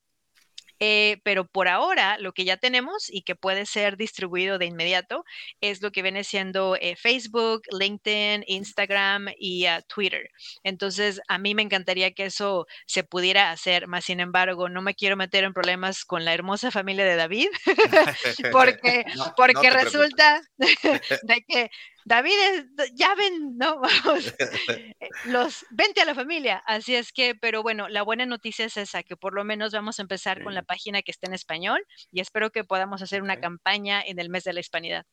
Eh, 0.79 1.21
pero 1.23 1.45
por 1.45 1.67
ahora 1.67 2.17
lo 2.17 2.33
que 2.33 2.45
ya 2.45 2.57
tenemos 2.57 3.09
y 3.09 3.21
que 3.21 3.35
puede 3.35 3.65
ser 3.65 3.97
distribuido 3.97 4.57
de 4.57 4.65
inmediato 4.65 5.23
es 5.61 5.81
lo 5.81 5.91
que 5.91 6.01
viene 6.01 6.23
siendo 6.23 6.75
eh, 6.79 6.95
Facebook, 6.95 7.61
LinkedIn, 7.71 8.43
Instagram 8.47 9.27
y 9.37 9.67
uh, 9.67 9.81
Twitter. 9.87 10.29
Entonces, 10.63 11.21
a 11.27 11.37
mí 11.37 11.55
me 11.55 11.61
encantaría 11.61 12.11
que 12.11 12.25
eso 12.25 12.65
se 12.85 13.03
pudiera 13.03 13.51
hacer, 13.51 13.87
más 13.87 14.05
sin 14.05 14.19
embargo, 14.19 14.69
no 14.69 14.81
me 14.81 14.95
quiero 14.95 15.15
meter 15.15 15.43
en 15.43 15.53
problemas 15.53 16.05
con 16.05 16.25
la 16.25 16.33
hermosa 16.33 16.71
familia 16.71 17.05
de 17.05 17.15
David, 17.15 17.47
porque, 18.51 19.05
porque 19.37 19.69
resulta 19.69 20.41
de 20.57 21.45
que 21.47 21.69
David, 22.05 22.65
ya 22.93 23.15
ven, 23.15 23.57
¿no? 23.57 23.79
Vamos, 24.05 24.33
eh, 24.69 24.93
los, 25.25 25.65
vente 25.69 26.01
a 26.01 26.05
la 26.05 26.15
familia. 26.15 26.63
Así 26.65 26.95
es 26.95 27.11
que, 27.11 27.35
pero 27.35 27.63
bueno, 27.63 27.87
la 27.89 28.03
buena 28.03 28.25
noticia 28.25 28.65
es 28.65 28.77
esa, 28.77 29.03
que 29.03 29.15
por 29.15 29.33
lo 29.33 29.43
menos 29.43 29.73
vamos 29.73 29.99
a 29.99 30.01
empezar 30.01 30.43
con 30.43 30.53
la 30.53 30.63
página 30.63 31.01
que 31.01 31.11
está 31.11 31.27
en 31.27 31.33
español 31.33 31.85
y 32.11 32.19
espero 32.19 32.51
que 32.51 32.63
podamos 32.63 33.01
hacer 33.01 33.21
una 33.21 33.39
campaña 33.39 34.01
en 34.01 34.19
el 34.19 34.29
mes 34.29 34.43
de 34.43 34.53
la 34.53 34.59
hispanidad. 34.59 35.05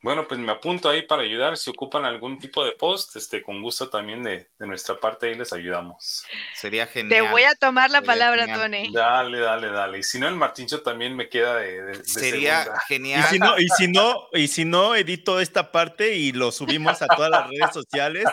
Bueno, 0.00 0.28
pues 0.28 0.38
me 0.38 0.52
apunto 0.52 0.88
ahí 0.88 1.02
para 1.02 1.22
ayudar. 1.22 1.56
Si 1.56 1.70
ocupan 1.70 2.04
algún 2.04 2.38
tipo 2.38 2.64
de 2.64 2.72
post, 2.72 3.16
este, 3.16 3.42
con 3.42 3.60
gusto 3.60 3.88
también 3.88 4.22
de, 4.22 4.48
nuestra 4.60 4.98
parte 4.98 5.26
ahí 5.26 5.34
les 5.34 5.52
ayudamos. 5.52 6.24
Sería 6.54 6.86
genial. 6.86 7.08
Te 7.08 7.30
voy 7.30 7.42
a 7.42 7.54
tomar 7.56 7.90
la 7.90 8.02
palabra, 8.02 8.46
Tony. 8.46 8.92
Dale, 8.92 9.40
dale, 9.40 9.68
dale. 9.68 9.98
Y 9.98 10.02
si 10.04 10.20
no, 10.20 10.28
el 10.28 10.36
Martincho 10.36 10.82
también 10.82 11.16
me 11.16 11.28
queda 11.28 11.56
de, 11.56 12.04
Sería 12.04 12.66
genial. 12.86 13.24
Y 13.24 13.28
si, 13.28 13.38
no, 13.40 13.58
y 13.58 13.68
si 13.68 13.88
no, 13.88 14.28
y 14.32 14.48
si 14.48 14.64
no, 14.64 14.94
edito 14.94 15.40
esta 15.40 15.72
parte 15.72 16.14
y 16.14 16.30
lo 16.30 16.52
subimos 16.52 17.02
a 17.02 17.08
todas 17.08 17.30
las 17.30 17.48
redes 17.48 17.72
sociales 17.72 18.24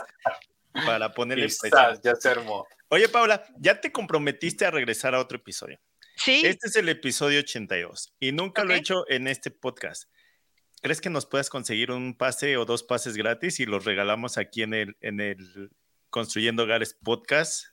para 0.86 1.14
ponerle 1.14 1.46
Está, 1.46 2.00
ya 2.02 2.16
se 2.16 2.30
armó. 2.30 2.68
Oye, 2.90 3.10
Paula, 3.10 3.44
ya 3.58 3.82
te 3.82 3.92
comprometiste 3.92 4.66
a 4.66 4.72
regresar 4.72 5.16
a 5.16 5.20
otro 5.20 5.38
episodio. 5.38 5.80
Sí. 6.16 6.44
Este 6.46 6.68
es 6.68 6.76
el 6.76 6.90
episodio 6.90 7.40
82 7.40 8.14
y 8.20 8.32
nunca 8.32 8.64
lo 8.64 8.74
he 8.74 8.78
hecho 8.78 9.10
en 9.10 9.28
este 9.28 9.52
podcast. 9.52 10.06
¿Crees 10.82 11.02
que 11.02 11.10
nos 11.10 11.26
puedas 11.26 11.50
conseguir 11.50 11.92
un 11.92 12.16
pase 12.16 12.58
o 12.58 12.66
dos 12.66 12.84
pases 12.84 13.18
gratis 13.18 13.60
y 13.60 13.66
los 13.66 13.86
regalamos 13.86 14.38
aquí 14.38 14.62
en 14.62 14.74
el, 14.74 14.98
en 15.02 15.20
el 15.20 15.72
Construyendo 16.10 16.64
Hogares 16.64 16.98
Podcast? 17.04 17.68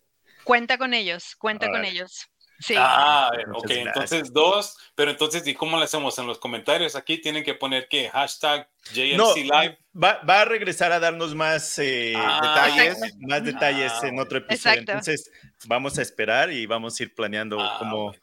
Cuenta 0.45 0.79
con 0.79 0.95
ellos, 0.95 1.37
cuenta 1.37 1.71
con 1.71 1.85
ellos. 1.85 2.29
Sí. 2.63 2.75
Ah, 2.79 3.31
ok, 3.55 3.71
entonces 3.71 4.33
dos, 4.33 4.77
pero 4.95 5.11
entonces, 5.11 5.45
¿y 5.49 5.55
cómo 5.55 5.77
lo 5.77 5.83
hacemos 5.83 6.17
en 6.19 6.29
los 6.29 6.39
comentarios? 6.39 6.95
Aquí 6.95 7.19
tienen 7.19 7.43
que 7.43 7.55
poner 7.55 7.89
que 7.89 8.09
hashtag 8.09 8.69
JLC 8.93 9.37
Live. 9.37 9.79
Va, 10.01 10.21
va, 10.23 10.43
a 10.43 10.45
regresar 10.45 10.93
a 10.93 11.01
darnos 11.01 11.35
más 11.35 11.77
eh, 11.81 12.15
ah, 12.17 12.41
detalles, 12.41 13.17
más 13.19 13.43
detalles 13.43 13.93
en 14.05 14.21
otro 14.21 14.39
episodio. 14.39 14.79
Entonces, 14.79 15.29
vamos 15.67 15.99
a 15.99 16.03
esperar 16.03 16.53
y 16.53 16.67
vamos 16.67 16.99
a 16.99 17.03
ir 17.03 17.15
planeando 17.15 17.61
ah, 17.61 17.77
cómo 17.81 18.15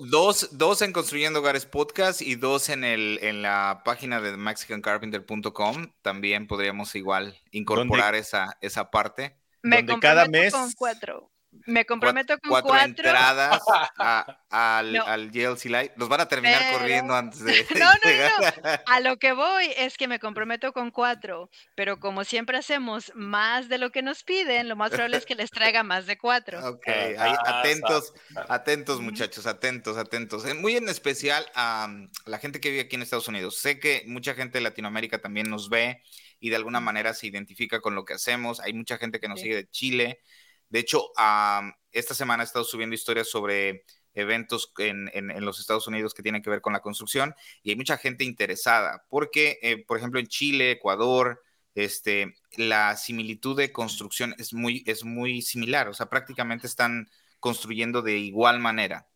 dos, 0.00 0.48
dos 0.52 0.82
en 0.82 0.92
Construyendo 0.92 1.40
Hogares 1.40 1.66
Podcast 1.66 2.22
y 2.22 2.36
dos 2.36 2.68
en, 2.68 2.84
el, 2.84 3.18
en 3.22 3.42
la 3.42 3.82
página 3.84 4.20
de 4.20 4.36
mexicancarpenter.com. 4.36 5.92
También 6.02 6.46
podríamos 6.46 6.94
igual 6.94 7.38
incorporar 7.50 8.14
esa, 8.14 8.56
esa 8.60 8.90
parte. 8.90 9.36
Me 9.62 9.82
donde 9.82 10.00
cada 10.00 10.26
mes... 10.26 10.52
con 10.52 10.72
cuatro. 10.72 11.29
Me 11.66 11.84
comprometo 11.84 12.38
con 12.38 12.50
cuatro, 12.50 12.68
cuatro. 12.70 12.86
entradas 12.86 13.60
al, 14.50 14.96
al 14.96 15.30
JLC 15.30 15.64
Live. 15.64 15.92
Nos 15.96 16.08
van 16.08 16.20
a 16.20 16.28
terminar 16.28 16.72
corriendo 16.72 17.14
antes 17.14 17.40
de. 17.40 17.66
No, 17.78 17.86
no, 17.86 18.50
no. 18.62 18.70
A 18.86 19.00
lo 19.00 19.18
que 19.18 19.32
voy 19.32 19.66
es 19.76 19.96
que 19.96 20.06
me 20.06 20.18
comprometo 20.18 20.72
con 20.72 20.90
cuatro, 20.90 21.50
pero 21.74 21.98
como 21.98 22.24
siempre 22.24 22.56
hacemos 22.56 23.12
más 23.14 23.68
de 23.68 23.78
lo 23.78 23.90
que 23.90 24.02
nos 24.02 24.22
piden, 24.22 24.68
lo 24.68 24.76
más 24.76 24.90
probable 24.90 25.16
es 25.16 25.26
que 25.26 25.34
les 25.34 25.50
traiga 25.50 25.82
más 25.82 26.06
de 26.06 26.18
cuatro. 26.18 26.60
Ok, 26.70 26.86
ahí, 26.86 27.34
atentos, 27.46 28.14
atentos, 28.48 29.00
muchachos, 29.00 29.46
atentos, 29.46 29.96
atentos. 29.96 30.46
Eh, 30.46 30.54
muy 30.54 30.76
en 30.76 30.88
especial 30.88 31.44
a 31.54 31.88
la 32.26 32.38
gente 32.38 32.60
que 32.60 32.70
vive 32.70 32.82
aquí 32.82 32.96
en 32.96 33.02
Estados 33.02 33.26
Unidos. 33.28 33.58
Sé 33.58 33.80
que 33.80 34.04
mucha 34.06 34.34
gente 34.34 34.58
de 34.58 34.62
Latinoamérica 34.62 35.20
también 35.20 35.50
nos 35.50 35.68
ve 35.68 36.02
y 36.38 36.50
de 36.50 36.56
alguna 36.56 36.80
manera 36.80 37.12
se 37.12 37.26
identifica 37.26 37.80
con 37.80 37.94
lo 37.94 38.04
que 38.04 38.14
hacemos. 38.14 38.60
Hay 38.60 38.72
mucha 38.72 38.98
gente 38.98 39.18
que 39.18 39.28
nos 39.28 39.40
sigue 39.40 39.56
de 39.56 39.68
Chile 39.68 40.20
de 40.70 40.78
hecho, 40.78 41.10
esta 41.92 42.14
semana 42.14 42.42
he 42.42 42.46
estado 42.46 42.64
subiendo 42.64 42.94
historias 42.94 43.28
sobre 43.28 43.84
eventos 44.14 44.72
en, 44.78 45.44
los 45.44 45.60
Estados 45.60 45.86
Unidos 45.86 46.14
que 46.14 46.22
tienen 46.22 46.42
que 46.42 46.50
ver 46.50 46.60
con 46.60 46.72
la 46.72 46.80
construcción 46.80 47.34
y 47.62 47.70
hay 47.70 47.76
mucha 47.76 47.96
gente 47.96 48.24
interesada 48.24 49.04
porque, 49.08 49.58
eh, 49.62 49.84
por 49.84 49.98
ejemplo, 49.98 50.20
en 50.20 50.26
Chile, 50.26 50.72
Ecuador, 50.72 51.42
este, 51.74 52.34
la 52.56 52.96
similitud 52.96 53.56
de 53.56 53.72
construcción 53.72 54.34
es 54.38 54.52
muy, 54.52 54.84
es 54.86 55.04
muy 55.04 55.42
similar, 55.42 55.88
o 55.88 55.94
sea, 55.94 56.06
prácticamente 56.06 56.66
están 56.66 57.08
construyendo 57.40 58.02
de 58.02 58.18
igual 58.18 58.60
manera. 58.60 59.08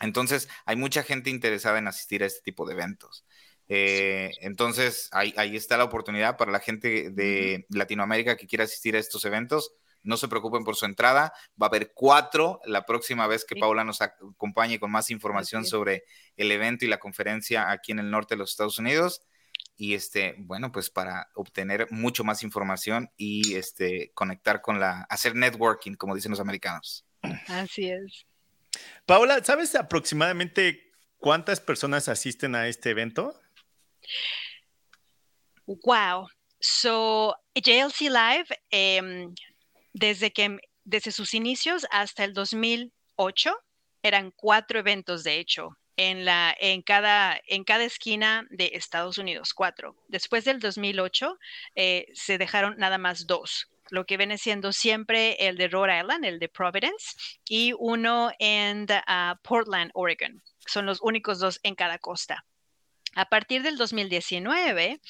Entonces, 0.00 0.48
hay 0.64 0.76
mucha 0.76 1.02
gente 1.02 1.30
interesada 1.30 1.78
en 1.78 1.88
asistir 1.88 2.22
a 2.22 2.26
este 2.26 2.42
tipo 2.42 2.66
de 2.66 2.74
eventos. 2.74 3.24
Eh, 3.68 4.32
entonces, 4.40 5.08
ahí, 5.12 5.34
ahí, 5.36 5.56
está 5.56 5.76
la 5.76 5.84
oportunidad 5.84 6.36
para 6.36 6.52
la 6.52 6.60
gente 6.60 7.10
de 7.10 7.66
Latinoamérica 7.70 8.36
que 8.36 8.46
quiera 8.46 8.64
asistir 8.64 8.96
a 8.96 8.98
estos 8.98 9.24
eventos 9.24 9.72
no 10.04 10.16
se 10.16 10.28
preocupen 10.28 10.64
por 10.64 10.76
su 10.76 10.84
entrada. 10.84 11.32
Va 11.60 11.66
a 11.66 11.68
haber 11.68 11.92
cuatro 11.92 12.60
la 12.64 12.86
próxima 12.86 13.26
vez 13.26 13.44
que 13.44 13.56
Paula 13.56 13.84
nos 13.84 14.00
acompañe 14.00 14.78
con 14.78 14.90
más 14.90 15.10
información 15.10 15.64
sobre 15.64 16.04
el 16.36 16.52
evento 16.52 16.84
y 16.84 16.88
la 16.88 16.98
conferencia 16.98 17.70
aquí 17.70 17.92
en 17.92 17.98
el 17.98 18.10
norte 18.10 18.34
de 18.34 18.38
los 18.38 18.50
Estados 18.50 18.78
Unidos. 18.78 19.22
Y 19.76 19.94
este, 19.94 20.36
bueno, 20.38 20.70
pues 20.70 20.90
para 20.90 21.28
obtener 21.34 21.88
mucho 21.90 22.22
más 22.22 22.42
información 22.42 23.10
y 23.16 23.56
este 23.56 24.12
conectar 24.14 24.60
con 24.60 24.78
la, 24.78 25.02
hacer 25.08 25.34
networking, 25.34 25.94
como 25.94 26.14
dicen 26.14 26.30
los 26.30 26.40
americanos. 26.40 27.04
Así 27.48 27.90
es. 27.90 28.26
Paula, 29.06 29.42
¿sabes 29.42 29.74
aproximadamente 29.74 30.92
cuántas 31.18 31.60
personas 31.60 32.08
asisten 32.08 32.54
a 32.54 32.68
este 32.68 32.90
evento? 32.90 33.34
Wow. 35.66 36.28
So, 36.60 37.34
JLC 37.54 38.08
Live, 38.08 38.46
em, 38.70 39.34
desde 39.94 40.32
que 40.32 40.58
desde 40.84 41.12
sus 41.12 41.32
inicios 41.32 41.86
hasta 41.90 42.24
el 42.24 42.34
2008 42.34 43.56
eran 44.02 44.30
cuatro 44.32 44.78
eventos 44.78 45.24
de 45.24 45.38
hecho 45.38 45.78
en 45.96 46.26
la 46.26 46.54
en 46.60 46.82
cada 46.82 47.40
en 47.46 47.64
cada 47.64 47.84
esquina 47.84 48.46
de 48.50 48.72
Estados 48.74 49.16
Unidos 49.16 49.54
cuatro. 49.54 49.96
Después 50.08 50.44
del 50.44 50.60
2008 50.60 51.38
eh, 51.76 52.06
se 52.12 52.36
dejaron 52.36 52.76
nada 52.76 52.98
más 52.98 53.26
dos 53.26 53.68
lo 53.90 54.06
que 54.06 54.16
viene 54.16 54.38
siendo 54.38 54.72
siempre 54.72 55.36
el 55.46 55.56
de 55.56 55.68
Rhode 55.68 56.00
Island 56.00 56.24
el 56.24 56.38
de 56.38 56.48
Providence 56.48 57.16
y 57.48 57.72
uno 57.78 58.32
en 58.38 58.86
uh, 58.90 59.36
Portland 59.42 59.90
Oregon. 59.94 60.42
Son 60.66 60.86
los 60.86 61.00
únicos 61.00 61.38
dos 61.38 61.60
en 61.62 61.74
cada 61.74 61.98
costa. 61.98 62.44
A 63.14 63.26
partir 63.26 63.62
del 63.62 63.76
2019 63.76 65.00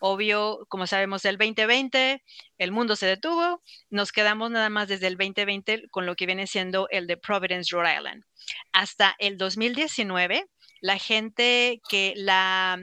Obvio, 0.00 0.66
como 0.68 0.86
sabemos, 0.86 1.22
del 1.22 1.36
2020 1.36 2.22
el 2.58 2.72
mundo 2.72 2.96
se 2.96 3.06
detuvo, 3.06 3.62
nos 3.90 4.12
quedamos 4.12 4.50
nada 4.50 4.70
más 4.70 4.88
desde 4.88 5.06
el 5.06 5.16
2020 5.16 5.88
con 5.90 6.06
lo 6.06 6.16
que 6.16 6.24
viene 6.26 6.46
siendo 6.46 6.88
el 6.90 7.06
de 7.06 7.18
Providence, 7.18 7.74
Rhode 7.74 7.96
Island. 7.96 8.24
Hasta 8.72 9.14
el 9.18 9.36
2019 9.36 10.46
la 10.80 10.98
gente 10.98 11.80
que 11.88 12.14
la 12.16 12.82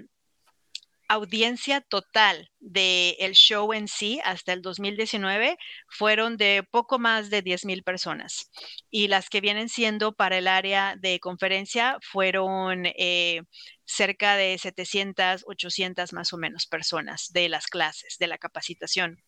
audiencia 1.07 1.81
total 1.81 2.51
del 2.59 3.15
el 3.19 3.33
show 3.33 3.73
en 3.73 3.87
sí 3.87 4.19
hasta 4.23 4.53
el 4.53 4.61
2019 4.61 5.57
fueron 5.87 6.37
de 6.37 6.67
poco 6.69 6.99
más 6.99 7.29
de 7.29 7.41
10 7.41 7.65
mil 7.65 7.83
personas 7.83 8.51
y 8.89 9.07
las 9.07 9.29
que 9.29 9.41
vienen 9.41 9.69
siendo 9.69 10.13
para 10.13 10.37
el 10.37 10.47
área 10.47 10.95
de 10.97 11.19
conferencia 11.19 11.97
fueron 12.01 12.85
eh, 12.85 13.41
cerca 13.85 14.35
de 14.35 14.57
700, 14.57 15.45
800 15.47 16.13
más 16.13 16.33
o 16.33 16.37
menos 16.37 16.67
personas 16.67 17.31
de 17.31 17.49
las 17.49 17.67
clases, 17.67 18.17
de 18.19 18.27
la 18.27 18.37
capacitación. 18.37 19.23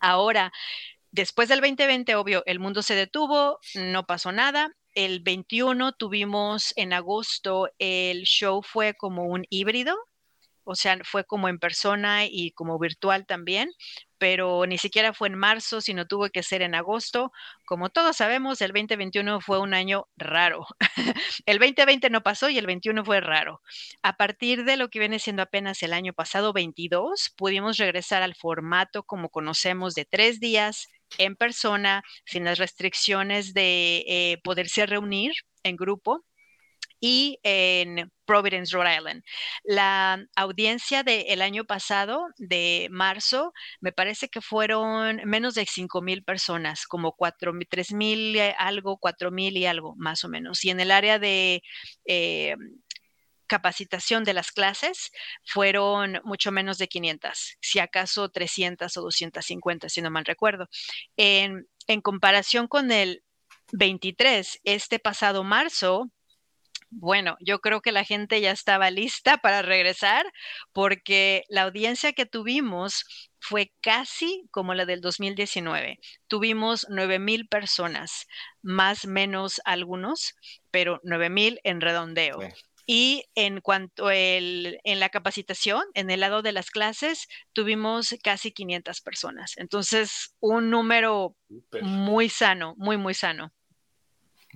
Ahora, 0.00 0.52
después 1.10 1.48
del 1.48 1.60
2020, 1.60 2.14
obvio, 2.14 2.42
el 2.46 2.60
mundo 2.60 2.82
se 2.82 2.94
detuvo, 2.94 3.58
no 3.74 4.06
pasó 4.06 4.32
nada. 4.32 4.76
El 4.94 5.20
21 5.20 5.92
tuvimos 5.92 6.72
en 6.76 6.92
agosto, 6.92 7.68
el 7.78 8.22
show 8.22 8.62
fue 8.62 8.94
como 8.94 9.24
un 9.24 9.44
híbrido, 9.50 9.96
o 10.66 10.74
sea, 10.74 10.98
fue 11.04 11.24
como 11.24 11.48
en 11.48 11.58
persona 11.60 12.26
y 12.26 12.50
como 12.50 12.78
virtual 12.78 13.24
también, 13.24 13.70
pero 14.18 14.66
ni 14.66 14.78
siquiera 14.78 15.14
fue 15.14 15.28
en 15.28 15.36
marzo, 15.36 15.80
sino 15.80 16.06
tuvo 16.06 16.28
que 16.28 16.42
ser 16.42 16.60
en 16.62 16.74
agosto. 16.74 17.30
Como 17.66 17.88
todos 17.90 18.16
sabemos, 18.16 18.60
el 18.60 18.72
2021 18.72 19.40
fue 19.40 19.60
un 19.60 19.74
año 19.74 20.08
raro. 20.16 20.66
el 21.46 21.58
2020 21.60 22.10
no 22.10 22.22
pasó 22.22 22.48
y 22.48 22.58
el 22.58 22.66
21 22.66 23.04
fue 23.04 23.20
raro. 23.20 23.62
A 24.02 24.16
partir 24.16 24.64
de 24.64 24.76
lo 24.76 24.88
que 24.88 24.98
viene 24.98 25.20
siendo 25.20 25.42
apenas 25.42 25.82
el 25.84 25.92
año 25.92 26.12
pasado, 26.12 26.52
22, 26.52 27.32
pudimos 27.36 27.76
regresar 27.76 28.22
al 28.22 28.34
formato 28.34 29.04
como 29.04 29.28
conocemos 29.28 29.94
de 29.94 30.04
tres 30.04 30.40
días 30.40 30.88
en 31.18 31.36
persona, 31.36 32.02
sin 32.24 32.44
las 32.44 32.58
restricciones 32.58 33.54
de 33.54 34.04
eh, 34.08 34.40
poderse 34.42 34.84
reunir 34.86 35.32
en 35.62 35.76
grupo 35.76 36.24
y 37.00 37.38
en 37.42 38.12
Providence, 38.24 38.74
Rhode 38.74 38.96
Island. 38.96 39.22
La 39.64 40.24
audiencia 40.36 41.02
del 41.02 41.42
año 41.42 41.64
pasado, 41.64 42.26
de 42.38 42.88
marzo, 42.90 43.52
me 43.80 43.92
parece 43.92 44.28
que 44.28 44.40
fueron 44.40 45.20
menos 45.24 45.54
de 45.54 45.66
5 45.66 46.02
mil 46.02 46.24
personas, 46.24 46.86
como 46.86 47.12
4, 47.12 47.52
3 47.68 47.92
mil 47.92 48.38
algo, 48.58 48.98
4 48.98 49.30
mil 49.30 49.56
y 49.56 49.66
algo, 49.66 49.94
más 49.96 50.24
o 50.24 50.28
menos. 50.28 50.64
Y 50.64 50.70
en 50.70 50.80
el 50.80 50.90
área 50.90 51.18
de... 51.18 51.62
Eh, 52.06 52.56
capacitación 53.46 54.24
de 54.24 54.34
las 54.34 54.50
clases 54.50 55.12
fueron 55.44 56.20
mucho 56.24 56.50
menos 56.50 56.78
de 56.78 56.88
500, 56.88 57.58
si 57.60 57.78
acaso 57.78 58.28
300 58.28 58.96
o 58.96 59.02
250, 59.02 59.88
si 59.88 60.02
no 60.02 60.10
mal 60.10 60.24
recuerdo. 60.24 60.68
En, 61.16 61.68
en 61.86 62.00
comparación 62.00 62.66
con 62.66 62.90
el 62.90 63.22
23, 63.72 64.60
este 64.64 64.98
pasado 64.98 65.44
marzo, 65.44 66.10
bueno, 66.98 67.36
yo 67.40 67.60
creo 67.60 67.82
que 67.82 67.92
la 67.92 68.04
gente 68.04 68.40
ya 68.40 68.50
estaba 68.50 68.90
lista 68.90 69.36
para 69.36 69.60
regresar 69.60 70.24
porque 70.72 71.44
la 71.48 71.62
audiencia 71.62 72.14
que 72.14 72.24
tuvimos 72.24 73.04
fue 73.38 73.70
casi 73.82 74.46
como 74.50 74.72
la 74.72 74.86
del 74.86 75.02
2019. 75.02 75.98
Tuvimos 76.26 76.86
9 76.88 77.18
mil 77.18 77.48
personas, 77.48 78.26
más 78.62 79.06
menos 79.06 79.60
algunos, 79.66 80.34
pero 80.70 81.00
9 81.04 81.28
mil 81.28 81.60
en 81.64 81.82
redondeo. 81.82 82.38
Y 82.86 83.24
en 83.34 83.60
cuanto 83.60 84.10
el, 84.10 84.78
en 84.84 84.98
la 84.98 85.10
capacitación, 85.10 85.84
en 85.94 86.08
el 86.08 86.20
lado 86.20 86.40
de 86.40 86.52
las 86.52 86.70
clases, 86.70 87.28
tuvimos 87.52 88.14
casi 88.22 88.52
500 88.52 89.00
personas. 89.02 89.52
Entonces, 89.56 90.34
un 90.40 90.70
número 90.70 91.36
muy 91.82 92.30
sano, 92.30 92.74
muy, 92.78 92.96
muy 92.96 93.12
sano. 93.12 93.52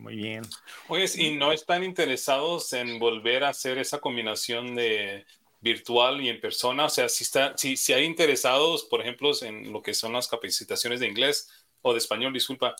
Muy 0.00 0.16
bien. 0.16 0.42
Oye, 0.88 1.04
¿y 1.16 1.32
no 1.36 1.52
están 1.52 1.84
interesados 1.84 2.72
en 2.72 2.98
volver 2.98 3.44
a 3.44 3.50
hacer 3.50 3.76
esa 3.76 4.00
combinación 4.00 4.74
de 4.74 5.26
virtual 5.60 6.22
y 6.22 6.30
en 6.30 6.40
persona? 6.40 6.86
O 6.86 6.88
sea, 6.88 7.10
si, 7.10 7.22
está, 7.22 7.54
si, 7.58 7.76
si 7.76 7.92
hay 7.92 8.04
interesados, 8.04 8.84
por 8.84 9.02
ejemplo, 9.02 9.30
en 9.42 9.70
lo 9.70 9.82
que 9.82 9.92
son 9.92 10.14
las 10.14 10.26
capacitaciones 10.26 11.00
de 11.00 11.06
inglés 11.08 11.50
o 11.82 11.92
de 11.92 11.98
español, 11.98 12.32
disculpa, 12.32 12.74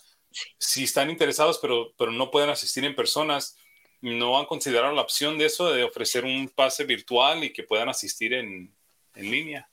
si 0.57 0.85
están 0.85 1.11
interesados 1.11 1.59
pero, 1.59 1.93
pero 1.95 2.11
no 2.11 2.31
pueden 2.31 2.49
asistir 2.49 2.85
en 2.85 2.95
personas, 2.95 3.55
¿no 4.01 4.39
han 4.39 4.45
considerado 4.45 4.91
la 4.91 5.03
opción 5.03 5.37
de 5.37 5.45
eso, 5.45 5.71
de 5.71 5.83
ofrecer 5.83 6.25
un 6.25 6.49
pase 6.49 6.85
virtual 6.85 7.43
y 7.43 7.53
que 7.53 7.61
puedan 7.61 7.89
asistir 7.89 8.33
en, 8.33 8.73
en 9.13 9.31
línea? 9.31 9.69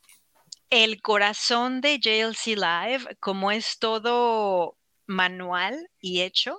El 0.69 1.01
corazón 1.01 1.81
de 1.81 1.97
JLC 1.97 2.55
Live, 2.55 3.17
como 3.19 3.51
es 3.51 3.79
todo 3.79 4.77
manual 5.07 5.89
y 5.99 6.21
hecho, 6.21 6.55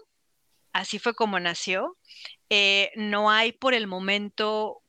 así 0.72 0.98
fue 0.98 1.14
como 1.14 1.40
nació. 1.40 1.96
Eh, 2.48 2.90
no 2.96 3.30
hay 3.30 3.52
por 3.52 3.74
el 3.74 3.86
momento 3.86 4.82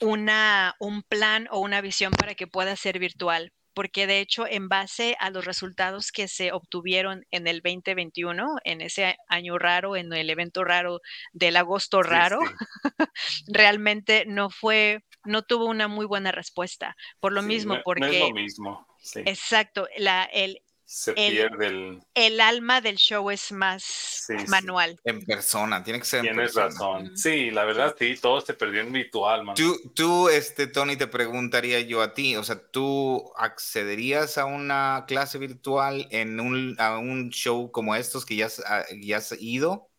una, 0.00 0.74
un 0.78 1.02
plan 1.02 1.48
o 1.50 1.60
una 1.60 1.80
visión 1.80 2.12
para 2.12 2.34
que 2.34 2.46
pueda 2.46 2.76
ser 2.76 2.98
virtual, 2.98 3.52
porque 3.74 4.06
de 4.06 4.20
hecho 4.20 4.46
en 4.46 4.68
base 4.68 5.16
a 5.20 5.30
los 5.30 5.44
resultados 5.44 6.12
que 6.12 6.28
se 6.28 6.52
obtuvieron 6.52 7.24
en 7.30 7.46
el 7.46 7.60
2021, 7.62 8.56
en 8.64 8.80
ese 8.80 9.16
año 9.28 9.58
raro, 9.58 9.96
en 9.96 10.12
el 10.12 10.30
evento 10.30 10.64
raro 10.64 11.00
del 11.32 11.56
agosto 11.56 12.02
raro, 12.02 12.38
realmente 13.46 14.24
no 14.26 14.50
fue, 14.50 15.04
no 15.24 15.42
tuvo 15.42 15.66
una 15.66 15.88
muy 15.88 16.06
buena 16.06 16.32
respuesta. 16.32 16.96
Por 17.20 17.32
lo 17.32 17.42
mismo, 17.42 17.78
porque... 17.84 18.00
No 18.00 18.08
es 18.08 18.20
lo 18.20 18.34
mismo. 18.34 18.86
Exacto, 19.24 19.88
la, 19.96 20.24
el, 20.24 20.60
se 20.90 21.12
pierde 21.12 21.66
el... 21.66 22.00
El 22.14 22.40
alma 22.40 22.80
del 22.80 22.96
show 22.96 23.30
es 23.30 23.52
más 23.52 24.26
manual. 24.48 24.98
En 25.04 25.22
persona, 25.22 25.84
tiene 25.84 25.98
que 25.98 26.06
ser 26.06 26.20
en 26.20 26.34
Tienes 26.34 26.54
razón. 26.54 27.14
Sí, 27.14 27.50
la 27.50 27.64
verdad, 27.64 27.94
sí, 27.98 28.16
todo 28.18 28.40
se 28.40 28.54
perdió 28.54 28.80
en 28.80 28.90
virtual, 28.90 29.44
man. 29.44 29.54
Tú, 29.54 29.78
tú, 29.94 30.30
este, 30.30 30.66
Tony, 30.66 30.96
te 30.96 31.06
preguntaría 31.06 31.80
yo 31.80 32.00
a 32.00 32.14
ti, 32.14 32.36
o 32.36 32.42
sea, 32.42 32.58
¿tú 32.58 33.30
accederías 33.36 34.38
a 34.38 34.46
una 34.46 35.04
clase 35.06 35.36
virtual 35.36 36.08
en 36.10 36.40
un, 36.40 36.74
a 36.78 36.96
un 36.96 37.28
show 37.28 37.70
como 37.70 37.94
estos 37.94 38.24
que 38.24 38.36
ya 38.36 38.46
has, 38.46 38.60
ah, 38.66 38.86
ya 38.98 39.18
has 39.18 39.36
ido? 39.38 39.90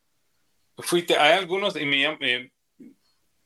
Fuiste, 0.75 1.17
hay 1.17 1.33
algunos, 1.33 1.75
y 1.75 1.85
me, 1.85 2.17
eh, 2.19 2.51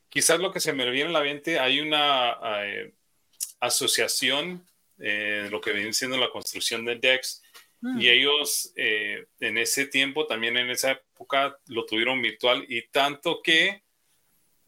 quizás 0.08 0.40
lo 0.40 0.50
que 0.50 0.60
se 0.60 0.72
me 0.72 0.90
viene 0.90 1.10
a 1.10 1.12
la 1.12 1.20
mente, 1.20 1.58
hay 1.58 1.80
una 1.80 2.38
eh, 2.64 2.94
asociación 3.60 4.66
eh, 4.98 5.48
lo 5.50 5.60
que 5.60 5.72
viene 5.72 5.92
siendo 5.92 6.16
la 6.16 6.30
construcción 6.30 6.84
de 6.84 6.96
DEX. 6.96 7.42
Mm. 7.80 8.00
Y 8.00 8.08
ellos 8.08 8.72
eh, 8.76 9.26
en 9.40 9.58
ese 9.58 9.86
tiempo, 9.86 10.26
también 10.26 10.56
en 10.56 10.70
esa 10.70 10.92
época, 10.92 11.58
lo 11.66 11.84
tuvieron 11.84 12.22
virtual 12.22 12.64
y 12.68 12.86
tanto 12.88 13.40
que 13.42 13.82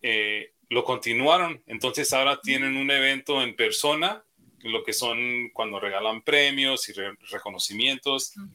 eh, 0.03 0.53
lo 0.68 0.85
continuaron. 0.85 1.62
Entonces 1.66 2.12
ahora 2.12 2.41
tienen 2.41 2.77
un 2.77 2.91
evento 2.91 3.43
en 3.43 3.57
persona, 3.57 4.24
lo 4.61 4.83
que 4.83 4.93
son 4.93 5.51
cuando 5.53 5.79
regalan 5.79 6.22
premios 6.22 6.89
y 6.89 6.93
reconocimientos, 7.31 8.33
mm. 8.37 8.49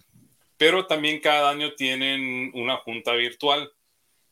pero 0.57 0.85
también 0.85 1.19
cada 1.19 1.49
año 1.49 1.73
tienen 1.73 2.51
una 2.53 2.77
junta 2.77 3.13
virtual. 3.13 3.71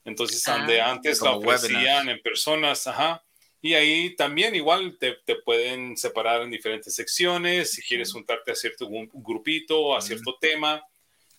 Entonces, 0.06 0.44
donde 0.44 0.82
ah, 0.82 0.92
antes 0.92 1.22
la 1.22 1.32
ofrecían 1.32 2.10
en 2.10 2.20
personas, 2.22 2.88
ajá, 2.88 3.24
y 3.62 3.74
ahí 3.74 4.16
también 4.16 4.55
igual 4.55 4.97
te, 4.97 5.18
te, 5.26 5.36
pueden 5.36 5.97
separar 5.97 6.41
en 6.41 6.51
diferentes 6.51 6.95
secciones, 6.95 7.72
si 7.72 7.82
quieres 7.82 8.12
juntarte 8.14 8.51
a 8.51 8.55
cierto 8.55 8.88
un, 8.88 9.10
grupito, 9.14 9.95
a 9.95 10.01
cierto 10.01 10.38
tema, 10.39 10.82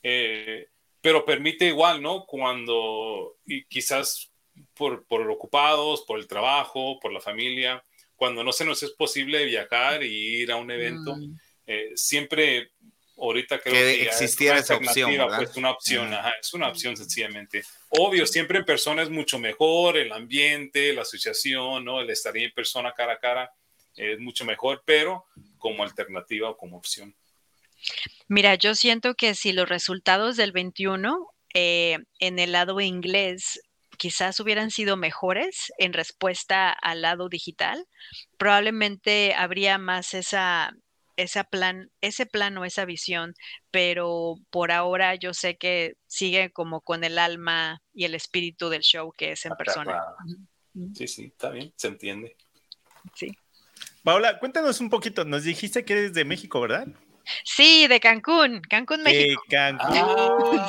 eh, 0.03 0.69
pero 1.01 1.25
permite 1.25 1.67
igual, 1.67 2.03
¿no? 2.03 2.27
Cuando 2.27 3.37
y 3.47 3.65
quizás 3.65 4.31
por, 4.75 5.07
por 5.07 5.29
ocupados, 5.31 6.03
por 6.03 6.19
el 6.19 6.27
trabajo, 6.27 7.01
por 7.01 7.13
la 7.13 7.21
familia, 7.21 7.83
cuando 8.17 8.45
no 8.45 8.53
se 8.53 8.67
nos 8.67 8.83
es 8.83 8.91
posible 8.91 9.47
viajar 9.47 10.03
y 10.03 10.43
ir 10.43 10.53
a 10.53 10.57
un 10.57 10.71
evento, 10.71 11.17
mm. 11.17 11.39
eh, 11.67 11.93
siempre 11.95 12.73
ahorita 13.17 13.61
creo 13.61 13.75
que, 13.75 14.03
existiera 14.03 14.59
esa 14.59 14.77
opción. 14.77 15.11
Pues 15.37 15.57
una 15.57 15.71
opción, 15.71 16.15
es 16.41 16.53
una 16.53 16.69
opción 16.69 16.99
sencillamente. 16.99 17.65
Obvio, 17.93 18.25
siempre 18.25 18.59
en 18.59 18.65
persona 18.65 19.03
es 19.03 19.11
mucho 19.11 19.39
mejor, 19.39 19.97
el 19.97 20.13
ambiente, 20.13 20.93
la 20.93 21.03
asociación, 21.03 21.85
¿no? 21.85 22.01
el 22.01 22.09
estar 22.11 22.37
en 22.37 22.53
persona 22.53 22.93
cara 22.93 23.15
a 23.15 23.19
cara 23.19 23.53
es 23.97 24.19
mucho 24.21 24.45
mejor, 24.45 24.83
pero 24.85 25.27
como 25.59 25.83
alternativa 25.83 26.51
o 26.51 26.57
como 26.57 26.77
opción. 26.77 27.15
Mira, 28.29 28.55
yo 28.55 28.77
siento 28.77 29.15
que 29.15 29.35
si 29.35 29.53
los 29.53 29.69
resultados 29.69 30.37
del 30.37 30.53
21 30.53 31.27
eh, 31.55 31.99
en 32.21 32.39
el 32.39 32.53
lado 32.53 32.81
inglés 32.81 33.61
quizás 33.99 34.39
hubieran 34.39 34.71
sido 34.71 34.97
mejores 34.97 35.73
en 35.77 35.93
respuesta 35.93 36.71
al 36.71 37.03
lado 37.03 37.29
digital, 37.29 37.87
probablemente 38.39 39.35
habría 39.35 39.79
más 39.79 40.15
esa 40.15 40.73
ese 41.23 41.45
plan, 41.45 41.91
ese 42.01 42.27
plano, 42.27 42.65
esa 42.65 42.85
visión, 42.85 43.35
pero 43.71 44.37
por 44.51 44.73
ahora 44.73 45.15
yo 45.15 45.35
sé 45.35 45.57
que 45.57 45.95
sigue 46.07 46.51
como 46.51 46.81
con 46.81 47.05
el 47.05 47.19
alma 47.19 47.83
y 47.93 48.05
el 48.05 48.15
espíritu 48.15 48.69
del 48.69 48.83
show 48.83 49.13
que 49.17 49.33
es 49.33 49.45
en 49.47 49.55
persona. 49.57 50.01
Sí, 50.95 51.07
sí, 51.07 51.25
está 51.27 51.51
bien, 51.51 51.73
se 51.77 51.89
entiende. 51.89 52.37
Sí. 53.15 53.37
Paola, 54.03 54.39
cuéntanos 54.39 54.81
un 54.81 54.91
poquito, 54.91 55.25
nos 55.25 55.45
dijiste 55.45 55.85
que 55.85 55.93
eres 55.93 56.15
de 56.15 56.25
México, 56.25 56.61
¿verdad? 56.61 56.87
Sí, 57.45 57.87
de 57.87 58.01
Cancún, 58.01 58.61
Cancún, 58.63 59.03
México. 59.03 59.43
De 59.49 59.57
Cancún. 59.57 60.61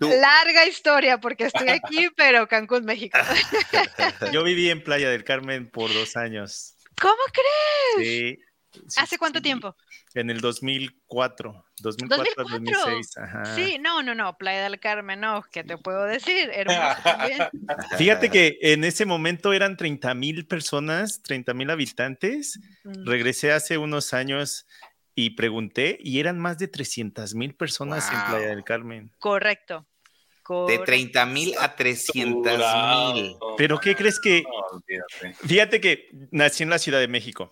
Larga 0.00 0.66
historia 0.66 1.18
porque 1.18 1.44
estoy 1.44 1.68
aquí, 1.68 2.08
pero 2.16 2.48
Cancún, 2.48 2.84
México. 2.84 3.18
Yo 4.32 4.42
viví 4.42 4.70
en 4.70 4.82
Playa 4.82 5.10
del 5.10 5.24
Carmen 5.24 5.68
por 5.68 5.92
dos 5.92 6.16
años. 6.16 6.74
¿Cómo 7.00 7.22
crees? 7.32 8.08
Sí. 8.08 8.38
¿Hace 8.96 9.18
cuánto 9.18 9.40
tiempo? 9.40 9.76
En 10.14 10.30
el 10.30 10.40
2004, 10.40 11.64
2004, 11.80 12.44
2006. 12.44 13.14
Sí, 13.54 13.78
no, 13.78 14.02
no, 14.02 14.14
no, 14.14 14.36
Playa 14.36 14.64
del 14.64 14.80
Carmen, 14.80 15.20
no, 15.20 15.44
¿qué 15.50 15.64
te 15.64 15.78
puedo 15.78 16.04
decir? 16.04 16.50
Hermoso 16.52 17.02
también. 17.02 17.38
Fíjate 17.98 18.30
que 18.30 18.58
en 18.60 18.84
ese 18.84 19.04
momento 19.04 19.52
eran 19.52 19.76
30 19.76 20.14
mil 20.14 20.46
personas, 20.46 21.22
30 21.22 21.54
mil 21.54 21.70
habitantes. 21.70 22.60
Mm. 22.84 23.06
Regresé 23.06 23.52
hace 23.52 23.78
unos 23.78 24.14
años 24.14 24.66
y 25.14 25.30
pregunté 25.30 25.98
y 26.00 26.20
eran 26.20 26.38
más 26.38 26.58
de 26.58 26.68
300 26.68 27.34
mil 27.34 27.54
personas 27.54 28.08
en 28.12 28.20
Playa 28.30 28.48
del 28.48 28.64
Carmen. 28.64 29.10
Correcto. 29.18 29.86
De 30.66 30.78
30 30.78 31.26
mil 31.26 31.54
a 31.58 31.76
300 31.76 32.58
mil. 33.12 33.36
Pero 33.58 33.78
¿qué 33.78 33.94
crees 33.94 34.18
que? 34.18 34.44
Fíjate 35.46 35.80
que 35.80 36.08
nací 36.30 36.62
en 36.62 36.70
la 36.70 36.78
Ciudad 36.78 37.00
de 37.00 37.08
México. 37.08 37.50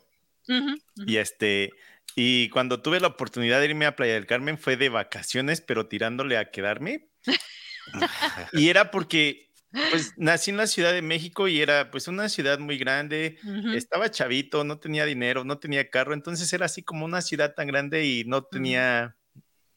Y 0.95 1.17
este, 1.17 1.71
y 2.15 2.49
cuando 2.51 2.81
tuve 2.81 3.01
la 3.01 3.09
oportunidad 3.09 3.61
de 3.61 3.67
irme 3.67 3.87
a 3.87 3.97
Playa 3.97 4.15
del 4.15 4.27
Carmen 4.27 4.59
fue 4.59 4.77
de 4.77 4.89
vacaciones, 4.89 5.61
pero 5.61 5.89
tirándole 5.89 6.39
a 6.39 6.51
quedarme. 6.51 7.09
y 8.53 8.69
era 8.69 8.91
porque 8.91 9.47
pues 9.91 10.15
nací 10.17 10.51
en 10.51 10.57
la 10.57 10.67
Ciudad 10.67 10.93
de 10.93 11.03
México 11.03 11.49
y 11.49 11.61
era 11.61 11.91
pues 11.91 12.09
una 12.09 12.29
ciudad 12.29 12.59
muy 12.59 12.79
grande, 12.79 13.39
estaba 13.75 14.11
chavito, 14.11 14.65
no 14.65 14.79
tenía 14.79 15.05
dinero, 15.05 15.45
no 15.45 15.59
tenía 15.59 15.91
carro, 15.91 16.15
entonces 16.15 16.51
era 16.53 16.67
así 16.67 16.83
como 16.83 17.05
una 17.05 17.21
ciudad 17.21 17.55
tan 17.55 17.67
grande 17.67 18.07
y 18.07 18.25
no 18.25 18.45
tenía, 18.45 19.17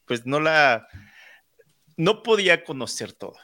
pues 0.06 0.24
no 0.24 0.40
la, 0.40 0.86
no 1.96 2.22
podía 2.22 2.64
conocer 2.64 3.12
todo. 3.12 3.36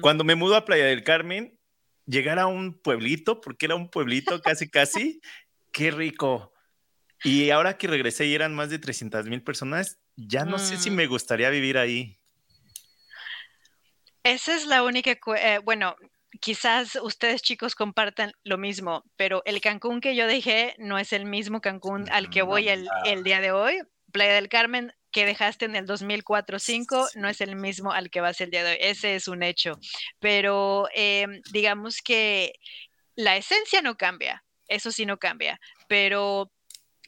Cuando 0.00 0.24
me 0.24 0.34
mudo 0.34 0.56
a 0.56 0.64
Playa 0.64 0.86
del 0.86 1.04
Carmen, 1.04 1.58
llegar 2.06 2.38
a 2.38 2.46
un 2.46 2.78
pueblito, 2.78 3.40
porque 3.40 3.66
era 3.66 3.74
un 3.74 3.88
pueblito 3.88 4.40
casi, 4.40 4.68
casi, 4.68 5.20
qué 5.72 5.90
rico. 5.90 6.52
Y 7.24 7.50
ahora 7.50 7.78
que 7.78 7.86
regresé 7.86 8.26
y 8.26 8.34
eran 8.34 8.54
más 8.54 8.70
de 8.70 8.78
300 8.78 9.26
mil 9.26 9.42
personas, 9.42 9.98
ya 10.16 10.44
no 10.44 10.58
sé 10.58 10.76
si 10.76 10.90
mm. 10.90 10.94
me 10.94 11.06
gustaría 11.06 11.50
vivir 11.50 11.78
ahí. 11.78 12.18
Esa 14.22 14.56
es 14.56 14.66
la 14.66 14.82
única, 14.82 15.12
eh, 15.12 15.58
bueno, 15.64 15.96
quizás 16.40 16.96
ustedes 17.02 17.42
chicos 17.42 17.74
compartan 17.74 18.32
lo 18.42 18.58
mismo, 18.58 19.04
pero 19.16 19.42
el 19.44 19.60
Cancún 19.60 20.00
que 20.00 20.16
yo 20.16 20.26
dejé 20.26 20.74
no 20.78 20.98
es 20.98 21.12
el 21.12 21.26
mismo 21.26 21.60
Cancún 21.60 22.10
al 22.10 22.30
que 22.30 22.42
voy 22.42 22.68
el, 22.68 22.88
el 23.04 23.22
día 23.22 23.40
de 23.40 23.52
hoy. 23.52 23.80
Playa 24.12 24.34
del 24.34 24.48
Carmen 24.48 24.92
que 25.16 25.24
dejaste 25.24 25.64
en 25.64 25.76
el 25.76 25.86
2004-5 25.86 27.12
no 27.14 27.28
es 27.28 27.40
el 27.40 27.56
mismo 27.56 27.92
al 27.92 28.10
que 28.10 28.20
vas 28.20 28.38
el 28.42 28.50
día 28.50 28.64
de 28.64 28.72
hoy. 28.72 28.78
Ese 28.80 29.14
es 29.14 29.28
un 29.28 29.42
hecho. 29.42 29.78
Pero 30.18 30.88
em, 30.94 31.40
digamos 31.52 32.02
que 32.02 32.52
la 33.14 33.36
esencia 33.36 33.80
no 33.80 33.96
cambia, 33.96 34.44
eso 34.68 34.92
sí 34.92 35.06
no 35.06 35.18
cambia, 35.18 35.58
pero 35.88 36.52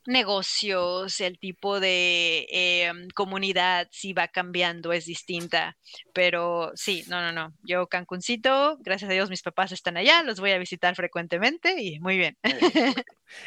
negocios, 0.09 1.21
el 1.21 1.39
tipo 1.39 1.81
de 1.81 2.47
em, 2.51 3.09
comunidad 3.15 3.89
sí 3.93 4.15
va 4.15 4.27
cambiando, 4.27 4.93
es 4.93 5.05
distinta. 5.05 5.77
Pero 6.15 6.73
sí, 6.75 7.05
no, 7.09 7.21
no, 7.21 7.31
no. 7.31 7.55
Yo 7.63 7.87
Cancuncito, 7.87 8.79
gracias 8.81 9.11
a 9.11 9.13
Dios 9.13 9.29
mis 9.29 9.43
papás 9.43 9.71
están 9.71 9.99
allá, 9.99 10.23
los 10.23 10.41
voy 10.41 10.53
a 10.53 10.59
visitar 10.59 10.97
frecuentemente 10.97 11.81
y 11.81 12.01
muy 12.01 12.17
bien. 12.17 12.39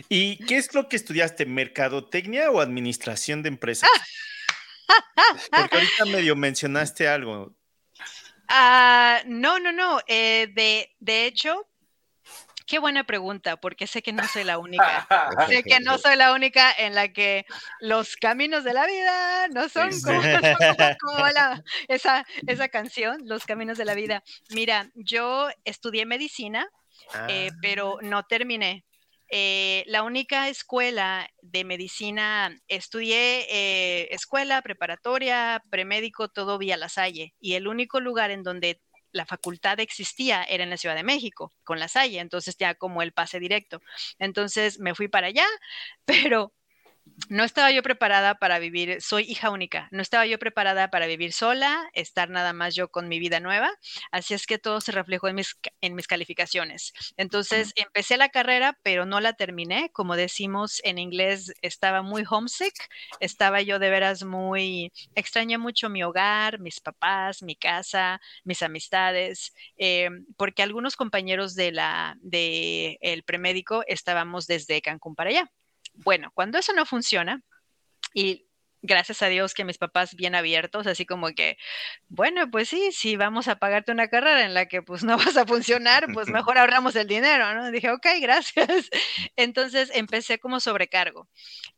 ¿Y 0.10 0.38
qué 0.46 0.58
es 0.58 0.74
lo 0.76 0.88
que 0.88 0.96
estudiaste? 0.96 1.48
¿Mercadotecnia 1.48 2.52
o 2.52 2.62
administración 2.62 3.42
de 3.42 3.50
empresas? 3.50 3.90
Porque 5.50 5.76
ahorita 5.76 6.06
medio 6.06 6.36
mencionaste 6.36 7.08
algo. 7.08 7.56
Ah, 8.48 9.22
no, 9.26 9.60
no, 9.60 9.72
no. 9.72 10.00
Eh, 10.08 10.48
de, 10.54 10.94
de 11.00 11.26
hecho, 11.26 11.71
Qué 12.72 12.80
buena 12.80 13.04
pregunta, 13.04 13.58
porque 13.58 13.86
sé 13.86 14.02
que 14.02 14.14
no 14.14 14.26
soy 14.30 14.46
la 14.46 14.58
única. 14.58 15.06
sé 15.50 15.62
que 15.62 15.82
no 15.82 15.98
soy 15.98 16.16
la 16.16 16.32
única 16.32 16.72
en 16.72 16.96
la 16.96 17.10
que 17.10 17.46
los 17.82 18.16
caminos 18.16 18.64
de 18.64 18.74
la 18.74 18.88
vida 18.88 19.50
no 19.50 19.68
son 19.68 19.90
como, 20.02 20.22
esa, 21.90 22.26
esa 22.48 22.70
canción, 22.70 23.24
Los 23.26 23.46
caminos 23.46 23.78
de 23.78 23.84
la 23.84 23.94
vida. 23.94 24.24
Mira, 24.52 24.90
yo 24.96 25.50
estudié 25.66 26.06
medicina, 26.06 26.66
eh, 27.28 27.50
ah. 27.52 27.58
pero 27.62 27.98
no 28.04 28.24
terminé. 28.24 28.86
Eh, 29.30 29.84
la 29.88 30.04
única 30.04 30.48
escuela 30.48 31.30
de 31.42 31.66
medicina, 31.66 32.58
estudié 32.70 33.48
eh, 33.50 34.08
escuela, 34.12 34.62
preparatoria, 34.62 35.62
premédico, 35.70 36.30
todo 36.30 36.58
vía 36.58 36.78
La 36.78 36.88
Salle. 36.88 37.34
Y 37.42 37.56
el 37.56 37.68
único 37.68 38.00
lugar 38.00 38.32
en 38.32 38.44
donde 38.44 38.80
la 39.12 39.26
facultad 39.26 39.80
existía 39.80 40.44
era 40.44 40.64
en 40.64 40.70
la 40.70 40.78
Ciudad 40.78 40.96
de 40.96 41.04
México, 41.04 41.54
con 41.64 41.80
la 41.80 41.88
Salle, 41.88 42.20
entonces 42.20 42.58
ya 42.58 42.76
como 42.76 43.02
el 43.02 43.14
pase 43.14 43.40
directo. 43.40 43.82
Entonces 44.20 44.80
me 44.80 44.96
fui 44.96 45.08
para 45.08 45.28
allá, 45.28 45.46
pero 46.06 46.54
no 47.30 47.44
estaba 47.44 47.72
yo 47.72 47.84
preparada 47.84 48.36
para 48.36 48.60
vivir, 48.60 49.02
soy 49.02 49.24
hija 49.24 49.50
única, 49.52 49.88
no 49.92 50.02
estaba 50.02 50.26
yo 50.26 50.38
preparada 50.40 50.90
para 50.90 51.08
vivir 51.08 51.34
sola, 51.34 51.90
estar 51.94 52.30
nada 52.30 52.54
más 52.54 52.76
yo 52.76 52.90
con 52.90 53.08
mi 53.08 53.20
vida 53.20 53.40
nueva, 53.40 53.72
así 54.12 54.34
es 54.34 54.46
que 54.48 54.58
todo 54.58 54.82
se 54.82 54.92
reflejó 54.92 55.28
en 55.28 55.36
mis, 55.36 55.58
en 55.82 55.96
mis 55.96 56.08
calificaciones. 56.08 56.94
Entonces 57.18 57.74
empecé 57.76 58.18
la 58.18 58.30
carrera, 58.30 58.78
pero 58.84 59.06
no 59.06 59.20
la 59.20 59.34
terminé, 59.34 59.92
como 59.94 60.16
decimos 60.16 60.82
en 60.84 60.98
inglés, 60.98 61.54
estaba 61.62 62.02
muy 62.02 62.24
homesick, 62.30 62.74
estaba 63.20 63.62
yo 63.62 63.80
de 63.80 63.90
veras 63.90 64.24
muy, 64.24 64.92
extrañé 65.16 65.58
mucho 65.58 65.90
mi 65.90 66.04
hogar, 66.04 66.60
mis 66.60 66.80
papás, 66.80 67.44
mi 67.44 67.56
casa, 67.56 68.20
mis 68.44 68.62
amistades, 68.62 69.54
eh, 69.78 70.10
porque 70.38 70.64
algunos 70.64 70.96
compañeros 70.96 71.56
de 71.56 71.72
la, 71.72 72.18
de 72.22 72.98
el 73.02 73.24
premédico 73.24 73.84
estábamos 73.88 74.48
desde 74.48 74.82
Cancún 74.82 75.16
para 75.16 75.30
allá. 75.30 75.52
Bueno, 75.94 76.32
cuando 76.34 76.58
eso 76.58 76.74
no 76.74 76.86
funciona, 76.86 77.42
y 78.14 78.48
gracias 78.82 79.22
a 79.22 79.28
Dios 79.28 79.54
que 79.54 79.66
mis 79.66 79.78
papás 79.78 80.16
bien 80.16 80.36
abiertos, 80.36 80.88
así 80.88 81.06
como 81.06 81.30
que, 81.30 81.58
bueno, 82.10 82.50
pues 82.50 82.70
sí, 82.70 82.92
si 82.92 83.16
vamos 83.16 83.48
a 83.48 83.58
pagarte 83.58 83.92
una 83.92 84.08
carrera 84.10 84.46
en 84.46 84.54
la 84.54 84.68
que 84.68 84.82
pues 84.82 85.04
no 85.04 85.18
vas 85.36 85.38
a 85.38 85.46
funcionar, 85.46 86.08
pues 86.14 86.28
mejor 86.46 86.58
ahorramos 86.58 86.96
el 86.96 87.08
dinero, 87.08 87.54
¿no? 87.54 87.72
Dije, 87.72 87.92
ok, 87.92 88.06
gracias. 88.22 88.90
Entonces 89.36 89.92
empecé 89.94 90.40
como 90.40 90.60
sobrecargo. 90.60 91.30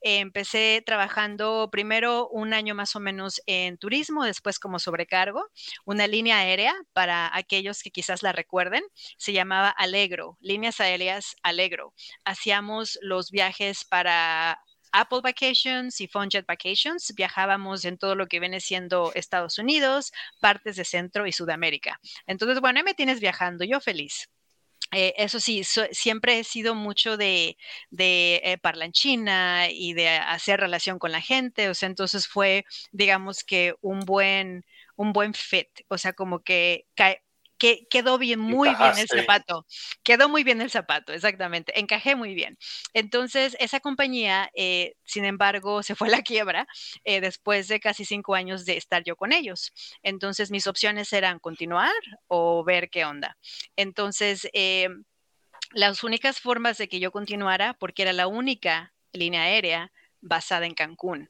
Empecé 0.02 0.84
trabajando 0.86 1.70
primero 1.72 2.28
un 2.30 2.54
año 2.54 2.76
más 2.76 2.96
o 2.96 3.00
menos 3.00 3.42
en 3.46 3.78
turismo, 3.78 4.24
después 4.26 4.60
como 4.60 4.80
sobrecargo, 4.80 5.50
una 5.86 6.08
línea 6.08 6.40
aérea 6.40 6.74
para 6.94 7.36
aquellos 7.36 7.84
que 7.84 7.92
quizás 7.92 8.24
la 8.24 8.32
recuerden, 8.32 8.84
se 9.18 9.34
llamaba 9.34 9.70
Alegro, 9.70 10.38
líneas 10.42 10.80
aéreas 10.80 11.36
Alegro. 11.44 11.94
Hacíamos 12.26 12.98
los 13.02 13.32
viajes 13.32 13.86
para 13.86 14.60
Apple 14.94 15.20
Vacations 15.22 16.00
y 16.00 16.08
Funjet 16.08 16.46
Vacations. 16.46 17.14
Viajábamos 17.16 17.84
en 17.84 17.98
todo 17.98 18.16
lo 18.16 18.28
que 18.28 18.40
viene 18.40 18.62
siendo 18.62 19.12
Estados 19.16 19.58
Unidos, 19.58 20.14
partes 20.40 20.78
de 20.78 20.86
Centro 20.86 21.28
y 21.28 21.34
Sudamérica. 21.34 22.00
Entonces, 22.28 22.62
bueno, 22.62 22.80
ahí 22.80 22.84
me 22.84 22.94
tienes 22.94 23.20
viajando, 23.20 23.66
yo 23.66 23.82
feliz. 23.82 24.30
Eh, 24.92 25.14
eso 25.18 25.40
sí, 25.40 25.64
siempre 25.64 26.40
he 26.40 26.44
sido 26.44 26.76
mucho 26.76 27.18
de, 27.18 27.58
de 27.90 28.42
eh, 28.44 28.58
parlanchina 28.60 29.70
y 29.72 29.94
de 29.94 30.10
hacer 30.10 30.60
relación 30.60 31.00
con 31.00 31.12
la 31.12 31.22
gente, 31.22 31.70
o 31.70 31.74
sea, 31.74 31.88
entonces 31.88 32.28
fue, 32.28 32.66
digamos 32.92 33.44
que 33.44 33.74
un 33.82 34.02
buen, 34.02 34.66
un 34.96 35.12
buen 35.12 35.34
fit, 35.34 35.70
o 35.88 35.98
sea, 35.98 36.14
como 36.14 36.44
que 36.44 36.86
que 37.64 37.88
quedó 37.90 38.18
bien, 38.18 38.42
muy 38.42 38.76
bien 38.76 38.98
el 38.98 39.08
zapato. 39.08 39.66
Quedó 40.04 40.28
muy 40.28 40.44
bien 40.44 40.60
el 40.60 40.70
zapato, 40.70 41.14
exactamente. 41.14 41.80
Encajé 41.80 42.14
muy 42.14 42.36
bien. 42.36 42.58
Entonces, 42.94 43.56
esa 43.58 43.80
compañía, 43.80 44.52
eh, 44.54 44.96
sin 45.06 45.24
embargo, 45.24 45.82
se 45.82 45.96
fue 45.96 46.10
a 46.10 46.12
la 46.12 46.22
quiebra 46.24 46.68
eh, 47.06 47.22
después 47.22 47.70
de 47.70 47.80
casi 47.80 48.04
cinco 48.04 48.36
años 48.36 48.66
de 48.66 48.76
estar 48.76 49.02
yo 49.06 49.16
con 49.16 49.32
ellos. 49.32 49.72
Entonces, 50.02 50.52
mis 50.52 50.68
opciones 50.68 51.14
eran 51.14 51.40
continuar 51.40 51.94
o 52.28 52.66
ver 52.66 52.90
qué 52.90 53.06
onda. 53.06 53.38
Entonces, 53.78 54.50
eh, 54.52 54.90
las 55.72 56.04
únicas 56.04 56.42
formas 56.42 56.78
de 56.78 56.90
que 56.90 57.00
yo 57.00 57.14
continuara, 57.14 57.76
porque 57.76 58.02
era 58.02 58.12
la 58.12 58.28
única 58.28 58.94
línea 59.14 59.44
aérea 59.44 59.94
basada 60.20 60.66
en 60.66 60.74
Cancún, 60.74 61.30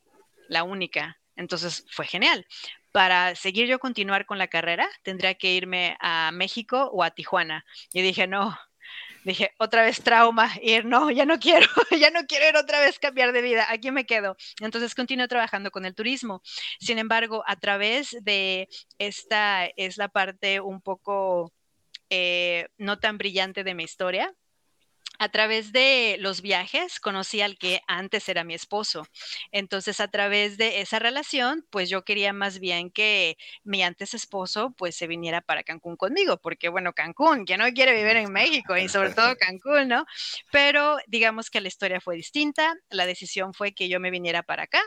la 0.50 0.64
única. 0.64 1.20
Entonces 1.36 1.86
fue 1.92 2.08
genial 2.08 2.48
para 2.94 3.36
seguir 3.36 3.68
yo 3.68 3.80
continuar 3.80 4.26
con 4.26 4.38
la 4.38 4.48
carrera, 4.48 4.88
tendría 5.04 5.34
que 5.34 5.54
irme 5.54 5.98
a 6.00 6.32
México 6.32 6.90
o 6.94 7.04
a 7.04 7.12
Tijuana. 7.12 7.66
Y 7.92 8.04
dije, 8.04 8.28
no, 8.28 8.56
dije, 9.24 9.52
otra 9.58 9.82
vez 9.84 10.02
trauma, 10.04 10.52
ir, 10.62 10.86
no, 10.86 11.10
ya 11.10 11.26
no 11.26 11.40
quiero, 11.40 11.66
ya 12.00 12.12
no 12.12 12.22
quiero 12.28 12.50
ir 12.50 12.56
otra 12.56 12.80
vez 12.80 13.00
cambiar 13.00 13.32
de 13.34 13.42
vida, 13.42 13.66
aquí 13.70 13.90
me 13.92 14.06
quedo. 14.06 14.38
Entonces 14.62 14.94
continué 14.94 15.28
trabajando 15.28 15.72
con 15.72 15.86
el 15.86 15.96
turismo. 15.96 16.44
Sin 16.80 17.00
embargo, 17.00 17.44
a 17.48 17.56
través 17.56 18.16
de 18.22 18.70
esta, 19.00 19.66
es 19.76 19.98
la 19.98 20.10
parte 20.10 20.62
un 20.62 20.80
poco 20.80 21.52
eh, 22.12 22.68
no 22.78 23.00
tan 23.00 23.18
brillante 23.18 23.64
de 23.64 23.74
mi 23.74 23.84
historia, 23.84 24.34
a 25.20 25.30
través 25.30 25.72
de 25.72 26.18
los 26.20 26.42
viajes 26.42 27.00
conocí 27.00 27.42
al 27.42 27.58
que 27.58 27.82
antes 27.88 28.28
era 28.30 28.44
mi 28.44 28.54
esposo. 28.54 29.08
Entonces, 29.52 30.00
a 30.00 30.08
través 30.08 30.58
de 30.58 30.82
esa 30.82 31.00
relación, 31.00 31.66
pues 31.70 31.90
yo 31.90 32.04
quería 32.04 32.34
más 32.34 32.60
bien 32.60 32.92
que 32.92 33.38
mi 33.64 33.84
antes 33.84 34.14
esposo 34.14 34.74
pues 34.78 34.96
se 34.96 35.08
viniera 35.08 35.42
para 35.42 35.64
Cancún 35.64 35.96
conmigo, 35.96 36.38
porque 36.38 36.70
bueno, 36.70 36.94
Cancún, 36.94 37.46
que 37.46 37.58
no 37.58 37.66
quiere 37.72 37.96
vivir 37.96 38.18
en 38.18 38.32
México 38.32 38.76
y 38.78 38.90
sobre 38.90 39.14
todo 39.14 39.36
Cancún, 39.38 39.88
¿no? 39.88 40.06
Pero 40.52 40.98
digamos 41.08 41.50
que 41.50 41.62
la 41.62 41.68
historia 41.68 42.02
fue 42.02 42.16
distinta, 42.16 42.76
la 42.90 43.06
decisión 43.06 43.54
fue 43.54 43.74
que 43.74 43.90
yo 43.90 44.00
me 44.00 44.12
viniera 44.12 44.44
para 44.44 44.64
acá, 44.64 44.82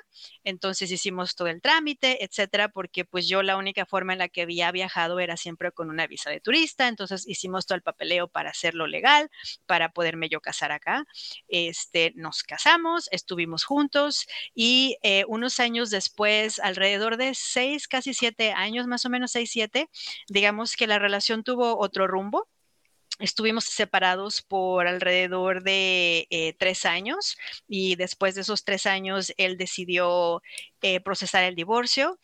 entonces 0.45 0.91
hicimos 0.91 1.35
todo 1.35 1.49
el 1.49 1.61
trámite, 1.61 2.25
etcétera, 2.25 2.69
porque 2.69 3.05
pues 3.05 3.29
yo 3.29 3.43
la 3.43 3.57
única 3.57 3.87
forma 3.87 4.13
en 4.13 4.19
la 4.19 4.29
que 4.29 4.43
había 4.43 4.71
viajado 4.73 5.21
era 5.21 5.37
siempre 5.37 5.73
con 5.73 5.91
una 5.91 6.07
visa 6.07 6.31
de 6.31 6.41
turista, 6.41 6.89
entonces 6.89 7.27
hicimos 7.27 7.67
todo 7.67 7.77
el 7.77 7.83
papeleo 7.83 8.29
para 8.29 8.51
hacerlo 8.51 8.87
legal, 8.87 9.31
para 9.67 9.91
poderme 10.17 10.29
yo 10.29 10.41
casar 10.41 10.73
acá. 10.73 11.05
Este, 11.49 12.13
nos 12.17 12.43
casamos, 12.43 13.09
estuvimos 13.13 13.65
juntos 13.65 14.27
y 14.55 14.97
eh, 15.03 15.25
unos 15.29 15.61
años 15.61 15.91
después, 15.91 16.59
alrededor 16.61 17.17
de 17.17 17.35
seis, 17.35 17.87
casi 17.89 18.15
siete 18.15 18.53
años, 18.53 18.87
más 18.87 19.05
o 19.05 19.11
menos 19.11 19.33
seis, 19.33 19.51
siete, 19.53 19.89
digamos 20.29 20.77
que 20.77 20.87
la 20.87 20.99
relación 20.99 21.43
tuvo 21.45 21.79
otro 21.79 22.07
rumbo 22.07 22.49
Estuvimos 23.19 23.65
separados 23.65 24.43
por 24.43 24.87
alrededor 24.87 25.63
de 25.63 26.27
eh, 26.29 26.53
tres 26.59 26.85
años 26.85 27.39
y 27.67 27.97
después 27.97 28.35
de 28.35 28.43
esos 28.43 28.63
tres 28.63 28.85
años 28.85 29.33
él 29.39 29.57
decidió 29.57 30.43
eh, 30.83 31.01
procesar 31.01 31.43
el 31.45 31.55
divorcio. 31.55 32.19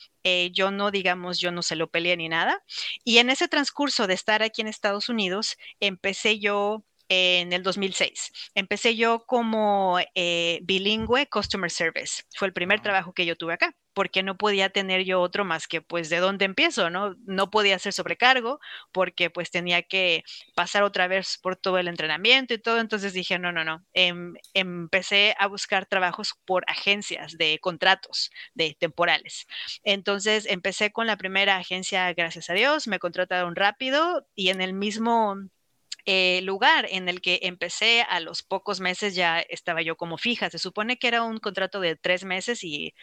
yo 0.53 0.71
no, 0.71 0.91
digamos, 0.91 1.41
yo 1.41 1.51
no 1.51 1.63
se 1.63 1.77
lo 1.77 1.89
peleé 1.89 2.17
ni 2.19 2.29
nada. 2.29 2.63
Y 3.05 3.19
en 3.19 3.31
ese 3.31 3.49
transcurso 3.49 4.07
de 4.07 4.15
estar 4.15 4.43
aquí 4.43 4.61
en 4.61 4.69
Estados 4.69 5.09
Unidos, 5.09 5.57
empecé 5.81 6.39
yo 6.39 6.85
en 7.09 7.53
el 7.53 7.63
2006. 7.63 8.33
Empecé 8.55 8.97
yo 8.97 9.25
como 9.27 9.99
eh, 10.15 10.61
bilingüe 10.63 11.27
Customer 11.29 11.71
Service. 11.71 12.23
Fue 12.35 12.49
el 12.49 12.55
primer 12.55 12.81
trabajo 12.81 13.13
que 13.13 13.27
yo 13.27 13.37
tuve 13.37 13.55
acá, 13.55 13.77
porque 13.95 14.23
no 14.23 14.37
podía 14.37 14.71
tener 14.71 15.05
yo 15.05 15.21
otro 15.21 15.45
más 15.45 15.67
que 15.67 15.83
pues 15.83 16.09
de 16.09 16.19
dónde 16.19 16.45
empiezo, 16.45 16.91
¿no? 16.91 17.15
No 17.27 17.51
podía 17.51 17.77
hacer 17.77 17.93
sobrecargo 17.93 18.61
porque 18.93 19.31
pues 19.31 19.51
tenía 19.51 19.83
que 19.83 20.25
pasar 20.55 20.83
otra 20.83 21.09
vez 21.09 21.39
por 21.43 21.57
todo 21.57 21.79
el 21.79 21.89
entrenamiento 21.89 22.55
y 22.55 22.59
todo. 22.59 22.81
Entonces 22.81 23.13
dije, 23.13 23.39
no, 23.39 23.53
no, 23.53 23.65
no. 23.65 23.85
Em, 23.93 24.35
empecé 24.55 25.35
a 25.39 25.47
buscar 25.47 25.87
trabajos 25.87 26.35
por 26.45 26.65
agencias 26.67 27.37
de 27.37 27.59
contratos, 27.61 28.31
de 28.55 28.77
temporales. 28.79 29.47
Entonces 29.85 30.47
empecé 30.47 30.93
con 30.93 31.07
la 31.07 31.17
primera 31.17 31.57
agencia, 31.57 32.13
gracias 32.15 32.51
a 32.51 32.55
Dios, 32.55 32.87
me 32.89 32.99
contrataron 32.99 33.55
rápido 33.57 34.27
y 34.35 34.49
en 34.49 34.61
el 34.61 34.73
mismo 34.73 35.37
eh, 36.05 36.41
lugar 36.43 36.87
en 36.91 37.09
el 37.09 37.21
que 37.21 37.41
empecé 37.43 38.03
a 38.03 38.21
los 38.21 38.43
pocos 38.43 38.81
meses 38.81 39.15
ya 39.15 39.41
estaba 39.41 39.83
yo 39.83 39.97
como 39.97 40.19
fija. 40.19 40.51
Se 40.51 40.59
supone 40.59 40.99
que 40.99 41.09
era 41.09 41.23
un 41.23 41.39
contrato 41.39 41.81
de 41.81 41.97
tres 41.97 42.25
meses 42.25 42.65
y 42.65 42.95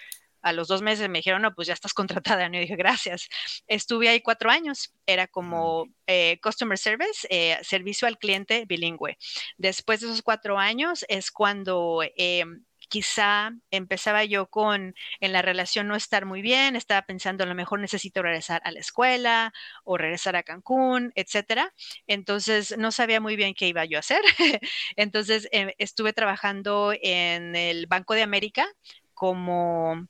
a 0.41 0.53
los 0.53 0.67
dos 0.67 0.81
meses 0.81 1.09
me 1.09 1.19
dijeron, 1.19 1.41
no, 1.41 1.53
pues 1.53 1.67
ya 1.67 1.73
estás 1.73 1.93
contratada. 2.33 2.47
Y 2.47 2.53
yo 2.53 2.59
dije, 2.59 2.75
gracias. 2.75 3.29
Estuve 3.67 4.09
ahí 4.09 4.21
cuatro 4.21 4.49
años, 4.49 4.93
era 5.05 5.27
como 5.27 5.87
eh, 6.07 6.39
Customer 6.41 6.77
Service, 6.77 7.27
eh, 7.29 7.57
servicio 7.63 8.07
al 8.07 8.17
cliente 8.17 8.65
bilingüe. 8.65 9.17
Después 9.57 10.01
de 10.01 10.07
esos 10.07 10.21
cuatro 10.21 10.57
años 10.57 11.05
es 11.09 11.31
cuando 11.31 12.01
em, 12.15 12.63
quizá 12.89 13.51
empezaba 13.71 14.25
yo 14.25 14.47
con 14.47 14.95
en 15.19 15.31
la 15.31 15.41
relación 15.41 15.87
no 15.87 15.95
estar 15.95 16.25
muy 16.25 16.41
bien, 16.41 16.75
estaba 16.75 17.03
pensando 17.03 17.43
a 17.43 17.47
lo 17.47 17.55
mejor 17.55 17.79
necesito 17.79 18.21
regresar 18.21 18.61
a 18.65 18.71
la 18.71 18.79
escuela 18.79 19.53
o 19.83 19.97
regresar 19.97 20.35
a 20.35 20.43
Cancún, 20.43 21.11
etcétera. 21.15 21.73
Entonces 22.07 22.77
no 22.77 22.91
sabía 22.91 23.21
muy 23.21 23.35
bien 23.35 23.53
qué 23.53 23.67
iba 23.67 23.85
yo 23.85 23.97
a 23.97 24.01
hacer. 24.01 24.21
Entonces 24.95 25.47
eh, 25.51 25.75
estuve 25.77 26.11
trabajando 26.11 26.93
en 27.01 27.55
el 27.55 27.87
Banco 27.87 28.13
de 28.15 28.23
América 28.23 28.67
como 29.13 30.07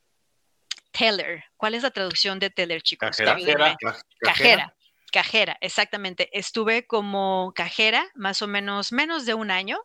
teller. 0.91 1.43
¿Cuál 1.57 1.75
es 1.75 1.83
la 1.83 1.91
traducción 1.91 2.39
de 2.39 2.49
teller, 2.49 2.81
chicos? 2.81 3.09
Cajera. 3.17 3.35
Cajera. 3.35 3.77
Cajera, 4.21 4.75
exactamente. 5.61 6.29
Estuve 6.37 6.85
como 6.85 7.53
cajera 7.55 8.05
más 8.15 8.41
o 8.41 8.47
menos 8.47 8.91
menos 8.91 9.25
de 9.25 9.33
un 9.33 9.51
año 9.51 9.79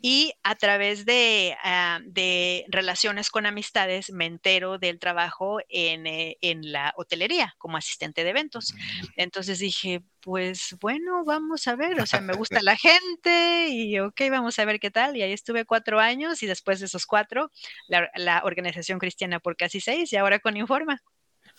y 0.00 0.32
a 0.42 0.54
través 0.54 1.04
de, 1.04 1.56
ah, 1.62 2.00
de 2.04 2.64
relaciones 2.68 3.30
con 3.30 3.46
amistades 3.46 4.10
me 4.10 4.26
entero 4.26 4.78
del 4.78 4.98
trabajo 4.98 5.58
en, 5.68 6.06
eh, 6.06 6.36
en, 6.40 6.72
la 6.72 6.92
hotelería 6.96 7.54
como 7.58 7.76
asistente 7.76 8.24
de 8.24 8.30
eventos. 8.30 8.74
Mm. 8.74 9.06
Entonces 9.16 9.58
dije, 9.58 10.02
pues 10.20 10.76
bueno, 10.80 11.24
vamos 11.24 11.66
a 11.68 11.76
ver, 11.76 12.00
o 12.00 12.06
sea, 12.06 12.20
me 12.20 12.34
gusta 12.34 12.60
la 12.62 12.76
gente 12.76 13.68
y 13.68 13.98
ok, 14.00 14.20
vamos 14.30 14.58
a 14.58 14.64
ver 14.64 14.80
qué 14.80 14.90
tal. 14.90 15.16
Y 15.16 15.22
ahí 15.22 15.32
estuve 15.32 15.64
cuatro 15.64 16.00
años 16.00 16.42
y 16.42 16.46
después 16.46 16.80
de 16.80 16.86
esos 16.86 17.06
cuatro, 17.06 17.50
la, 17.88 18.10
la 18.16 18.42
organización 18.44 18.98
cristiana 18.98 19.40
por 19.40 19.56
casi 19.56 19.80
seis 19.80 20.12
y 20.12 20.16
ahora 20.16 20.38
con 20.40 20.56
Informa. 20.56 21.02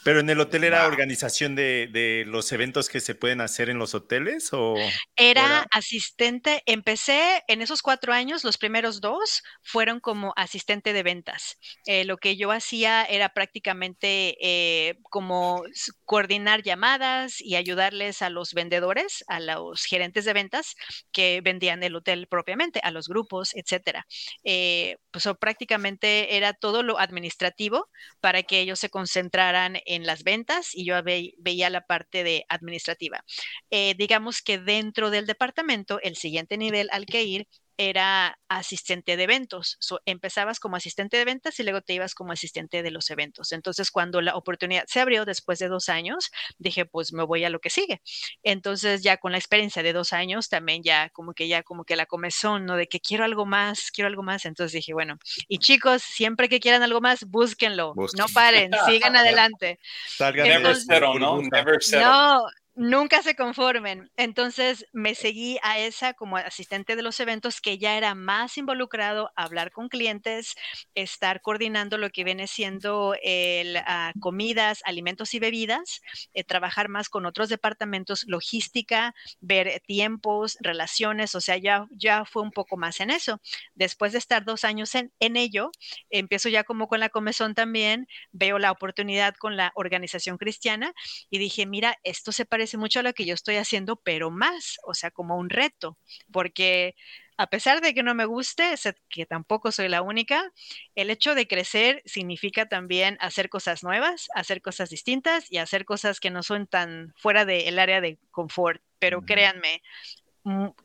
¿Pero 0.03 0.19
en 0.19 0.29
el 0.29 0.39
hotel 0.39 0.63
era 0.63 0.85
organización 0.85 1.55
de, 1.55 2.23
los 2.27 2.51
eventos 2.51 2.89
que 2.89 2.99
se 2.99 3.15
pueden 3.15 3.41
hacer 3.41 3.69
en 3.69 3.79
los 3.79 3.95
hoteles? 3.95 4.49
O, 4.53 4.75
era, 5.15 5.65
asistente, 5.71 6.61
empecé 6.65 7.43
en 7.47 7.61
esos 7.61 7.81
cuatro 7.81 8.13
años, 8.13 8.43
los 8.43 8.57
primeros 8.57 9.01
dos 9.01 9.43
fueron 9.63 9.99
como 9.99 10.33
asistente 10.35 10.93
de 10.93 11.03
ventas. 11.03 11.57
Eh, 11.85 12.05
lo 12.05 12.17
que 12.17 12.37
yo 12.37 12.51
hacía 12.51 13.03
era 13.03 13.29
prácticamente 13.29 14.37
eh, 14.41 14.97
como 15.09 15.63
coordinar 16.05 16.63
llamadas 16.63 17.41
y 17.41 17.55
ayudarles 17.55 18.21
a 18.21 18.29
los 18.29 18.53
vendedores, 18.53 19.23
a 19.27 19.39
los 19.39 19.83
gerentes 19.83 20.25
de 20.25 20.33
ventas 20.33 20.75
que 21.11 21.41
vendían 21.41 21.83
el 21.83 21.95
hotel 21.95 22.27
propiamente, 22.27 22.79
a 22.83 22.91
los 22.91 23.07
grupos, 23.07 23.55
etcétera. 23.55 24.05
Eh, 24.43 24.97
pues 25.11 25.27
prácticamente 25.39 26.37
era 26.37 26.53
todo 26.53 26.83
lo 26.83 26.99
administrativo 26.99 27.89
para 28.21 28.43
que 28.43 28.59
ellos 28.59 28.79
se 28.79 28.89
concentraran 28.89 29.77
en 29.87 30.05
las 30.05 30.23
ventas 30.23 30.69
y 30.73 30.85
yo 30.85 30.95
veía 31.03 31.69
la 31.69 31.81
parte 31.81 32.23
de 32.23 32.45
administrativa. 32.49 33.23
Eh, 33.71 33.95
digamos 33.97 34.41
que 34.41 34.59
dentro 34.59 35.09
del 35.09 35.25
departamento, 35.25 35.99
el 36.01 36.15
siguiente 36.15 36.57
nivel 36.57 36.89
al 36.91 37.05
que 37.05 37.23
ir 37.23 37.47
era 37.77 38.39
asistente 38.47 39.17
de 39.17 39.23
eventos. 39.23 39.77
empezabas 40.05 40.59
como 40.59 40.75
asistente 40.75 41.17
de 41.17 41.25
ventas 41.25 41.59
y 41.59 41.63
luego 41.63 41.81
te 41.81 41.93
ibas 41.93 42.15
como 42.15 42.31
asistente 42.31 42.81
de 42.81 42.91
los 42.91 43.09
eventos. 43.09 43.51
Entonces, 43.51 43.91
cuando 43.91 44.21
la 44.21 44.35
oportunidad 44.35 44.85
se 44.87 44.99
abrió 44.99 45.25
después 45.25 45.59
de 45.59 45.67
dos 45.67 45.89
años, 45.89 46.31
dije, 46.57 46.85
pues 46.85 47.13
me 47.13 47.23
voy 47.23 47.43
a 47.43 47.49
lo 47.49 47.59
que 47.59 47.69
sigue. 47.69 48.01
Entonces, 48.43 49.03
ya 49.03 49.17
con 49.17 49.31
la 49.31 49.37
experiencia 49.37 49.83
de 49.83 49.93
dos 49.93 50.13
años, 50.13 50.49
también 50.49 50.81
ya 50.83 51.09
como 51.09 51.33
que 51.33 51.47
ya 51.47 51.63
como 51.63 51.83
que 51.83 51.95
la 51.95 52.05
comezón, 52.05 52.65
¿no? 52.65 52.75
De 52.75 52.87
que 52.87 52.99
quiero 52.99 53.23
algo 53.23 53.45
más, 53.45 53.91
quiero 53.91 54.07
algo 54.07 54.23
más. 54.23 54.45
Entonces 54.45 54.73
dije, 54.73 54.93
bueno, 54.93 55.17
y 55.47 55.59
chicos, 55.59 56.01
siempre 56.01 56.49
que 56.49 56.59
quieran 56.59 56.83
algo 56.83 57.01
más, 57.01 57.25
búsquenlo. 57.25 57.93
No 57.95 58.25
paren, 58.33 58.71
sigan 58.87 59.15
adelante. 59.17 59.79
Never 60.19 60.75
settle, 60.75 61.19
¿no? 61.19 61.41
Never 61.41 61.81
settle. 61.81 62.05
No, 62.05 62.45
nunca 62.77 63.23
se 63.23 63.35
conformen. 63.35 64.11
Entonces 64.17 64.85
me 64.93 65.15
seguí 65.15 65.57
a 65.63 65.79
esa 65.79 66.13
como 66.13 66.37
asistente 66.37 66.95
de 66.95 67.01
los 67.01 67.19
eventos 67.19 67.59
que 67.59 67.79
ya 67.79 67.97
era 67.97 68.13
más 68.13 68.55
involucrado 68.59 69.31
a 69.35 69.45
hablar 69.45 69.71
con 69.71 69.89
clientes, 69.89 70.53
estar 70.93 71.41
coordinando 71.41 71.97
lo 71.97 72.11
que 72.11 72.23
viene 72.23 72.45
siendo 72.45 73.15
el, 73.23 73.77
ah, 73.77 74.13
comidas, 74.19 74.81
alimentos 74.85 75.33
y 75.33 75.39
bebidas, 75.39 76.01
eh, 76.35 76.43
trabajar 76.43 76.87
más 76.87 77.09
con 77.09 77.25
otros 77.25 77.49
departamentos, 77.49 78.25
logística, 78.27 79.15
ver 79.41 79.81
tiempos, 79.87 80.55
relaciones, 80.61 81.33
o 81.33 81.41
sea, 81.41 81.57
ya, 81.57 81.87
ya 81.89 82.25
fue 82.25 82.43
un 82.43 82.51
poco 82.51 82.77
más 82.77 82.99
en 82.99 83.09
eso. 83.09 83.41
Después 83.73 84.11
de 84.11 84.19
estar 84.19 84.45
dos 84.45 84.63
años 84.63 84.93
en, 84.93 85.11
en 85.19 85.35
ello, 85.35 85.71
empiezo 86.11 86.47
ya 86.47 86.63
como 86.63 86.87
con 86.87 86.99
la 86.99 87.09
comezón 87.09 87.55
también, 87.55 88.07
veo 88.31 88.59
la 88.59 88.69
oportunidad 88.71 89.33
con 89.33 89.57
la 89.57 89.71
organización 89.73 90.37
cristiana 90.37 90.93
y 91.31 91.39
dije, 91.39 91.65
mira, 91.65 91.97
esto 92.03 92.31
se 92.31 92.45
parece 92.45 92.66
mucho 92.75 92.99
a 92.99 93.03
lo 93.03 93.13
que 93.13 93.25
yo 93.25 93.33
estoy 93.33 93.55
haciendo, 93.55 93.95
pero 93.95 94.31
más, 94.31 94.77
o 94.83 94.93
sea, 94.93 95.11
como 95.11 95.37
un 95.37 95.49
reto, 95.49 95.97
porque 96.31 96.95
a 97.37 97.47
pesar 97.47 97.81
de 97.81 97.93
que 97.93 98.01
no 98.03 98.15
me 98.15 98.25
guste, 98.25 98.73
que 99.09 99.25
tampoco 99.27 99.71
soy 99.71 99.87
la 99.89 100.01
única, 100.01 100.51
el 100.95 101.11
hecho 101.11 101.35
de 101.35 101.47
crecer 101.47 102.01
significa 102.05 102.67
también 102.67 103.17
hacer 103.21 103.47
cosas 103.49 103.83
nuevas, 103.83 104.27
hacer 104.33 104.61
cosas 104.61 104.89
distintas 104.89 105.45
y 105.51 105.57
hacer 105.57 105.85
cosas 105.85 106.19
que 106.19 106.31
no 106.31 106.41
son 106.41 106.65
tan 106.65 107.13
fuera 107.15 107.45
del 107.45 107.77
área 107.77 108.01
de 108.01 108.17
confort. 108.31 108.81
Pero 108.99 109.21
créanme, 109.21 109.83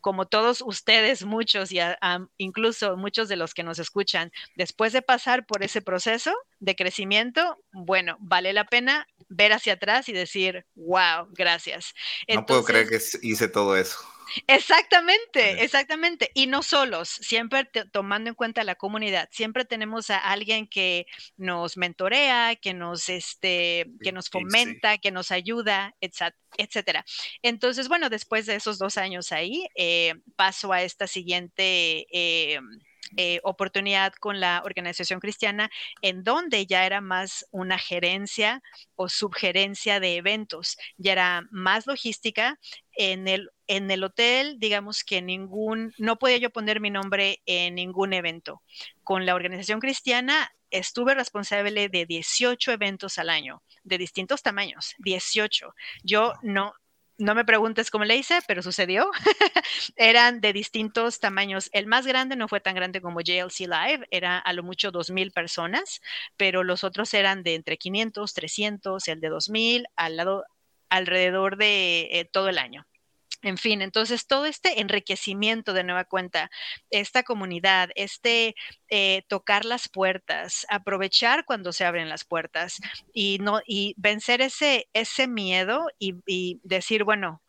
como 0.00 0.26
todos 0.26 0.62
ustedes, 0.64 1.24
muchos 1.24 1.72
y 1.72 1.78
incluso 2.38 2.96
muchos 2.96 3.28
de 3.28 3.36
los 3.36 3.54
que 3.54 3.62
nos 3.62 3.78
escuchan, 3.78 4.32
después 4.56 4.92
de 4.92 5.02
pasar 5.02 5.46
por 5.46 5.62
ese 5.62 5.82
proceso 5.82 6.34
de 6.60 6.74
crecimiento, 6.76 7.58
bueno, 7.72 8.16
vale 8.20 8.52
la 8.52 8.64
pena 8.64 9.06
ver 9.28 9.52
hacia 9.52 9.74
atrás 9.74 10.08
y 10.08 10.12
decir, 10.12 10.66
wow, 10.74 11.28
gracias. 11.32 11.94
no 12.28 12.44
puedo 12.46 12.64
creer 12.64 12.88
que 12.88 13.00
hice 13.22 13.48
todo 13.48 13.76
eso. 13.76 13.98
Exactamente, 14.47 15.62
exactamente. 15.62 16.31
Y 16.35 16.47
no 16.47 16.62
solos, 16.62 17.09
siempre 17.09 17.64
tomando 17.93 18.31
en 18.31 18.35
cuenta 18.35 18.64
la 18.64 18.75
comunidad, 18.75 19.29
siempre 19.31 19.64
tenemos 19.64 20.11
a 20.11 20.18
alguien 20.18 20.66
que 20.66 21.07
nos 21.37 21.77
mentorea, 21.77 22.57
que 22.57 22.75
nos, 22.75 23.09
este, 23.09 23.91
que 24.03 24.12
nos 24.12 24.31
fomenta, 24.31 24.99
que 24.99 25.11
nos 25.11 25.31
ayuda, 25.31 25.95
etcétera. 26.01 27.05
Entonces, 27.43 27.89
bueno, 27.89 28.09
después 28.11 28.47
de 28.47 28.57
esos 28.57 28.79
dos 28.79 28.99
años 28.99 29.33
ahí, 29.33 29.66
eh, 29.75 30.14
paso 30.37 30.73
a 30.73 30.83
esta 30.83 31.07
siguiente... 31.07 32.07
Eh, 32.12 32.61
eh, 33.16 33.41
oportunidad 33.43 34.14
con 34.14 34.41
la 34.41 34.62
organización 34.64 35.20
cristiana, 35.20 35.70
en 36.01 36.25
donde 36.25 36.64
ya 36.66 36.87
era 36.87 37.03
más 37.03 37.47
una 37.51 37.79
gerencia 37.79 38.62
o 38.95 39.11
subgerencia 39.11 40.01
de 40.01 40.16
eventos, 40.16 40.79
ya 40.97 41.12
era 41.12 41.47
más 41.51 41.87
logística. 41.87 42.59
En 42.95 43.29
el, 43.29 43.51
en 43.77 43.91
el 43.91 44.05
hotel, 44.05 44.59
digamos 44.59 45.03
que 45.03 45.23
ningún, 45.23 45.95
no 45.97 46.18
podía 46.18 46.37
yo 46.37 46.51
poner 46.51 46.79
mi 46.79 46.91
nombre 46.91 47.41
en 47.47 47.75
ningún 47.75 48.12
evento. 48.12 48.62
Con 49.03 49.25
la 49.25 49.35
organización 49.35 49.81
cristiana 49.81 50.53
estuve 50.70 51.14
responsable 51.14 51.89
de 51.89 52.05
18 52.05 52.73
eventos 52.73 53.16
al 53.16 53.31
año, 53.31 53.62
de 53.83 53.97
distintos 53.97 54.43
tamaños, 54.43 54.95
18. 54.99 55.75
Yo 56.03 56.35
no, 56.43 56.75
no 57.16 57.35
me 57.35 57.47
preguntes 57.47 57.91
cómo 57.91 58.05
le 58.05 58.16
hice, 58.16 58.41
pero 58.47 58.61
sucedió. 58.61 59.11
Eran 59.97 60.43
de 60.43 60.53
distintos 60.53 61.18
tamaños. 61.18 61.70
El 61.73 61.87
más 61.87 62.07
grande 62.07 62.37
no 62.37 62.49
fue 62.49 62.61
tan 62.61 62.75
grande 62.75 63.01
como 63.01 63.20
JLC 63.23 63.61
Live, 63.61 64.07
era 64.11 64.39
a 64.39 64.53
lo 64.53 64.62
mucho 64.62 64.93
2.000 64.93 65.33
personas, 65.33 66.03
pero 66.37 66.62
los 66.62 66.85
otros 66.85 67.14
eran 67.14 67.43
de 67.43 67.55
entre 67.55 67.79
500, 67.79 68.35
300, 68.35 69.09
el 69.09 69.20
de 69.23 69.31
2.000, 69.31 69.87
al 69.97 70.16
lado, 70.18 70.45
alrededor 70.91 71.57
de 71.57 72.09
eh, 72.12 72.29
todo 72.31 72.51
el 72.51 72.59
año. 72.59 72.87
En 73.43 73.59
fin, 73.59 73.82
entonces 73.82 74.26
todo 74.26 74.47
este 74.47 74.80
enriquecimiento 74.80 75.72
de 75.72 75.84
nueva 75.84 76.05
cuenta, 76.05 76.51
esta 76.90 77.24
comunidad, 77.24 77.90
este 77.97 78.55
eh, 78.88 79.22
tocar 79.28 79.64
las 79.64 79.88
puertas, 79.88 80.64
aprovechar 80.70 81.45
cuando 81.45 81.72
se 81.72 81.84
abren 81.84 82.09
las 82.09 82.24
puertas 82.24 82.78
y 83.12 83.38
no 83.40 83.61
y 83.66 83.95
vencer 83.99 84.40
ese 84.43 84.88
ese 84.93 85.26
miedo 85.26 85.88
y, 85.99 86.61
decir 86.62 87.05
bueno, 87.05 87.43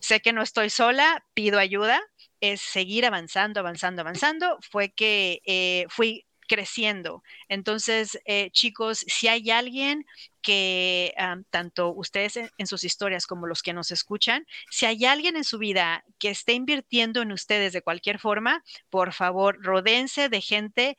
sé 0.00 0.20
que 0.20 0.32
no 0.32 0.42
estoy 0.42 0.70
sola, 0.70 1.24
pido 1.34 1.58
ayuda, 1.58 2.00
es 2.40 2.60
seguir 2.60 3.04
avanzando, 3.04 3.60
avanzando, 3.60 4.02
avanzando. 4.02 4.58
Fue 4.70 4.90
que 4.90 5.40
eh, 5.44 5.86
fui 5.88 6.26
creciendo. 6.50 7.22
Entonces, 7.48 8.18
eh, 8.24 8.50
chicos, 8.50 9.04
si 9.06 9.28
hay 9.28 9.52
alguien 9.52 10.04
que 10.42 11.14
tanto 11.50 11.92
ustedes 11.92 12.36
en, 12.58 12.66
sus 12.66 12.82
historias 12.82 13.28
como 13.28 13.46
los 13.46 13.62
que 13.62 13.72
nos 13.72 13.92
escuchan, 13.92 14.44
si 14.68 14.84
hay 14.84 15.04
alguien 15.04 15.36
en 15.36 15.44
su 15.44 15.58
vida 15.58 16.04
que 16.18 16.30
esté 16.30 16.54
invirtiendo 16.54 17.22
en 17.22 17.30
ustedes 17.30 17.72
de 17.72 17.82
cualquier 17.82 18.18
forma, 18.18 18.64
por 18.88 19.12
favor, 19.12 19.58
rodense 19.62 20.28
de 20.28 20.40
gente 20.40 20.98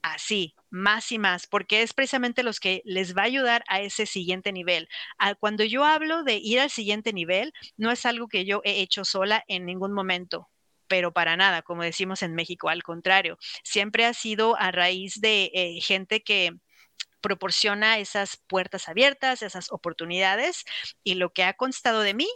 así, 0.00 0.54
más 0.70 1.12
y 1.12 1.18
más, 1.18 1.46
porque 1.46 1.82
es 1.82 1.92
precisamente 1.92 2.42
los 2.42 2.58
que 2.58 2.80
les 2.86 3.14
va 3.14 3.22
a 3.22 3.26
ayudar 3.26 3.64
a 3.68 3.82
ese 3.82 4.06
siguiente 4.06 4.50
nivel. 4.50 4.88
Ah, 5.18 5.34
cuando 5.34 5.62
yo 5.62 5.84
hablo 5.84 6.22
de 6.22 6.36
ir 6.36 6.58
al 6.58 6.70
siguiente 6.70 7.12
nivel, 7.12 7.52
no 7.76 7.90
es 7.90 8.06
algo 8.06 8.28
que 8.28 8.46
yo 8.46 8.62
he 8.64 8.80
hecho 8.80 9.04
sola 9.04 9.44
en 9.46 9.66
ningún 9.66 9.92
momento 9.92 10.48
pero 10.88 11.12
para 11.12 11.36
nada, 11.36 11.62
como 11.62 11.82
decimos 11.82 12.22
en 12.22 12.34
México, 12.34 12.68
al 12.68 12.82
contrario, 12.82 13.38
siempre 13.62 14.04
ha 14.04 14.14
sido 14.14 14.56
a 14.58 14.70
raíz 14.70 15.20
de 15.20 15.50
eh, 15.54 15.80
gente 15.80 16.22
que 16.22 16.52
proporciona 17.20 17.98
esas 17.98 18.36
puertas 18.46 18.88
abiertas, 18.88 19.42
esas 19.42 19.72
oportunidades, 19.72 20.64
y 21.02 21.14
lo 21.14 21.32
que 21.32 21.44
ha 21.44 21.54
constado 21.54 22.00
de 22.00 22.14
mí 22.14 22.28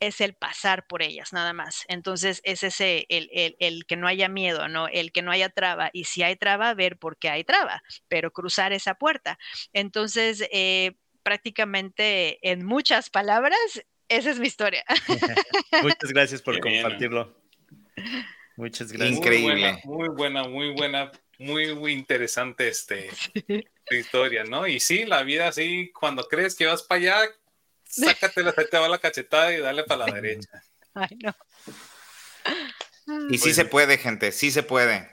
es 0.00 0.20
el 0.20 0.34
pasar 0.34 0.86
por 0.86 1.02
ellas, 1.02 1.32
nada 1.32 1.52
más. 1.52 1.84
Entonces, 1.88 2.40
es 2.44 2.62
ese, 2.62 3.06
el, 3.08 3.86
que 3.86 3.96
no 3.96 4.06
haya 4.06 4.28
miedo, 4.28 4.68
¿no? 4.68 4.88
El 4.88 5.12
que 5.12 5.22
no 5.22 5.30
haya 5.30 5.48
traba. 5.48 5.90
Y 5.92 6.04
si 6.04 6.22
hay 6.22 6.36
traba, 6.36 6.74
ver 6.74 6.98
por 6.98 7.16
qué 7.16 7.30
hay 7.30 7.44
traba, 7.44 7.82
pero 8.08 8.32
cruzar 8.32 8.72
esa 8.72 8.94
puerta. 8.94 9.38
Entonces, 9.72 10.46
eh, 10.52 10.92
prácticamente 11.22 12.38
en 12.48 12.66
muchas 12.66 13.08
palabras, 13.08 13.58
esa 14.08 14.30
es 14.30 14.38
mi 14.38 14.46
historia. 14.46 14.84
Muchas 15.82 16.10
gracias 16.12 16.42
por 16.42 16.60
compartirlo. 16.60 17.34
Muchas 18.56 18.92
gracias. 18.92 19.18
Increíble. 19.18 19.80
Muy 19.84 20.08
buena, 20.08 20.44
muy 20.44 20.72
buena, 20.72 21.10
muy, 21.38 21.74
muy, 21.74 21.92
interesante 21.92 22.68
este, 22.68 23.10
historia, 23.90 24.44
¿no? 24.44 24.66
Y 24.66 24.78
sí, 24.78 25.04
la 25.04 25.22
vida 25.22 25.48
así, 25.48 25.90
cuando 25.92 26.24
crees 26.28 26.54
que 26.54 26.66
vas 26.66 26.82
para 26.82 27.00
allá, 27.00 27.30
sácate 27.84 28.42
la, 28.42 28.52
te 28.52 28.78
va 28.78 28.88
la 28.88 28.98
cachetada 28.98 29.52
y 29.52 29.58
dale 29.58 29.84
para 29.84 30.06
la 30.06 30.14
derecha. 30.14 30.62
Ay, 30.94 31.18
no. 31.22 31.34
Y 33.30 33.38
sí 33.38 33.52
se 33.52 33.64
puede, 33.64 33.98
gente, 33.98 34.32
sí 34.32 34.50
se 34.50 34.62
puede. 34.62 35.10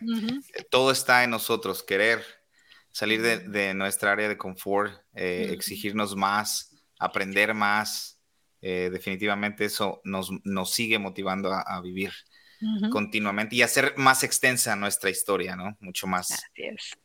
Todo 0.69 0.91
está 0.91 1.23
en 1.23 1.31
nosotros, 1.31 1.83
querer 1.83 2.23
salir 2.91 3.21
de, 3.21 3.73
nuestra 3.73 4.11
área 4.11 4.29
de 4.29 4.37
confort, 4.37 4.93
eh, 5.15 5.49
exigirnos 5.51 6.15
más, 6.15 6.77
aprender 6.99 7.53
más. 7.53 8.19
Eh, 8.61 8.89
definitivamente 8.91 9.65
eso 9.65 10.01
nos, 10.03 10.29
nos 10.43 10.71
sigue 10.71 10.99
motivando 10.99 11.51
a 11.51 11.81
vivir 11.81 12.13
continuamente 12.91 13.55
y 13.55 13.61
hacer 13.61 13.93
más 13.97 14.23
extensa 14.23 14.75
nuestra 14.75 15.09
historia, 15.09 15.55
¿no? 15.55 15.77
Mucho 15.79 16.07
más. 16.07 16.31
Así 16.31 16.63
es. 16.63 16.97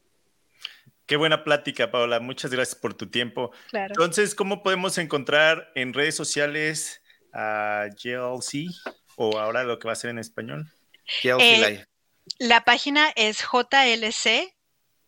Qué 1.07 1.17
buena 1.17 1.45
plática, 1.45 1.91
Paola. 1.91 2.19
Muchas 2.19 2.51
gracias 2.51 2.75
por 2.75 2.95
tu 2.95 3.09
tiempo. 3.09 3.53
Entonces, 3.73 4.35
¿cómo 4.35 4.63
podemos 4.63 4.99
encontrar 4.99 5.71
en 5.77 5.95
redes 5.95 6.17
sociales 6.17 7.01
a 7.33 7.87
GLC 8.03 8.67
o 9.17 9.39
ahora 9.39 9.63
lo 9.63 9.79
que 9.79 9.87
va 9.87 9.93
a 9.93 9.97
ser 9.97 10.11
en 10.11 10.19
español? 10.19 10.73
GLC 11.23 11.41
eh, 11.41 11.59
Live. 11.59 11.87
La 12.41 12.65
página 12.65 13.13
es 13.15 13.39
JLC 13.39 14.53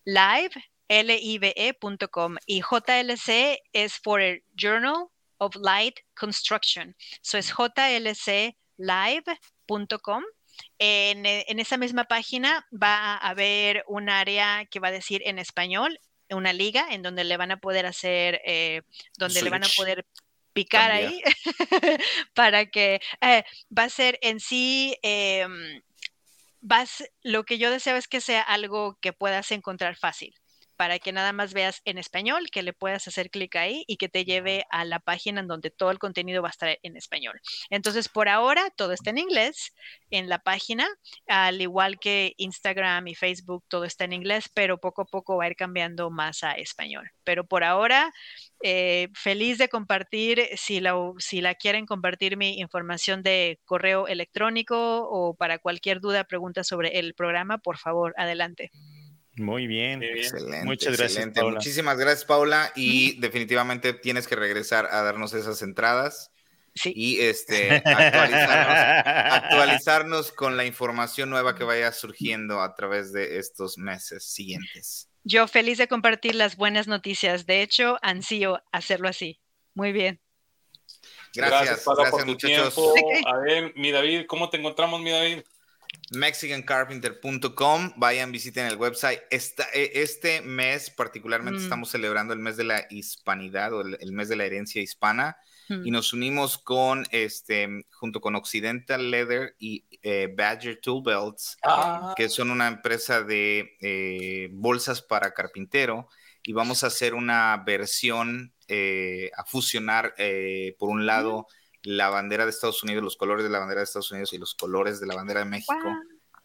Live, 0.04 0.52
L-I-V-E.com 0.88 2.36
y 2.46 2.60
JLC 2.60 3.58
es 3.72 3.98
for 3.98 4.20
el 4.20 4.44
Journal 4.54 5.08
of 5.38 5.56
Light 5.56 5.98
Construction. 6.14 6.94
So 7.22 7.38
es 7.38 7.52
jlclive.com 7.52 8.54
eh, 10.78 11.44
en, 11.48 11.58
esa 11.58 11.76
misma 11.76 12.04
página 12.04 12.66
va 12.72 13.14
a 13.14 13.28
haber 13.28 13.84
un 13.88 14.08
área 14.08 14.64
que 14.66 14.80
va 14.80 14.88
a 14.88 14.92
decir 14.92 15.22
en 15.24 15.38
español, 15.38 16.00
una 16.30 16.52
liga 16.52 16.86
en 16.90 17.02
donde 17.02 17.24
le 17.24 17.36
van 17.36 17.50
a 17.50 17.60
poder 17.60 17.86
hacer, 17.86 18.40
eh, 18.44 18.82
donde 19.16 19.42
le 19.42 19.50
van 19.50 19.64
a 19.64 19.68
poder 19.76 20.06
picar 20.52 20.90
ahí 20.90 21.22
para 22.34 22.66
que 22.66 23.00
eh, 23.20 23.44
va 23.76 23.84
a 23.84 23.88
ser 23.88 24.18
en 24.22 24.40
sí, 24.40 24.96
em, 25.02 25.82
vas, 26.60 27.04
lo 27.22 27.44
que 27.44 27.58
yo 27.58 27.70
deseo 27.70 27.96
es 27.96 28.08
que 28.08 28.20
sea 28.20 28.42
algo 28.42 28.98
que 29.00 29.12
puedas 29.12 29.50
encontrar 29.52 29.96
fácil 29.96 30.34
para 30.78 31.00
que 31.00 31.10
nada 31.10 31.32
más 31.32 31.54
veas 31.54 31.82
en 31.84 31.98
español, 31.98 32.50
que 32.52 32.62
le 32.62 32.72
puedas 32.72 33.08
hacer 33.08 33.30
clic 33.30 33.56
ahí 33.56 33.82
y 33.88 33.96
que 33.96 34.08
te 34.08 34.24
lleve 34.24 34.64
a 34.70 34.84
la 34.84 35.00
página 35.00 35.40
en 35.40 35.48
donde 35.48 35.70
todo 35.70 35.90
el 35.90 35.98
contenido 35.98 36.40
va 36.40 36.50
a 36.50 36.52
estar 36.52 36.78
en 36.80 36.96
español. 36.96 37.40
Entonces, 37.68 38.08
por 38.08 38.28
ahora, 38.28 38.70
todo 38.76 38.92
está 38.92 39.10
en 39.10 39.18
inglés 39.18 39.74
en 40.10 40.28
la 40.28 40.38
página, 40.38 40.86
al 41.26 41.60
igual 41.60 41.98
que 41.98 42.34
Instagram 42.36 43.08
y 43.08 43.16
Facebook, 43.16 43.64
todo 43.66 43.84
está 43.84 44.04
en 44.04 44.12
inglés, 44.12 44.48
pero 44.54 44.78
poco 44.78 45.02
a 45.02 45.06
poco 45.06 45.36
va 45.36 45.46
a 45.46 45.48
ir 45.48 45.56
cambiando 45.56 46.10
más 46.10 46.44
a 46.44 46.52
español. 46.52 47.10
Pero 47.24 47.44
por 47.44 47.64
ahora, 47.64 48.12
eh, 48.62 49.08
feliz 49.14 49.58
de 49.58 49.68
compartir, 49.68 50.48
si 50.56 50.78
la, 50.78 50.94
si 51.18 51.40
la 51.40 51.56
quieren 51.56 51.86
compartir 51.86 52.36
mi 52.36 52.60
información 52.60 53.24
de 53.24 53.58
correo 53.64 54.06
electrónico 54.06 55.08
o 55.10 55.34
para 55.34 55.58
cualquier 55.58 56.00
duda, 56.00 56.22
pregunta 56.22 56.62
sobre 56.62 57.00
el 57.00 57.14
programa, 57.14 57.58
por 57.58 57.78
favor, 57.78 58.14
adelante. 58.16 58.70
Muy 59.38 59.66
bien. 59.66 60.02
Excelente. 60.02 60.64
Muchas 60.64 60.96
gracias. 60.96 61.28
Paula. 61.34 61.56
Muchísimas 61.56 61.98
gracias, 61.98 62.24
Paula. 62.24 62.72
Y 62.74 63.20
definitivamente 63.20 63.92
tienes 63.92 64.26
que 64.26 64.36
regresar 64.36 64.86
a 64.86 65.02
darnos 65.02 65.34
esas 65.34 65.60
entradas. 65.62 66.30
Sí. 66.74 66.92
Y 66.94 67.20
este, 67.20 67.82
actualizarnos, 67.84 70.32
con 70.36 70.56
la 70.56 70.64
información 70.64 71.28
nueva 71.30 71.56
que 71.56 71.64
vaya 71.64 71.90
surgiendo 71.92 72.62
a 72.62 72.74
través 72.74 73.12
de 73.12 73.38
estos 73.38 73.76
meses 73.78 74.24
siguientes. 74.24 75.10
Yo 75.24 75.48
feliz 75.48 75.78
de 75.78 75.88
compartir 75.88 76.36
las 76.36 76.56
buenas 76.56 76.86
noticias. 76.86 77.46
De 77.46 77.62
hecho, 77.62 77.98
ansío 78.02 78.62
hacerlo 78.70 79.08
así. 79.08 79.40
Muy 79.74 79.90
bien. 79.92 80.20
Gracias, 81.34 81.84
gracias, 81.84 82.26
muchachos. 82.26 82.78
A 83.26 83.38
ver, 83.38 83.72
mi 83.76 83.90
David, 83.90 84.26
¿cómo 84.26 84.48
te 84.48 84.56
encontramos, 84.56 85.00
mi 85.00 85.10
David? 85.10 85.42
mexicancarpenter.com. 86.10 87.92
Vayan, 87.96 88.32
visiten 88.32 88.66
el 88.66 88.76
website. 88.76 89.20
E, 89.30 89.92
este 89.94 90.40
mes, 90.42 90.90
particularmente, 90.90 91.60
mm. 91.60 91.62
estamos 91.62 91.90
celebrando 91.90 92.32
el 92.32 92.40
mes 92.40 92.56
de 92.56 92.64
la 92.64 92.86
hispanidad 92.90 93.72
o 93.72 93.82
el, 93.82 94.12
mes 94.12 94.28
de 94.28 94.36
la 94.36 94.44
herencia 94.44 94.82
hispana. 94.82 95.36
Mm. 95.68 95.86
Y 95.86 95.90
nos 95.90 96.12
unimos 96.12 96.58
con, 96.58 97.06
este, 97.10 97.86
junto 97.90 98.20
con 98.20 98.36
Occidental 98.36 99.10
Leather 99.10 99.54
y 99.58 99.84
eh, 100.02 100.32
Badger 100.34 100.80
Tool 100.80 101.02
Belts, 101.04 101.58
ah. 101.62 102.14
que 102.16 102.28
son 102.28 102.50
una 102.50 102.68
empresa 102.68 103.22
de 103.22 103.76
eh, 103.80 104.48
bolsas 104.52 105.02
para 105.02 105.34
carpintero. 105.34 106.08
Y 106.42 106.52
vamos 106.52 106.82
a 106.82 106.86
hacer 106.86 107.14
una 107.14 107.62
versión 107.66 108.54
eh, 108.68 109.30
a 109.36 109.44
fusionar, 109.44 110.14
por 110.78 110.88
un 110.88 111.04
lado, 111.04 111.46
la 111.82 112.08
bandera 112.08 112.44
de 112.44 112.50
Estados 112.50 112.82
Unidos, 112.82 113.02
los 113.02 113.16
colores 113.16 113.44
de 113.44 113.50
la 113.50 113.58
bandera 113.58 113.80
de 113.80 113.84
Estados 113.84 114.10
Unidos 114.10 114.32
y 114.32 114.38
los 114.38 114.54
colores 114.54 115.00
de 115.00 115.06
la 115.06 115.14
bandera 115.14 115.40
de 115.40 115.46
México 115.46 115.96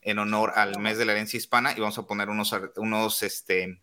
en 0.02 0.20
honor 0.20 0.52
al 0.56 0.80
mes 0.80 0.98
de 0.98 1.06
la 1.06 1.14
herencia 1.14 1.38
hispana 1.38 1.74
y 1.76 1.80
vamos 1.80 1.98
a 1.98 2.06
poner 2.06 2.30
unos, 2.30 2.54
unos 2.76 3.24
este, 3.24 3.82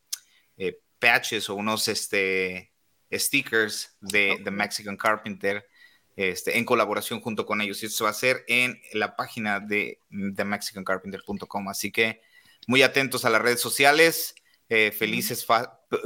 eh, 0.57 0.79
patches 0.99 1.49
o 1.49 1.55
unos 1.55 1.89
este, 1.89 2.73
stickers 3.13 3.97
de 4.01 4.41
The 4.45 4.51
Mexican 4.51 4.97
Carpenter 4.97 5.67
este, 6.17 6.59
en 6.59 6.65
colaboración 6.65 7.21
junto 7.21 7.47
con 7.47 7.61
ellos. 7.61 7.83
Y 7.83 7.87
esto 7.87 8.05
va 8.05 8.11
a 8.11 8.15
ser 8.15 8.45
en 8.47 8.81
la 8.93 9.17
página 9.17 9.61
de 9.61 10.01
themexicancarpenter.com. 10.37 11.69
Así 11.69 11.91
que 11.91 12.21
muy 12.67 12.83
atentos 12.83 13.25
a 13.25 13.31
las 13.31 13.41
redes 13.41 13.61
sociales. 13.61 14.35
Eh, 14.73 14.93
felices, 14.93 15.45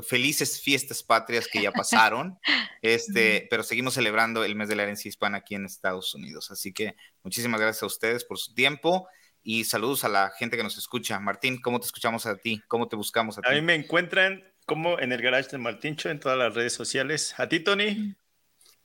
felices 0.09 0.59
fiestas 0.59 1.03
patrias 1.03 1.47
que 1.47 1.61
ya 1.61 1.71
pasaron, 1.71 2.39
este, 2.83 3.47
pero 3.51 3.63
seguimos 3.63 3.93
celebrando 3.93 4.43
el 4.43 4.55
mes 4.55 4.71
de 4.71 4.77
la 4.77 4.85
herencia 4.85 5.11
hispana 5.11 5.39
aquí 5.39 5.55
en 5.55 5.67
Estados 5.67 6.15
Unidos. 6.15 6.51
Así 6.51 6.73
que 6.73 6.97
muchísimas 7.23 7.61
gracias 7.61 7.83
a 7.83 7.87
ustedes 7.87 8.25
por 8.25 8.39
su 8.39 8.55
tiempo 8.55 9.07
y 9.43 9.65
saludos 9.65 10.05
a 10.05 10.09
la 10.09 10.31
gente 10.31 10.57
que 10.57 10.63
nos 10.63 10.79
escucha. 10.79 11.21
Martín, 11.21 11.61
¿cómo 11.61 11.79
te 11.79 11.85
escuchamos 11.85 12.25
a 12.25 12.39
ti? 12.39 12.63
¿Cómo 12.67 12.89
te 12.89 12.97
buscamos 12.97 13.37
a 13.37 13.43
ti? 13.43 13.49
A 13.51 13.53
mí 13.53 13.61
me 13.61 13.75
encuentran 13.75 14.43
como 14.65 14.99
en 14.99 15.13
el 15.13 15.21
garage 15.21 15.51
de 15.51 15.59
Martincho 15.59 16.09
en 16.09 16.19
todas 16.19 16.39
las 16.39 16.55
redes 16.55 16.73
sociales. 16.73 17.35
¿A 17.37 17.47
ti, 17.51 17.61
Tony? 17.61 18.17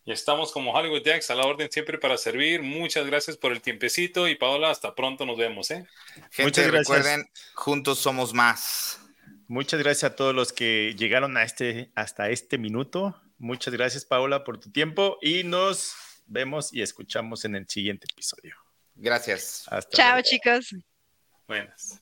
Y 0.04 0.12
estamos 0.12 0.52
como 0.52 0.74
Hollywood 0.74 1.04
Jacks 1.04 1.30
a 1.30 1.36
la 1.36 1.44
orden 1.46 1.72
siempre 1.72 1.98
para 1.98 2.18
servir. 2.18 2.62
Muchas 2.64 3.06
gracias 3.06 3.38
por 3.38 3.54
el 3.54 3.62
tiempecito 3.62 4.28
y 4.28 4.36
Paola, 4.36 4.72
hasta 4.72 4.94
pronto 4.94 5.26
nos 5.26 5.38
vemos. 5.38 5.72
¿eh? 5.72 5.86
Gente, 6.32 6.44
Muchas 6.44 6.68
gracias. 6.68 6.98
recuerden, 6.98 7.30
juntos 7.54 8.00
somos 8.00 8.34
más. 8.34 8.99
Muchas 9.50 9.80
gracias 9.80 10.12
a 10.12 10.16
todos 10.16 10.36
los 10.36 10.54
que 10.54 10.94
llegaron 10.96 11.36
a 11.36 11.42
este, 11.42 11.92
hasta 11.96 12.30
este 12.30 12.60
minuto. 12.60 13.20
Muchas 13.40 13.74
gracias, 13.74 14.06
Paola, 14.06 14.44
por 14.44 14.60
tu 14.60 14.72
tiempo 14.72 15.18
y 15.24 15.44
nos 15.44 15.96
vemos 16.28 16.72
y 16.72 16.84
escuchamos 16.84 17.46
en 17.46 17.56
el 17.56 17.68
siguiente 17.68 18.06
episodio. 18.12 18.56
Gracias. 18.94 19.68
Chao, 19.90 20.22
chicos. 20.22 20.76
Buenas. 21.48 22.00